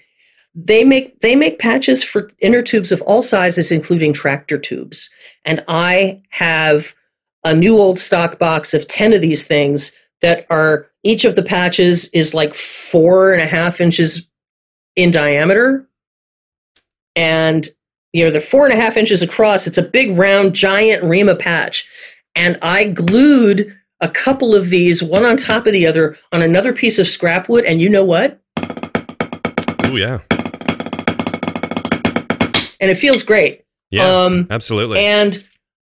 They 0.53 0.83
make 0.83 1.19
they 1.21 1.35
make 1.35 1.59
patches 1.59 2.03
for 2.03 2.31
inner 2.39 2.61
tubes 2.61 2.91
of 2.91 3.01
all 3.03 3.21
sizes, 3.21 3.71
including 3.71 4.13
tractor 4.13 4.57
tubes. 4.57 5.09
And 5.43 5.63
I 5.67 6.21
have 6.29 6.95
a 7.43 7.53
new 7.53 7.77
old 7.77 7.99
stock 7.99 8.39
box 8.39 8.73
of 8.73 8.87
ten 8.87 9.13
of 9.13 9.21
these 9.21 9.45
things 9.45 9.93
that 10.21 10.45
are 10.49 10.87
each 11.03 11.25
of 11.25 11.35
the 11.35 11.43
patches 11.43 12.09
is 12.09 12.33
like 12.33 12.55
four 12.55 13.31
and 13.31 13.41
a 13.41 13.45
half 13.45 13.79
inches 13.79 14.27
in 14.95 15.11
diameter. 15.11 15.87
And 17.15 17.67
you 18.15 18.23
know, 18.23 18.31
they're 18.31 18.39
four 18.39 18.65
and 18.65 18.73
a 18.73 18.81
half 18.81 18.95
inches 18.95 19.21
across. 19.21 19.67
It's 19.67 19.77
a 19.77 19.81
big 19.81 20.17
round 20.17 20.53
giant 20.53 21.03
Rema 21.03 21.35
patch. 21.35 21.85
And 22.33 22.57
I 22.61 22.85
glued 22.85 23.75
a 23.99 24.07
couple 24.07 24.55
of 24.55 24.69
these, 24.69 25.03
one 25.03 25.25
on 25.25 25.35
top 25.35 25.67
of 25.67 25.73
the 25.73 25.85
other, 25.85 26.17
on 26.31 26.41
another 26.41 26.71
piece 26.71 26.97
of 26.97 27.09
scrap 27.09 27.49
wood. 27.49 27.65
And 27.65 27.81
you 27.81 27.89
know 27.89 28.05
what? 28.05 28.41
Oh 29.83 29.95
yeah. 29.97 30.19
And 32.79 32.91
it 32.91 32.95
feels 32.95 33.21
great. 33.23 33.65
Yeah. 33.91 34.23
Um, 34.23 34.47
absolutely. 34.49 34.99
and 34.99 35.43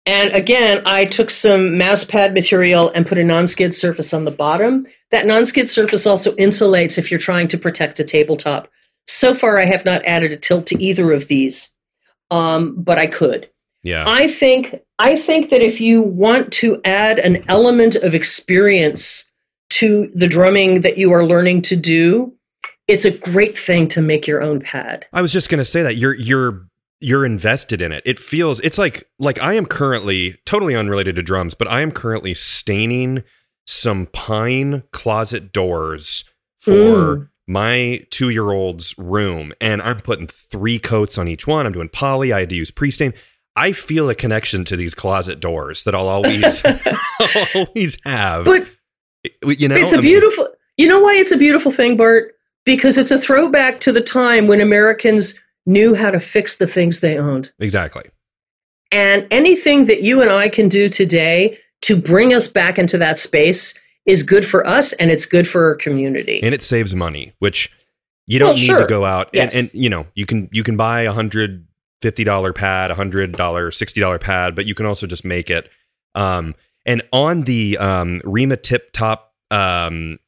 and 0.07 0.32
again, 0.34 0.82
I 0.86 1.05
took 1.05 1.30
some 1.30 1.78
mouse 1.78 2.05
pad 2.05 2.34
material 2.34 2.90
and 2.94 3.07
put 3.07 3.18
a 3.18 3.24
non-skid 3.24 3.74
surface 3.74 4.12
on 4.12 4.24
the 4.24 4.30
bottom. 4.30 4.86
That 5.11 5.26
non-skid 5.26 5.68
surface 5.68 6.07
also 6.07 6.32
insulates 6.36 6.98
if 6.98 7.11
you're 7.11 7.20
trying 7.20 7.48
to 7.48 7.59
protect 7.59 8.01
a 8.01 8.05
tabletop. 8.05 8.68
So 9.11 9.34
far, 9.34 9.58
I 9.58 9.64
have 9.64 9.84
not 9.84 10.04
added 10.04 10.30
a 10.30 10.36
tilt 10.36 10.66
to 10.66 10.80
either 10.82 11.12
of 11.12 11.26
these, 11.26 11.74
um, 12.30 12.76
but 12.80 12.96
I 12.96 13.08
could. 13.08 13.50
yeah. 13.82 14.04
I 14.06 14.28
think 14.28 14.80
I 15.00 15.16
think 15.16 15.50
that 15.50 15.62
if 15.62 15.80
you 15.80 16.00
want 16.00 16.52
to 16.54 16.80
add 16.84 17.18
an 17.18 17.44
element 17.48 17.96
of 17.96 18.14
experience 18.14 19.30
to 19.70 20.11
the 20.14 20.28
drumming 20.28 20.82
that 20.82 20.96
you 20.96 21.12
are 21.12 21.24
learning 21.24 21.62
to 21.62 21.76
do, 21.76 22.32
it's 22.86 23.04
a 23.04 23.11
great 23.11 23.58
thing 23.58 23.88
to 23.88 24.00
make 24.00 24.26
your 24.26 24.42
own 24.42 24.61
pad. 24.61 25.06
I 25.12 25.22
was 25.22 25.32
just 25.32 25.48
going 25.48 25.58
to 25.58 25.64
say 25.64 25.82
that 25.82 25.96
you're 25.96 26.14
you're 26.14 26.66
you're 27.00 27.24
invested 27.24 27.80
in 27.82 27.90
it. 27.92 28.02
It 28.06 28.18
feels 28.18 28.61
it's 28.61 28.78
like 28.78 29.08
like 29.18 29.40
I 29.40 29.54
am 29.54 29.66
currently 29.66 30.38
totally 30.44 30.76
unrelated 30.76 31.16
to 31.16 31.22
drums, 31.22 31.54
but 31.54 31.66
I 31.66 31.80
am 31.80 31.90
currently 31.90 32.34
staining 32.34 33.24
some 33.66 34.06
pine 34.06 34.84
closet 34.92 35.52
doors 35.52 36.24
for 36.61 36.70
Mm. 36.72 37.28
My 37.51 38.07
2-year-old's 38.11 38.96
room 38.96 39.53
and 39.61 39.82
I'm 39.82 39.98
putting 39.98 40.28
3 40.28 40.78
coats 40.78 41.18
on 41.18 41.26
each 41.26 41.46
one. 41.46 41.66
I'm 41.66 41.72
doing 41.72 41.88
poly, 41.88 42.32
I 42.32 42.40
had 42.40 42.51
to 42.51 42.55
use 42.55 42.70
pre-stain. 42.70 43.12
I 43.57 43.72
feel 43.72 44.09
a 44.09 44.14
connection 44.14 44.64
to 44.66 44.76
these 44.76 44.94
closet 44.94 45.40
doors 45.40 45.82
that 45.82 45.94
I'll 45.94 46.09
always 46.09 46.62
I'll 46.64 46.78
always 47.66 47.98
have. 48.05 48.44
But 48.44 48.68
you 49.44 49.68
know, 49.68 49.74
it's 49.74 49.92
a 49.92 49.96
I 49.96 50.01
mean, 50.01 50.11
beautiful. 50.12 50.48
You 50.76 50.86
know 50.86 51.01
why 51.01 51.14
it's 51.14 51.32
a 51.32 51.36
beautiful 51.36 51.72
thing, 51.72 51.96
Bart? 51.96 52.34
Because 52.64 52.96
it's 52.96 53.11
a 53.11 53.18
throwback 53.18 53.80
to 53.80 53.92
the 53.92 54.01
time 54.01 54.46
when 54.46 54.61
Americans 54.61 55.38
knew 55.66 55.94
how 55.94 56.11
to 56.11 56.20
fix 56.20 56.57
the 56.57 56.66
things 56.66 57.01
they 57.01 57.18
owned. 57.18 57.53
exactly. 57.59 58.05
And 58.92 59.26
anything 59.30 59.86
that 59.86 60.03
you 60.03 60.22
and 60.22 60.30
I 60.30 60.48
can 60.48 60.68
do 60.68 60.88
today 60.88 61.59
to 61.82 61.96
bring 61.96 62.32
us 62.32 62.46
back 62.46 62.78
into 62.78 62.98
that 62.98 63.18
space 63.18 63.74
is 64.07 64.22
good 64.22 64.44
for 64.46 64.66
us 64.66 64.92
and 64.94 65.11
it's 65.11 65.26
good 65.26 65.46
for 65.48 65.64
our 65.66 65.74
community. 65.74 66.40
and 66.42 66.55
it 66.55 66.62
saves 66.62 66.94
money, 66.94 67.32
which 67.38 67.70
you 68.26 68.38
don't 68.38 68.48
Well, 68.51 68.57
need 68.57 68.66
sure. 68.66 68.80
to 68.80 68.86
go 68.86 69.05
out 69.05 69.28
Yes. 69.32 69.55
and, 69.55 69.70
and 69.72 69.82
you 69.82 69.88
know 69.90 70.07
you 70.14 70.26
can 70.26 70.48
you 70.53 70.62
can 70.62 70.76
buy 70.76 71.03
a 71.03 71.12
hundred 71.12 71.66
fifty 72.01 72.24
dollar 72.24 72.53
pad, 72.53 72.90
a 72.90 72.94
hundred 72.94 73.32
dollar, 73.32 73.70
sixty 73.70 74.01
dollar 74.01 74.18
pad, 74.18 74.55
but 74.55 74.66
you 74.66 74.74
can 74.74 74.86
also 74.86 75.07
just 75.07 75.24
make 75.24 75.51
it 75.51 75.68
Um, 76.14 76.55
and 76.86 77.03
on 77.12 77.42
the 77.42 77.76
um, 77.78 78.20
Rema 78.24 78.57
Tip 78.57 78.92
Top 78.92 79.34
um, 79.51 80.18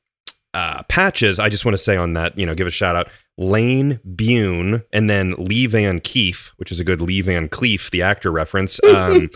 uh, 0.52 0.82
patches, 0.84 1.38
I 1.38 1.48
just 1.48 1.64
want 1.64 1.76
to 1.76 1.82
say 1.82 1.96
on 1.96 2.12
that, 2.12 2.36
you 2.38 2.44
know, 2.44 2.54
give 2.54 2.66
a 2.66 2.70
shout 2.70 2.94
out. 2.94 3.08
Lane 3.38 3.98
Bune 4.14 4.82
and 4.92 5.08
then 5.08 5.34
Lee 5.38 5.66
Van 5.66 5.98
Cleef, 6.00 6.48
which 6.58 6.70
is 6.70 6.78
a 6.78 6.84
good 6.84 7.00
Lee 7.00 7.22
Van 7.22 7.48
Cleef, 7.48 7.90
the 7.90 8.02
actor 8.02 8.30
reference. 8.30 8.82
Um, 8.84 9.30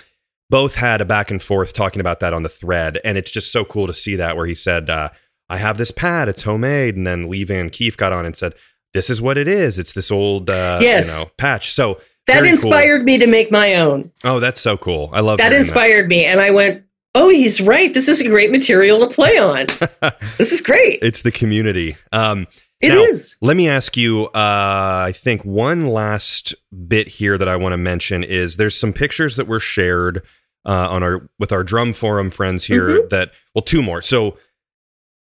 both 0.51 0.75
had 0.77 1.01
a 1.01 1.05
back 1.05 1.31
and 1.31 1.43
forth 1.43 1.73
talking 1.73 2.01
about 2.01 2.21
that 2.21 2.33
on 2.33 2.43
the 2.43 2.49
thread, 2.49 2.99
and 3.05 3.19
it's 3.19 3.31
just 3.31 3.51
so 3.53 3.65
cool 3.65 3.87
to 3.87 3.93
see 3.95 4.17
that 4.17 4.37
where 4.37 4.47
he 4.47 4.55
said, 4.55 4.89
uh, 4.91 5.09
"I 5.49 5.57
have 5.59 5.79
this 5.79 5.91
pad, 5.91 6.29
it's 6.29 6.43
homemade," 6.43 6.97
and 6.97 7.07
then 7.07 7.29
Lee 7.29 7.45
Van 7.45 7.71
Cleef 7.71 7.97
got 7.97 8.13
on 8.13 8.25
and 8.27 8.37
said, 8.37 8.55
"This 8.95 9.11
is 9.11 9.21
what 9.21 9.39
it 9.39 9.49
is. 9.49 9.79
It's 9.79 9.93
this 9.93 10.11
old, 10.11 10.51
uh, 10.51 10.79
Yes. 10.83 11.19
you 11.19 11.25
know, 11.25 11.31
patch." 11.39 11.73
So 11.73 12.01
That 12.27 12.35
very 12.35 12.47
cool. 12.49 12.53
inspired 12.53 13.05
me 13.05 13.19
to 13.19 13.27
make 13.27 13.51
my 13.51 13.75
own. 13.77 14.11
Oh, 14.25 14.41
that's 14.41 14.61
so 14.61 14.77
cool. 14.77 15.11
I 15.13 15.21
love 15.21 15.39
That 15.39 15.53
inspired 15.53 16.09
me, 16.09 16.25
and 16.25 16.41
I 16.41 16.51
went, 16.51 16.83
"Oh, 17.15 17.29
he's 17.29 17.61
right. 17.61 17.93
This 17.95 18.09
is 18.09 18.21
a 18.21 18.29
great 18.29 18.51
material 18.51 19.01
to 19.01 19.07
play 19.09 19.39
on. 19.39 19.67
This 20.39 20.53
is 20.53 20.61
great. 20.61 20.99
it's 21.03 21.23
the 21.23 21.33
community. 21.33 21.97
Um, 22.13 22.47
It 22.87 22.95
now- 22.95 23.03
is. 23.03 23.37
Let 23.41 23.57
me 23.57 23.69
ask 23.69 23.97
you, 23.97 24.27
uh, 24.27 25.05
I 25.09 25.13
think 25.15 25.45
one 25.45 25.87
last 25.87 26.55
bit 26.89 27.09
here 27.09 27.37
that 27.39 27.49
I 27.49 27.57
want 27.57 27.73
to 27.73 27.77
mention 27.79 28.23
is 28.25 28.57
there's 28.57 28.79
some 28.79 28.93
pictures 28.93 29.37
that 29.37 29.47
were 29.47 29.61
shared 29.61 30.23
uh, 30.65 30.89
on 30.91 31.03
our 31.03 31.29
with 31.39 31.53
our 31.53 31.63
drum 31.63 31.93
forum 31.93 32.31
friends 32.31 32.65
here 32.65 33.07
that 33.11 33.31
well 33.55 33.63
two 33.63 33.83
more. 33.83 34.03
So 34.03 34.37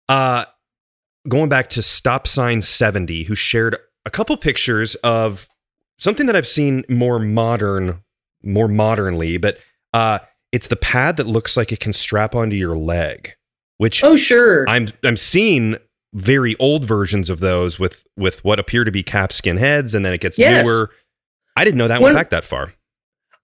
uh 0.09 0.45
going 1.29 1.49
back 1.49 1.69
to 1.71 1.83
stop 1.83 2.27
sign 2.27 2.61
70 2.63 3.25
who 3.25 3.35
shared 3.35 3.77
a 4.05 4.11
couple 4.11 4.37
pictures 4.37 4.97
of 4.97 5.49
something 5.99 6.27
that 6.27 6.37
I've 6.37 6.47
seen 6.47 6.85
more 6.89 7.19
modern 7.19 8.03
more 8.43 8.69
modernly, 8.69 9.37
but 9.39 9.59
uh 9.95 10.19
it's 10.53 10.69
the 10.69 10.77
pad 10.77 11.17
that 11.17 11.27
looks 11.27 11.57
like 11.57 11.73
it 11.73 11.81
can 11.81 11.93
strap 11.93 12.35
onto 12.35 12.57
your 12.57 12.77
leg, 12.77 13.33
which 13.79 14.03
Oh, 14.05 14.17
sure. 14.17 14.69
I'm 14.69 14.89
I'm 15.05 15.17
seeing 15.17 15.77
very 16.13 16.57
old 16.57 16.85
versions 16.85 17.31
of 17.31 17.41
those 17.41 17.79
with 17.79 18.05
with 18.17 18.45
what 18.45 18.59
appear 18.59 18.85
to 18.85 18.91
be 18.91 19.03
cap 19.03 19.33
skin 19.33 19.57
heads, 19.57 19.95
and 19.95 20.05
then 20.05 20.13
it 20.13 20.21
gets 20.21 20.39
Yes. 20.39 20.65
newer. 20.67 20.91
I 21.57 21.65
didn't 21.65 21.79
know 21.79 21.89
that 21.89 22.01
One- 22.01 22.15
went 22.15 22.17
back 22.17 22.31
that 22.31 22.45
far. 22.45 22.73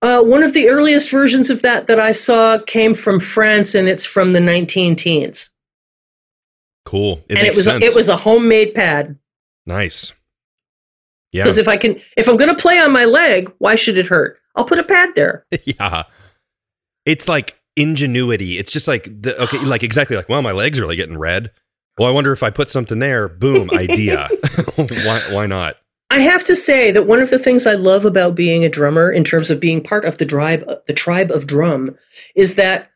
Uh, 0.02 0.22
one 0.22 0.42
of 0.42 0.52
the 0.52 0.68
earliest 0.68 1.10
versions 1.10 1.48
of 1.48 1.62
that 1.62 1.86
that 1.86 1.98
I 1.98 2.12
saw 2.12 2.58
came 2.58 2.92
from 2.94 3.18
France, 3.18 3.74
and 3.74 3.88
it's 3.88 4.04
from 4.04 4.32
the 4.34 4.40
19 4.40 4.94
teens. 4.94 5.50
Cool. 6.84 7.24
It 7.28 7.38
and 7.38 7.46
it 7.46 7.56
was 7.56 7.64
sense. 7.64 7.84
it 7.84 7.94
was 7.94 8.08
a 8.08 8.16
homemade 8.16 8.74
pad. 8.74 9.18
nice. 9.66 10.12
Yeah, 11.32 11.42
Because 11.42 11.58
if 11.58 11.66
I 11.68 11.76
can, 11.76 12.00
if 12.16 12.28
I'm 12.28 12.36
going 12.38 12.48
to 12.54 12.56
play 12.62 12.78
on 12.78 12.92
my 12.92 13.04
leg, 13.04 13.52
why 13.58 13.74
should 13.74 13.98
it 13.98 14.06
hurt? 14.06 14.38
I'll 14.54 14.64
put 14.64 14.78
a 14.78 14.84
pad 14.84 15.10
there. 15.16 15.44
yeah. 15.64 16.04
It's 17.04 17.28
like 17.28 17.58
ingenuity. 17.74 18.58
It's 18.58 18.70
just 18.72 18.88
like 18.88 19.04
the 19.04 19.38
okay, 19.42 19.58
like 19.58 19.82
exactly 19.82 20.16
like 20.16 20.28
well, 20.28 20.40
my 20.40 20.52
legs 20.52 20.78
are 20.78 20.82
really 20.82 20.96
getting 20.96 21.18
red. 21.18 21.50
Well, 21.98 22.08
I 22.08 22.12
wonder 22.12 22.32
if 22.32 22.42
I 22.42 22.50
put 22.50 22.68
something 22.68 22.98
there. 22.98 23.28
Boom, 23.28 23.70
idea. 23.72 24.28
why 24.76 25.20
why 25.30 25.46
not? 25.46 25.76
I 26.10 26.20
have 26.20 26.44
to 26.44 26.54
say 26.54 26.92
that 26.92 27.06
one 27.06 27.20
of 27.20 27.30
the 27.30 27.38
things 27.38 27.66
I 27.66 27.74
love 27.74 28.04
about 28.04 28.34
being 28.34 28.64
a 28.64 28.68
drummer, 28.68 29.10
in 29.10 29.24
terms 29.24 29.50
of 29.50 29.58
being 29.58 29.82
part 29.82 30.04
of 30.04 30.18
the 30.18 30.26
tribe, 30.26 30.64
the 30.86 30.92
tribe 30.92 31.30
of 31.30 31.46
drum, 31.46 31.96
is 32.34 32.54
that 32.54 32.90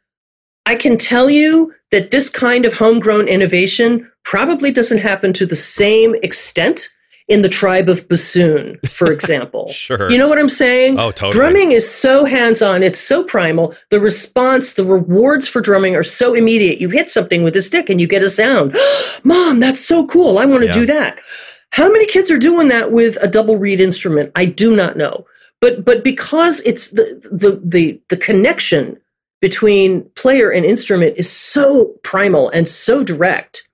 I 0.66 0.76
can 0.76 0.96
tell 0.96 1.28
you 1.28 1.74
that 1.90 2.11
this 2.12 2.28
kind 2.28 2.64
of 2.64 2.74
homegrown 2.74 3.26
innovation 3.26 4.11
probably 4.24 4.70
doesn't 4.70 4.98
happen 4.98 5.32
to 5.32 5.46
the 5.46 5.57
same 5.57 6.14
extent 6.22 6.88
in 7.30 7.40
the 7.42 7.48
tribe 7.48 7.88
of 7.88 8.06
bassoon, 8.08 8.78
for 8.90 9.10
example. 9.16 9.68
Sure. 9.72 10.10
You 10.10 10.18
know 10.18 10.28
what 10.28 10.38
I'm 10.38 10.48
saying? 10.48 10.98
oh, 10.98 11.12
totally. 11.12 11.30
Drumming 11.32 11.72
is 11.72 11.88
so 11.88 12.24
hands 12.26 12.60
on, 12.60 12.82
it's 12.82 12.98
so 13.00 13.24
primal. 13.24 13.74
The 13.88 14.00
response, 14.00 14.74
the 14.74 14.84
rewards 14.84 15.48
for 15.48 15.60
drumming 15.62 15.96
are 15.96 16.02
so 16.04 16.34
immediate. 16.34 16.80
You 16.80 16.90
hit 16.90 17.08
something 17.08 17.42
with 17.42 17.56
a 17.56 17.62
stick 17.62 17.88
and 17.88 18.00
you 18.00 18.06
get 18.08 18.22
a 18.22 18.28
sound. 18.28 18.76
Mom, 19.24 19.60
that's 19.60 19.80
so 19.80 20.06
cool. 20.08 20.38
I 20.38 20.44
want 20.44 20.60
to 20.62 20.66
Yeah. 20.66 20.72
do 20.72 20.86
that. 20.86 21.18
How 21.70 21.88
many 21.90 22.04
kids 22.06 22.30
are 22.32 22.38
doing 22.38 22.68
that 22.68 22.90
with 22.92 23.16
a 23.22 23.28
double 23.28 23.56
reed 23.56 23.80
instrument? 23.80 24.32
I 24.34 24.44
do 24.44 24.74
not 24.74 24.96
know. 24.96 25.24
But 25.60 25.84
but 25.84 26.02
because 26.02 26.60
it's 26.62 26.90
the 26.90 27.20
the 27.30 27.60
the, 27.62 28.00
the 28.08 28.16
connection 28.16 28.98
between 29.40 30.02
player 30.16 30.50
and 30.50 30.64
instrument 30.66 31.14
is 31.16 31.30
so 31.30 31.94
primal 32.02 32.50
and 32.50 32.66
so 32.66 33.04
direct, 33.04 33.68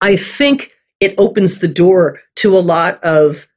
I 0.00 0.16
think 0.16 0.72
it 1.00 1.14
opens 1.18 1.58
the 1.58 1.68
door 1.68 2.20
to 2.36 2.56
a 2.56 2.60
lot 2.60 3.02
of 3.02 3.48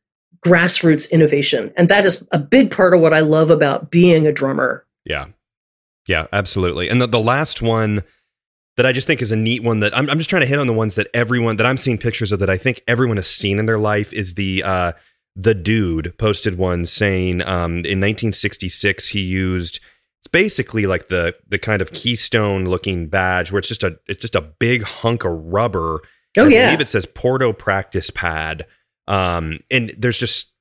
grassroots 0.45 1.09
innovation. 1.11 1.73
And 1.75 1.89
that 1.89 2.05
is 2.05 2.25
a 2.31 2.39
big 2.39 2.71
part 2.71 2.93
of 2.93 3.01
what 3.01 3.13
I 3.13 3.19
love 3.19 3.49
about 3.49 3.91
being 3.91 4.25
a 4.25 4.31
drummer. 4.31 4.85
Yeah. 5.05 5.27
Yeah, 6.07 6.27
absolutely. 6.33 6.89
And 6.89 7.01
the, 7.01 7.07
the 7.07 7.19
last 7.19 7.61
one 7.61 8.03
that 8.77 8.85
I 8.85 8.93
just 8.93 9.07
think 9.07 9.21
is 9.21 9.31
a 9.31 9.35
neat 9.35 9.61
one 9.61 9.81
that 9.81 9.95
I'm, 9.95 10.09
I'm 10.09 10.17
just 10.17 10.29
trying 10.29 10.41
to 10.41 10.47
hit 10.47 10.57
on 10.57 10.67
the 10.67 10.73
ones 10.73 10.95
that 10.95 11.07
everyone 11.13 11.57
that 11.57 11.65
I'm 11.65 11.77
seeing 11.77 11.97
pictures 11.97 12.31
of 12.31 12.39
that 12.39 12.49
I 12.49 12.57
think 12.57 12.81
everyone 12.87 13.17
has 13.17 13.29
seen 13.29 13.59
in 13.59 13.65
their 13.65 13.77
life 13.77 14.13
is 14.13 14.35
the 14.35 14.63
uh 14.63 14.93
the 15.35 15.53
dude 15.53 16.17
posted 16.17 16.57
one 16.57 16.85
saying 16.85 17.41
um 17.41 17.71
in 17.79 17.99
1966 17.99 19.09
he 19.09 19.19
used 19.19 19.81
it's 20.19 20.27
basically 20.27 20.87
like 20.87 21.09
the 21.09 21.35
the 21.47 21.59
kind 21.59 21.81
of 21.81 21.91
keystone 21.91 22.65
looking 22.65 23.07
badge 23.07 23.51
where 23.51 23.59
it's 23.59 23.67
just 23.67 23.83
a 23.83 23.99
it's 24.07 24.21
just 24.21 24.35
a 24.35 24.41
big 24.41 24.83
hunk 24.83 25.25
of 25.25 25.33
rubber 25.33 25.99
Oh, 26.38 26.45
I 26.45 26.49
yeah. 26.49 26.65
believe 26.67 26.82
it 26.82 26.88
says 26.88 27.05
Porto 27.05 27.53
practice 27.53 28.09
pad. 28.09 28.65
Um, 29.07 29.59
and 29.71 29.93
there's 29.97 30.17
just 30.17 30.51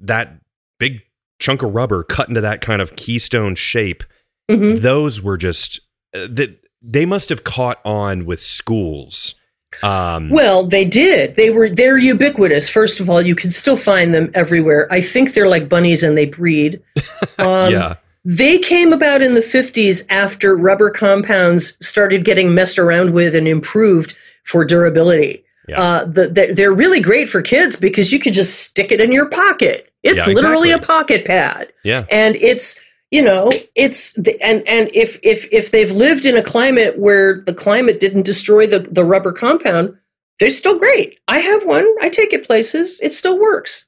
that 0.00 0.34
big 0.78 1.00
chunk 1.38 1.62
of 1.62 1.74
rubber 1.74 2.02
cut 2.04 2.28
into 2.28 2.40
that 2.40 2.60
kind 2.60 2.80
of 2.80 2.96
keystone 2.96 3.54
shape. 3.56 4.04
Mhm. 4.50 4.80
Those 4.80 5.20
were 5.20 5.36
just 5.36 5.80
uh, 6.14 6.26
that 6.30 6.50
they 6.80 7.04
must 7.04 7.28
have 7.30 7.42
caught 7.44 7.80
on 7.84 8.24
with 8.26 8.40
schools. 8.40 9.34
Um, 9.82 10.30
Well, 10.30 10.64
they 10.66 10.84
did. 10.84 11.36
They 11.36 11.50
were 11.50 11.68
they're 11.68 11.98
ubiquitous. 11.98 12.68
First 12.68 13.00
of 13.00 13.10
all, 13.10 13.20
you 13.20 13.34
can 13.34 13.50
still 13.50 13.76
find 13.76 14.14
them 14.14 14.30
everywhere. 14.34 14.86
I 14.90 15.00
think 15.00 15.34
they're 15.34 15.48
like 15.48 15.68
bunnies 15.68 16.02
and 16.02 16.16
they 16.16 16.26
breed. 16.26 16.80
Um, 17.38 17.70
yeah, 17.72 17.96
They 18.24 18.58
came 18.58 18.92
about 18.94 19.20
in 19.20 19.34
the 19.34 19.40
50s 19.42 20.06
after 20.08 20.56
rubber 20.56 20.90
compounds 20.90 21.76
started 21.86 22.24
getting 22.24 22.54
messed 22.54 22.78
around 22.78 23.12
with 23.12 23.34
and 23.34 23.46
improved 23.46 24.16
for 24.46 24.64
durability. 24.64 25.44
Yeah. 25.68 25.80
Uh, 25.80 26.04
the, 26.04 26.28
the, 26.28 26.52
they're 26.54 26.72
really 26.72 27.00
great 27.00 27.28
for 27.28 27.42
kids 27.42 27.74
because 27.76 28.12
you 28.12 28.20
can 28.20 28.32
just 28.32 28.60
stick 28.62 28.92
it 28.92 29.00
in 29.00 29.10
your 29.12 29.26
pocket. 29.28 29.92
It's 30.04 30.26
Yeah, 30.26 30.32
literally 30.34 30.70
exactly. 30.70 30.84
a 30.84 30.86
pocket 30.98 31.24
pad. 31.26 31.72
yeah, 31.84 32.06
and 32.10 32.36
it's 32.36 32.80
you 33.10 33.22
know 33.22 33.50
it's 33.74 34.12
the, 34.14 34.40
and 34.42 34.66
and 34.68 34.90
if 34.94 35.18
if 35.24 35.48
if 35.52 35.70
they've 35.72 35.90
lived 35.90 36.24
in 36.24 36.36
a 36.36 36.42
climate 36.42 36.98
where 36.98 37.40
the 37.40 37.54
climate 37.54 37.98
didn't 38.00 38.22
destroy 38.22 38.66
the 38.66 38.80
the 38.80 39.04
rubber 39.04 39.32
compound 39.32 39.96
they're 40.40 40.50
still 40.50 40.76
great 40.78 41.18
i 41.28 41.38
have 41.38 41.64
one 41.64 41.86
i 42.00 42.08
take 42.08 42.32
it 42.32 42.44
places 42.46 43.00
it 43.00 43.12
still 43.12 43.38
works 43.38 43.86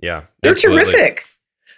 yeah. 0.00 0.24
they're 0.42 0.52
absolutely. 0.52 0.84
terrific 0.84 1.24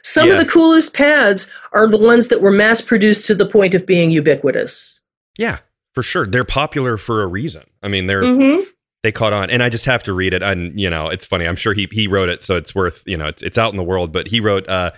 some 0.03 0.29
Yeah. 0.29 0.35
of 0.35 0.41
the 0.41 0.51
coolest 0.53 0.93
pads 0.93 1.49
are 1.73 1.87
the 1.87 1.97
ones 1.97 2.27
that 2.29 2.43
were 2.43 2.51
mass 2.51 2.81
produced 2.81 3.25
to 3.29 3.35
the 3.37 3.47
point 3.47 3.73
of 3.75 3.87
being 3.87 4.11
ubiquitous 4.11 5.01
Yeah, 5.39 5.59
for 5.95 6.03
sure. 6.03 6.27
They're 6.27 6.45
popular 6.45 6.97
for 6.97 7.23
a 7.23 7.27
reason. 7.27 7.65
I 7.83 7.89
mean, 7.89 8.07
they're 8.07 8.25
hmm 8.25 8.61
they 9.03 9.13
caught 9.13 9.33
on. 9.33 9.49
And 9.49 9.63
i 9.63 9.71
just 9.71 9.87
have 9.87 10.03
to 10.03 10.13
read 10.13 10.35
it. 10.35 10.43
And 10.43 10.79
you 10.79 10.91
know 10.91 11.09
it's 11.09 11.25
funny. 11.25 11.47
I'm 11.47 11.57
sure 11.57 11.73
he 11.73 11.89
he 11.91 12.07
wrote 12.07 12.29
it 12.29 12.43
so 12.43 12.57
it's 12.57 12.75
worth 12.75 13.03
you 13.07 13.17
know 13.17 13.27
it's, 13.27 13.43
it's 13.43 13.59
out 13.59 13.73
in 13.73 13.77
the 13.77 13.83
world. 13.83 14.13
But 14.13 14.29
he 14.29 14.41
wrote 14.41 14.69
uh 14.69 14.93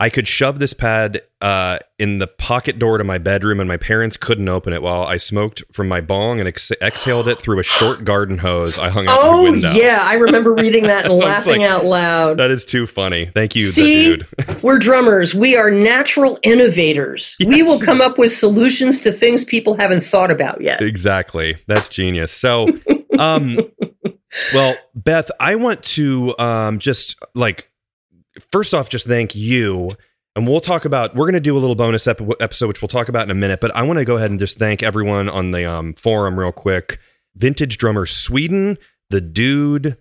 i 0.00 0.08
could 0.10 0.26
shove 0.26 0.58
this 0.58 0.72
pad 0.72 1.22
uh 1.40 1.78
in 1.98 2.18
the 2.18 2.26
pocket 2.26 2.78
door 2.78 2.98
to 2.98 3.04
my 3.04 3.18
bedroom 3.18 3.60
and 3.60 3.68
my 3.68 3.76
parents 3.76 4.16
couldn't 4.16 4.48
open 4.48 4.72
it 4.72 4.82
while 4.82 5.04
i 5.04 5.16
smoked 5.16 5.62
from 5.72 5.86
my 5.86 6.00
bong 6.00 6.38
and 6.40 6.48
ex- 6.48 6.72
exhaled 6.80 7.28
it 7.28 7.38
through 7.38 7.58
a 7.58 7.62
short 7.62 8.04
garden 8.04 8.38
hose 8.38 8.78
i 8.78 8.88
hung 8.88 9.06
out 9.06 9.18
oh 9.22 9.36
the 9.44 9.50
window 9.52 9.70
yeah 9.72 10.00
i 10.02 10.14
remember 10.14 10.52
reading 10.52 10.84
that 10.84 11.04
and 11.06 11.14
laughing 11.14 11.60
like- 11.60 11.70
out 11.70 11.84
loud 11.84 12.38
that 12.38 12.50
is 12.50 12.64
too 12.64 12.86
funny 12.86 13.30
thank 13.34 13.54
you 13.54 13.62
See? 13.62 14.10
the 14.10 14.16
dude 14.16 14.62
We're 14.62 14.78
drummers. 14.78 15.34
We 15.34 15.56
are 15.56 15.70
natural 15.70 16.38
innovators. 16.42 17.36
We 17.44 17.62
will 17.62 17.80
come 17.80 18.00
up 18.02 18.18
with 18.18 18.32
solutions 18.32 19.00
to 19.00 19.12
things 19.12 19.44
people 19.44 19.74
haven't 19.74 20.02
thought 20.02 20.30
about 20.30 20.60
yet. 20.60 20.82
exactly 20.82 21.56
that's 21.66 21.88
genius 21.88 22.32
so 22.32 22.68
um 23.18 23.58
well 24.54 24.76
beth 24.94 25.30
i 25.40 25.54
want 25.56 25.82
to 25.82 26.36
um 26.38 26.78
just 26.78 27.16
like 27.34 27.69
first 28.52 28.74
off 28.74 28.88
just 28.88 29.06
thank 29.06 29.34
you 29.34 29.92
and 30.36 30.46
we'll 30.46 30.60
talk 30.60 30.84
about 30.84 31.14
we're 31.14 31.24
going 31.26 31.34
to 31.34 31.40
do 31.40 31.56
a 31.56 31.60
little 31.60 31.74
bonus 31.74 32.06
ep- 32.06 32.20
episode 32.40 32.68
which 32.68 32.80
we'll 32.82 32.88
talk 32.88 33.08
about 33.08 33.24
in 33.24 33.30
a 33.30 33.34
minute 33.34 33.60
but 33.60 33.74
i 33.74 33.82
want 33.82 33.98
to 33.98 34.04
go 34.04 34.16
ahead 34.16 34.30
and 34.30 34.38
just 34.38 34.58
thank 34.58 34.82
everyone 34.82 35.28
on 35.28 35.50
the 35.50 35.64
um, 35.70 35.92
forum 35.94 36.38
real 36.38 36.52
quick 36.52 36.98
vintage 37.36 37.78
drummer 37.78 38.06
sweden 38.06 38.76
the 39.10 39.20
dude 39.20 39.96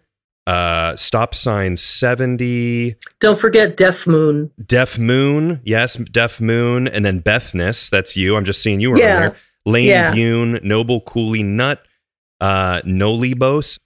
uh 0.47 0.95
stop 0.95 1.35
sign 1.35 1.75
70 1.75 2.95
Don't 3.19 3.37
forget 3.39 3.77
Deaf 3.77 4.07
Moon. 4.07 4.51
deaf 4.65 4.97
moon 4.97 5.61
yes 5.63 5.95
deaf 5.95 6.41
moon 6.41 6.87
and 6.87 7.05
then 7.05 7.19
bethness 7.19 7.89
that's 7.89 8.15
you 8.17 8.35
i'm 8.35 8.45
just 8.45 8.61
seeing 8.61 8.79
you 8.79 8.91
around 8.91 8.99
Yeah. 8.99 9.19
there 9.19 9.35
lane 9.65 9.85
Yeah. 9.87 10.11
bune 10.13 10.59
noble 10.63 11.01
cooley 11.01 11.43
nut 11.43 11.83
uh 12.41 12.81
nolibos 12.81 13.77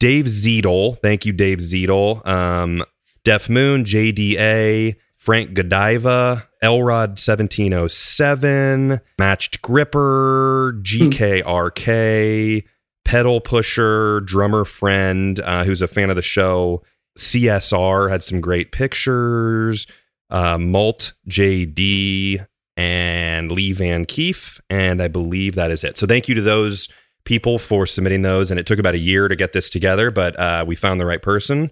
dave 0.00 0.26
Zeedle, 0.26 0.98
thank 1.00 1.24
you 1.24 1.32
dave 1.32 1.58
Zeedle. 1.58 2.26
um 2.26 2.84
deaf 3.24 3.48
moon 3.48 3.84
jda 3.84 4.94
frank 5.16 5.54
godiva 5.54 6.48
Elrod 6.64 7.10
1707, 7.10 9.00
Matched 9.18 9.60
Gripper, 9.60 10.80
GKRK, 10.82 12.64
Pedal 13.04 13.40
Pusher, 13.42 14.20
Drummer 14.20 14.64
Friend, 14.64 15.38
uh, 15.40 15.64
who's 15.64 15.82
a 15.82 15.88
fan 15.88 16.08
of 16.08 16.16
the 16.16 16.22
show. 16.22 16.82
CSR 17.18 18.10
had 18.10 18.24
some 18.24 18.40
great 18.40 18.72
pictures. 18.72 19.86
Uh, 20.30 20.56
Malt 20.56 21.12
JD 21.28 22.46
and 22.78 23.52
Lee 23.52 23.72
Van 23.72 24.06
Cleef. 24.06 24.58
And 24.70 25.02
I 25.02 25.08
believe 25.08 25.54
that 25.54 25.70
is 25.70 25.84
it. 25.84 25.98
So 25.98 26.06
thank 26.06 26.28
you 26.28 26.34
to 26.34 26.42
those 26.42 26.88
people 27.24 27.58
for 27.58 27.86
submitting 27.86 28.22
those. 28.22 28.50
And 28.50 28.58
it 28.58 28.66
took 28.66 28.78
about 28.78 28.94
a 28.94 28.98
year 28.98 29.28
to 29.28 29.36
get 29.36 29.52
this 29.52 29.68
together, 29.68 30.10
but 30.10 30.38
uh, 30.40 30.64
we 30.66 30.76
found 30.76 30.98
the 30.98 31.06
right 31.06 31.20
person 31.20 31.70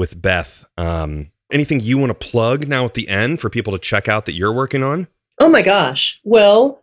with 0.00 0.20
Beth. 0.20 0.64
Um, 0.78 1.30
anything 1.52 1.78
you 1.78 1.98
want 1.98 2.08
to 2.08 2.14
plug 2.14 2.66
now 2.66 2.86
at 2.86 2.94
the 2.94 3.06
end 3.06 3.38
for 3.38 3.50
people 3.50 3.74
to 3.74 3.78
check 3.78 4.08
out 4.08 4.24
that 4.24 4.32
you're 4.32 4.52
working 4.52 4.82
on? 4.82 5.06
Oh 5.38 5.50
my 5.50 5.60
gosh. 5.60 6.18
Well, 6.24 6.82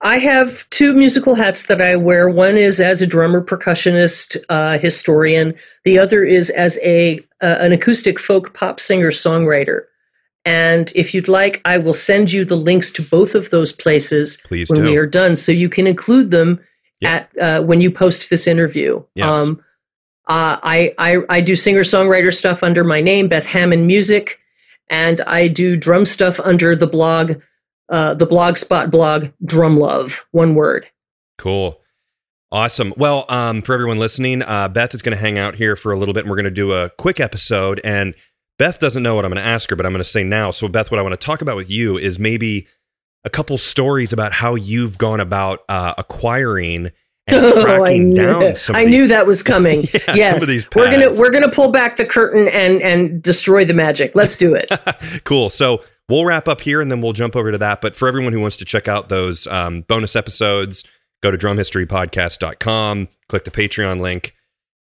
I 0.00 0.16
have 0.16 0.68
two 0.70 0.94
musical 0.94 1.34
hats 1.34 1.66
that 1.66 1.82
I 1.82 1.96
wear. 1.96 2.30
One 2.30 2.56
is 2.56 2.80
as 2.80 3.02
a 3.02 3.06
drummer, 3.06 3.44
percussionist, 3.44 4.38
uh, 4.48 4.78
historian. 4.78 5.54
The 5.84 5.98
other 5.98 6.24
is 6.24 6.48
as 6.48 6.78
a 6.82 7.18
uh, 7.42 7.56
an 7.60 7.72
acoustic 7.72 8.18
folk 8.18 8.54
pop 8.54 8.80
singer 8.80 9.10
songwriter. 9.10 9.82
And 10.46 10.90
if 10.94 11.12
you'd 11.12 11.28
like, 11.28 11.60
I 11.66 11.76
will 11.76 11.92
send 11.92 12.32
you 12.32 12.46
the 12.46 12.56
links 12.56 12.90
to 12.92 13.02
both 13.02 13.34
of 13.34 13.50
those 13.50 13.70
places 13.70 14.38
Please 14.44 14.70
when 14.70 14.80
do. 14.80 14.90
we 14.90 14.96
are 14.96 15.06
done, 15.06 15.36
so 15.36 15.52
you 15.52 15.68
can 15.68 15.86
include 15.86 16.30
them 16.30 16.58
Yeah. 17.02 17.10
at 17.14 17.38
uh, 17.38 17.62
when 17.62 17.82
you 17.82 17.90
post 17.90 18.30
this 18.30 18.46
interview. 18.46 19.02
Yes. 19.14 19.26
Um, 19.28 19.62
uh, 20.26 20.58
I, 20.62 20.94
I 20.98 21.18
I 21.28 21.40
do 21.40 21.56
singer 21.56 21.82
songwriter 21.82 22.32
stuff 22.32 22.62
under 22.62 22.84
my 22.84 23.00
name, 23.00 23.28
Beth 23.28 23.46
Hammond 23.46 23.86
Music, 23.86 24.38
and 24.88 25.20
I 25.22 25.48
do 25.48 25.76
drum 25.76 26.04
stuff 26.04 26.38
under 26.40 26.76
the 26.76 26.86
blog, 26.86 27.40
uh, 27.88 28.14
the 28.14 28.26
Blogspot 28.26 28.90
blog 28.90 29.28
Drum 29.44 29.78
Love, 29.78 30.26
one 30.32 30.54
word. 30.54 30.86
Cool. 31.38 31.80
Awesome. 32.52 32.92
Well, 32.96 33.26
um, 33.28 33.62
for 33.62 33.74
everyone 33.74 34.00
listening, 34.00 34.42
uh, 34.42 34.68
Beth 34.68 34.92
is 34.92 35.02
going 35.02 35.16
to 35.16 35.20
hang 35.20 35.38
out 35.38 35.54
here 35.54 35.76
for 35.76 35.92
a 35.92 35.96
little 35.96 36.12
bit 36.12 36.24
and 36.24 36.30
we're 36.30 36.36
going 36.36 36.44
to 36.44 36.50
do 36.50 36.72
a 36.72 36.90
quick 36.90 37.20
episode. 37.20 37.80
And 37.84 38.12
Beth 38.58 38.80
doesn't 38.80 39.04
know 39.04 39.14
what 39.14 39.24
I'm 39.24 39.30
going 39.30 39.42
to 39.42 39.48
ask 39.48 39.70
her, 39.70 39.76
but 39.76 39.86
I'm 39.86 39.92
going 39.92 40.02
to 40.02 40.08
say 40.08 40.24
now. 40.24 40.50
So, 40.50 40.66
Beth, 40.66 40.90
what 40.90 40.98
I 40.98 41.02
want 41.02 41.12
to 41.12 41.24
talk 41.24 41.42
about 41.42 41.56
with 41.56 41.70
you 41.70 41.96
is 41.96 42.18
maybe 42.18 42.66
a 43.24 43.30
couple 43.30 43.56
stories 43.56 44.12
about 44.12 44.32
how 44.32 44.56
you've 44.56 44.98
gone 44.98 45.20
about 45.20 45.60
uh, 45.68 45.94
acquiring 45.96 46.90
and 47.32 47.46
Oh, 47.46 47.60
I 47.60 47.78
tracking 47.78 48.10
knew, 48.10 48.16
down 48.16 48.56
some 48.56 48.76
I 48.76 48.84
knew 48.84 49.06
that 49.08 49.26
was 49.26 49.42
coming. 49.42 49.88
Yeah, 50.10 50.38
yes, 50.38 50.66
we're 50.74 50.90
gonna 50.90 51.10
we're 51.12 51.30
gonna 51.30 51.50
pull 51.50 51.70
back 51.70 51.96
the 51.96 52.04
curtain 52.04 52.48
and 52.48 52.82
and 52.82 53.22
destroy 53.22 53.64
the 53.64 53.74
magic. 53.74 54.14
Let's 54.16 54.36
do 54.36 54.54
it. 54.54 54.70
cool. 55.24 55.50
So 55.50 55.82
we'll 56.08 56.24
wrap 56.24 56.48
up 56.48 56.60
here 56.62 56.80
and 56.80 56.90
then 56.90 57.00
we'll 57.00 57.12
jump 57.12 57.36
over 57.36 57.52
to 57.52 57.58
that. 57.58 57.80
But 57.80 57.94
for 57.94 58.08
everyone 58.08 58.32
who 58.32 58.40
wants 58.40 58.56
to 58.58 58.64
check 58.64 58.88
out 58.88 59.08
those 59.08 59.46
um, 59.46 59.82
bonus 59.82 60.16
episodes, 60.16 60.84
go 61.22 61.30
to 61.30 61.38
drumhistorypodcast.com, 61.38 63.08
click 63.28 63.44
the 63.44 63.50
Patreon 63.50 64.00
link. 64.00 64.34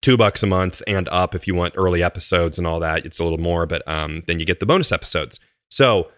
Two 0.03 0.19
bucks 0.19 0.43
a 0.43 0.47
month 0.47 0.83
and 0.87 1.09
up 1.09 1.35
if 1.35 1.47
you 1.47 1.55
want 1.55 1.73
early 1.79 2.03
episodes 2.03 2.59
and 2.59 2.67
all 2.67 2.81
that. 2.81 3.07
It's 3.07 3.19
a 3.19 3.25
little 3.25 3.39
more, 3.39 3.65
but 3.65 3.87
um, 3.89 4.23
then 4.27 4.39
you 4.39 4.45
get 4.45 4.61
the 4.61 4.67
bonus 4.67 4.93
episodes. 4.93 5.41
So, 5.71 6.09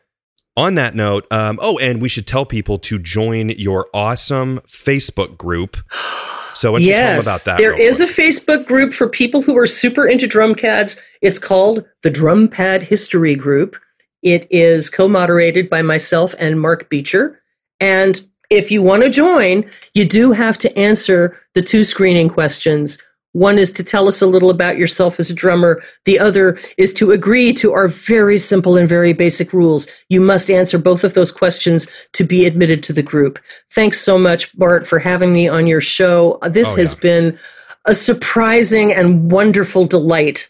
on 0.56 0.74
that 0.76 0.94
note, 0.94 1.26
um, 1.30 1.58
oh, 1.60 1.78
and 1.78 2.00
we 2.00 2.08
should 2.08 2.26
tell 2.26 2.46
people 2.46 2.78
to 2.78 2.98
join 2.98 3.50
your 3.50 3.88
awesome 3.92 4.60
Facebook 4.60 5.36
group. 5.36 5.76
So, 6.56 6.72
why 6.72 6.78
don't 6.78 6.86
you 6.86 6.94
tell 6.94 7.02
them 7.04 7.16
yes, 7.16 7.26
about 7.26 7.44
that? 7.44 7.58
there 7.58 7.78
is 7.78 7.98
quick? 7.98 8.08
a 8.08 8.12
Facebook 8.12 8.66
group 8.66 8.94
for 8.94 9.10
people 9.10 9.42
who 9.42 9.58
are 9.58 9.66
super 9.66 10.06
into 10.06 10.26
drum 10.26 10.54
pads. 10.54 10.98
It's 11.20 11.38
called 11.38 11.84
the 12.02 12.08
Drum 12.08 12.48
Pad 12.48 12.82
History 12.82 13.34
Group. 13.34 13.76
It 14.22 14.48
is 14.50 14.88
co-moderated 14.88 15.68
by 15.68 15.82
myself 15.82 16.34
and 16.40 16.58
Mark 16.58 16.88
Beecher. 16.88 17.42
And 17.78 18.18
if 18.48 18.70
you 18.70 18.82
want 18.82 19.02
to 19.02 19.10
join, 19.10 19.68
you 19.92 20.06
do 20.06 20.32
have 20.32 20.56
to 20.58 20.78
answer 20.78 21.36
the 21.52 21.60
two 21.60 21.84
screening 21.84 22.30
questions. 22.30 22.96
One 23.36 23.58
is 23.58 23.70
to 23.72 23.84
tell 23.84 24.08
us 24.08 24.22
a 24.22 24.26
little 24.26 24.48
about 24.48 24.78
yourself 24.78 25.20
as 25.20 25.28
a 25.28 25.34
drummer. 25.34 25.82
The 26.06 26.18
other 26.18 26.56
is 26.78 26.94
to 26.94 27.12
agree 27.12 27.52
to 27.54 27.74
our 27.74 27.86
very 27.86 28.38
simple 28.38 28.78
and 28.78 28.88
very 28.88 29.12
basic 29.12 29.52
rules. 29.52 29.86
You 30.08 30.22
must 30.22 30.50
answer 30.50 30.78
both 30.78 31.04
of 31.04 31.12
those 31.12 31.32
questions 31.32 31.86
to 32.14 32.24
be 32.24 32.46
admitted 32.46 32.82
to 32.84 32.94
the 32.94 33.02
group. 33.02 33.38
Thanks 33.70 34.00
so 34.00 34.16
much, 34.18 34.56
Bart, 34.56 34.86
for 34.86 34.98
having 34.98 35.34
me 35.34 35.48
on 35.48 35.66
your 35.66 35.82
show. 35.82 36.38
This 36.48 36.72
Oh, 36.72 36.76
has 36.76 36.94
yeah. 36.94 37.00
been 37.00 37.38
a 37.84 37.94
surprising 37.94 38.90
and 38.94 39.30
wonderful 39.30 39.84
delight. 39.84 40.48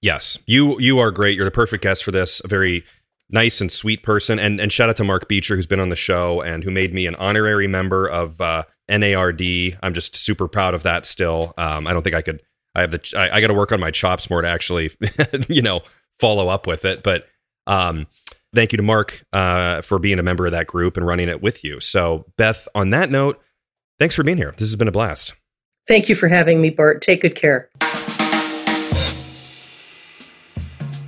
Yes, 0.00 0.38
you 0.46 0.78
you 0.78 1.00
are 1.00 1.10
great. 1.10 1.34
You're 1.34 1.44
the 1.44 1.50
perfect 1.50 1.82
guest 1.82 2.04
for 2.04 2.12
this. 2.12 2.40
A 2.44 2.48
very 2.48 2.84
nice 3.28 3.60
and 3.60 3.72
sweet 3.72 4.04
person. 4.04 4.38
And 4.38 4.60
and 4.60 4.72
shout 4.72 4.88
out 4.88 4.96
to 4.98 5.04
Mark 5.04 5.28
Beecher 5.28 5.56
who's 5.56 5.66
been 5.66 5.80
on 5.80 5.88
the 5.88 5.96
show 5.96 6.40
and 6.42 6.62
who 6.62 6.70
made 6.70 6.94
me 6.94 7.06
an 7.06 7.16
honorary 7.16 7.66
member 7.66 8.06
of 8.06 8.40
uh, 8.40 8.62
NARD. 8.90 9.78
I'm 9.82 9.94
just 9.94 10.16
super 10.16 10.48
proud 10.48 10.74
of 10.74 10.82
that. 10.82 11.06
Still, 11.06 11.54
um, 11.56 11.86
I 11.86 11.92
don't 11.92 12.02
think 12.02 12.16
I 12.16 12.22
could. 12.22 12.42
I 12.74 12.82
have 12.82 12.90
the. 12.90 13.00
I, 13.16 13.36
I 13.36 13.40
got 13.40 13.48
to 13.48 13.54
work 13.54 13.72
on 13.72 13.80
my 13.80 13.90
chops 13.90 14.28
more 14.28 14.42
to 14.42 14.48
actually, 14.48 14.90
you 15.48 15.62
know, 15.62 15.80
follow 16.18 16.48
up 16.48 16.66
with 16.66 16.84
it. 16.84 17.02
But 17.02 17.26
um, 17.66 18.06
thank 18.54 18.72
you 18.72 18.76
to 18.76 18.82
Mark 18.82 19.24
uh, 19.32 19.80
for 19.82 19.98
being 19.98 20.18
a 20.18 20.22
member 20.22 20.46
of 20.46 20.52
that 20.52 20.66
group 20.66 20.96
and 20.96 21.06
running 21.06 21.28
it 21.28 21.42
with 21.42 21.64
you. 21.64 21.80
So 21.80 22.26
Beth, 22.36 22.68
on 22.74 22.90
that 22.90 23.10
note, 23.10 23.40
thanks 23.98 24.14
for 24.14 24.22
being 24.22 24.36
here. 24.36 24.54
This 24.58 24.68
has 24.68 24.76
been 24.76 24.88
a 24.88 24.92
blast. 24.92 25.34
Thank 25.88 26.08
you 26.08 26.14
for 26.14 26.28
having 26.28 26.60
me, 26.60 26.70
Bart. 26.70 27.02
Take 27.02 27.22
good 27.22 27.34
care. 27.34 27.68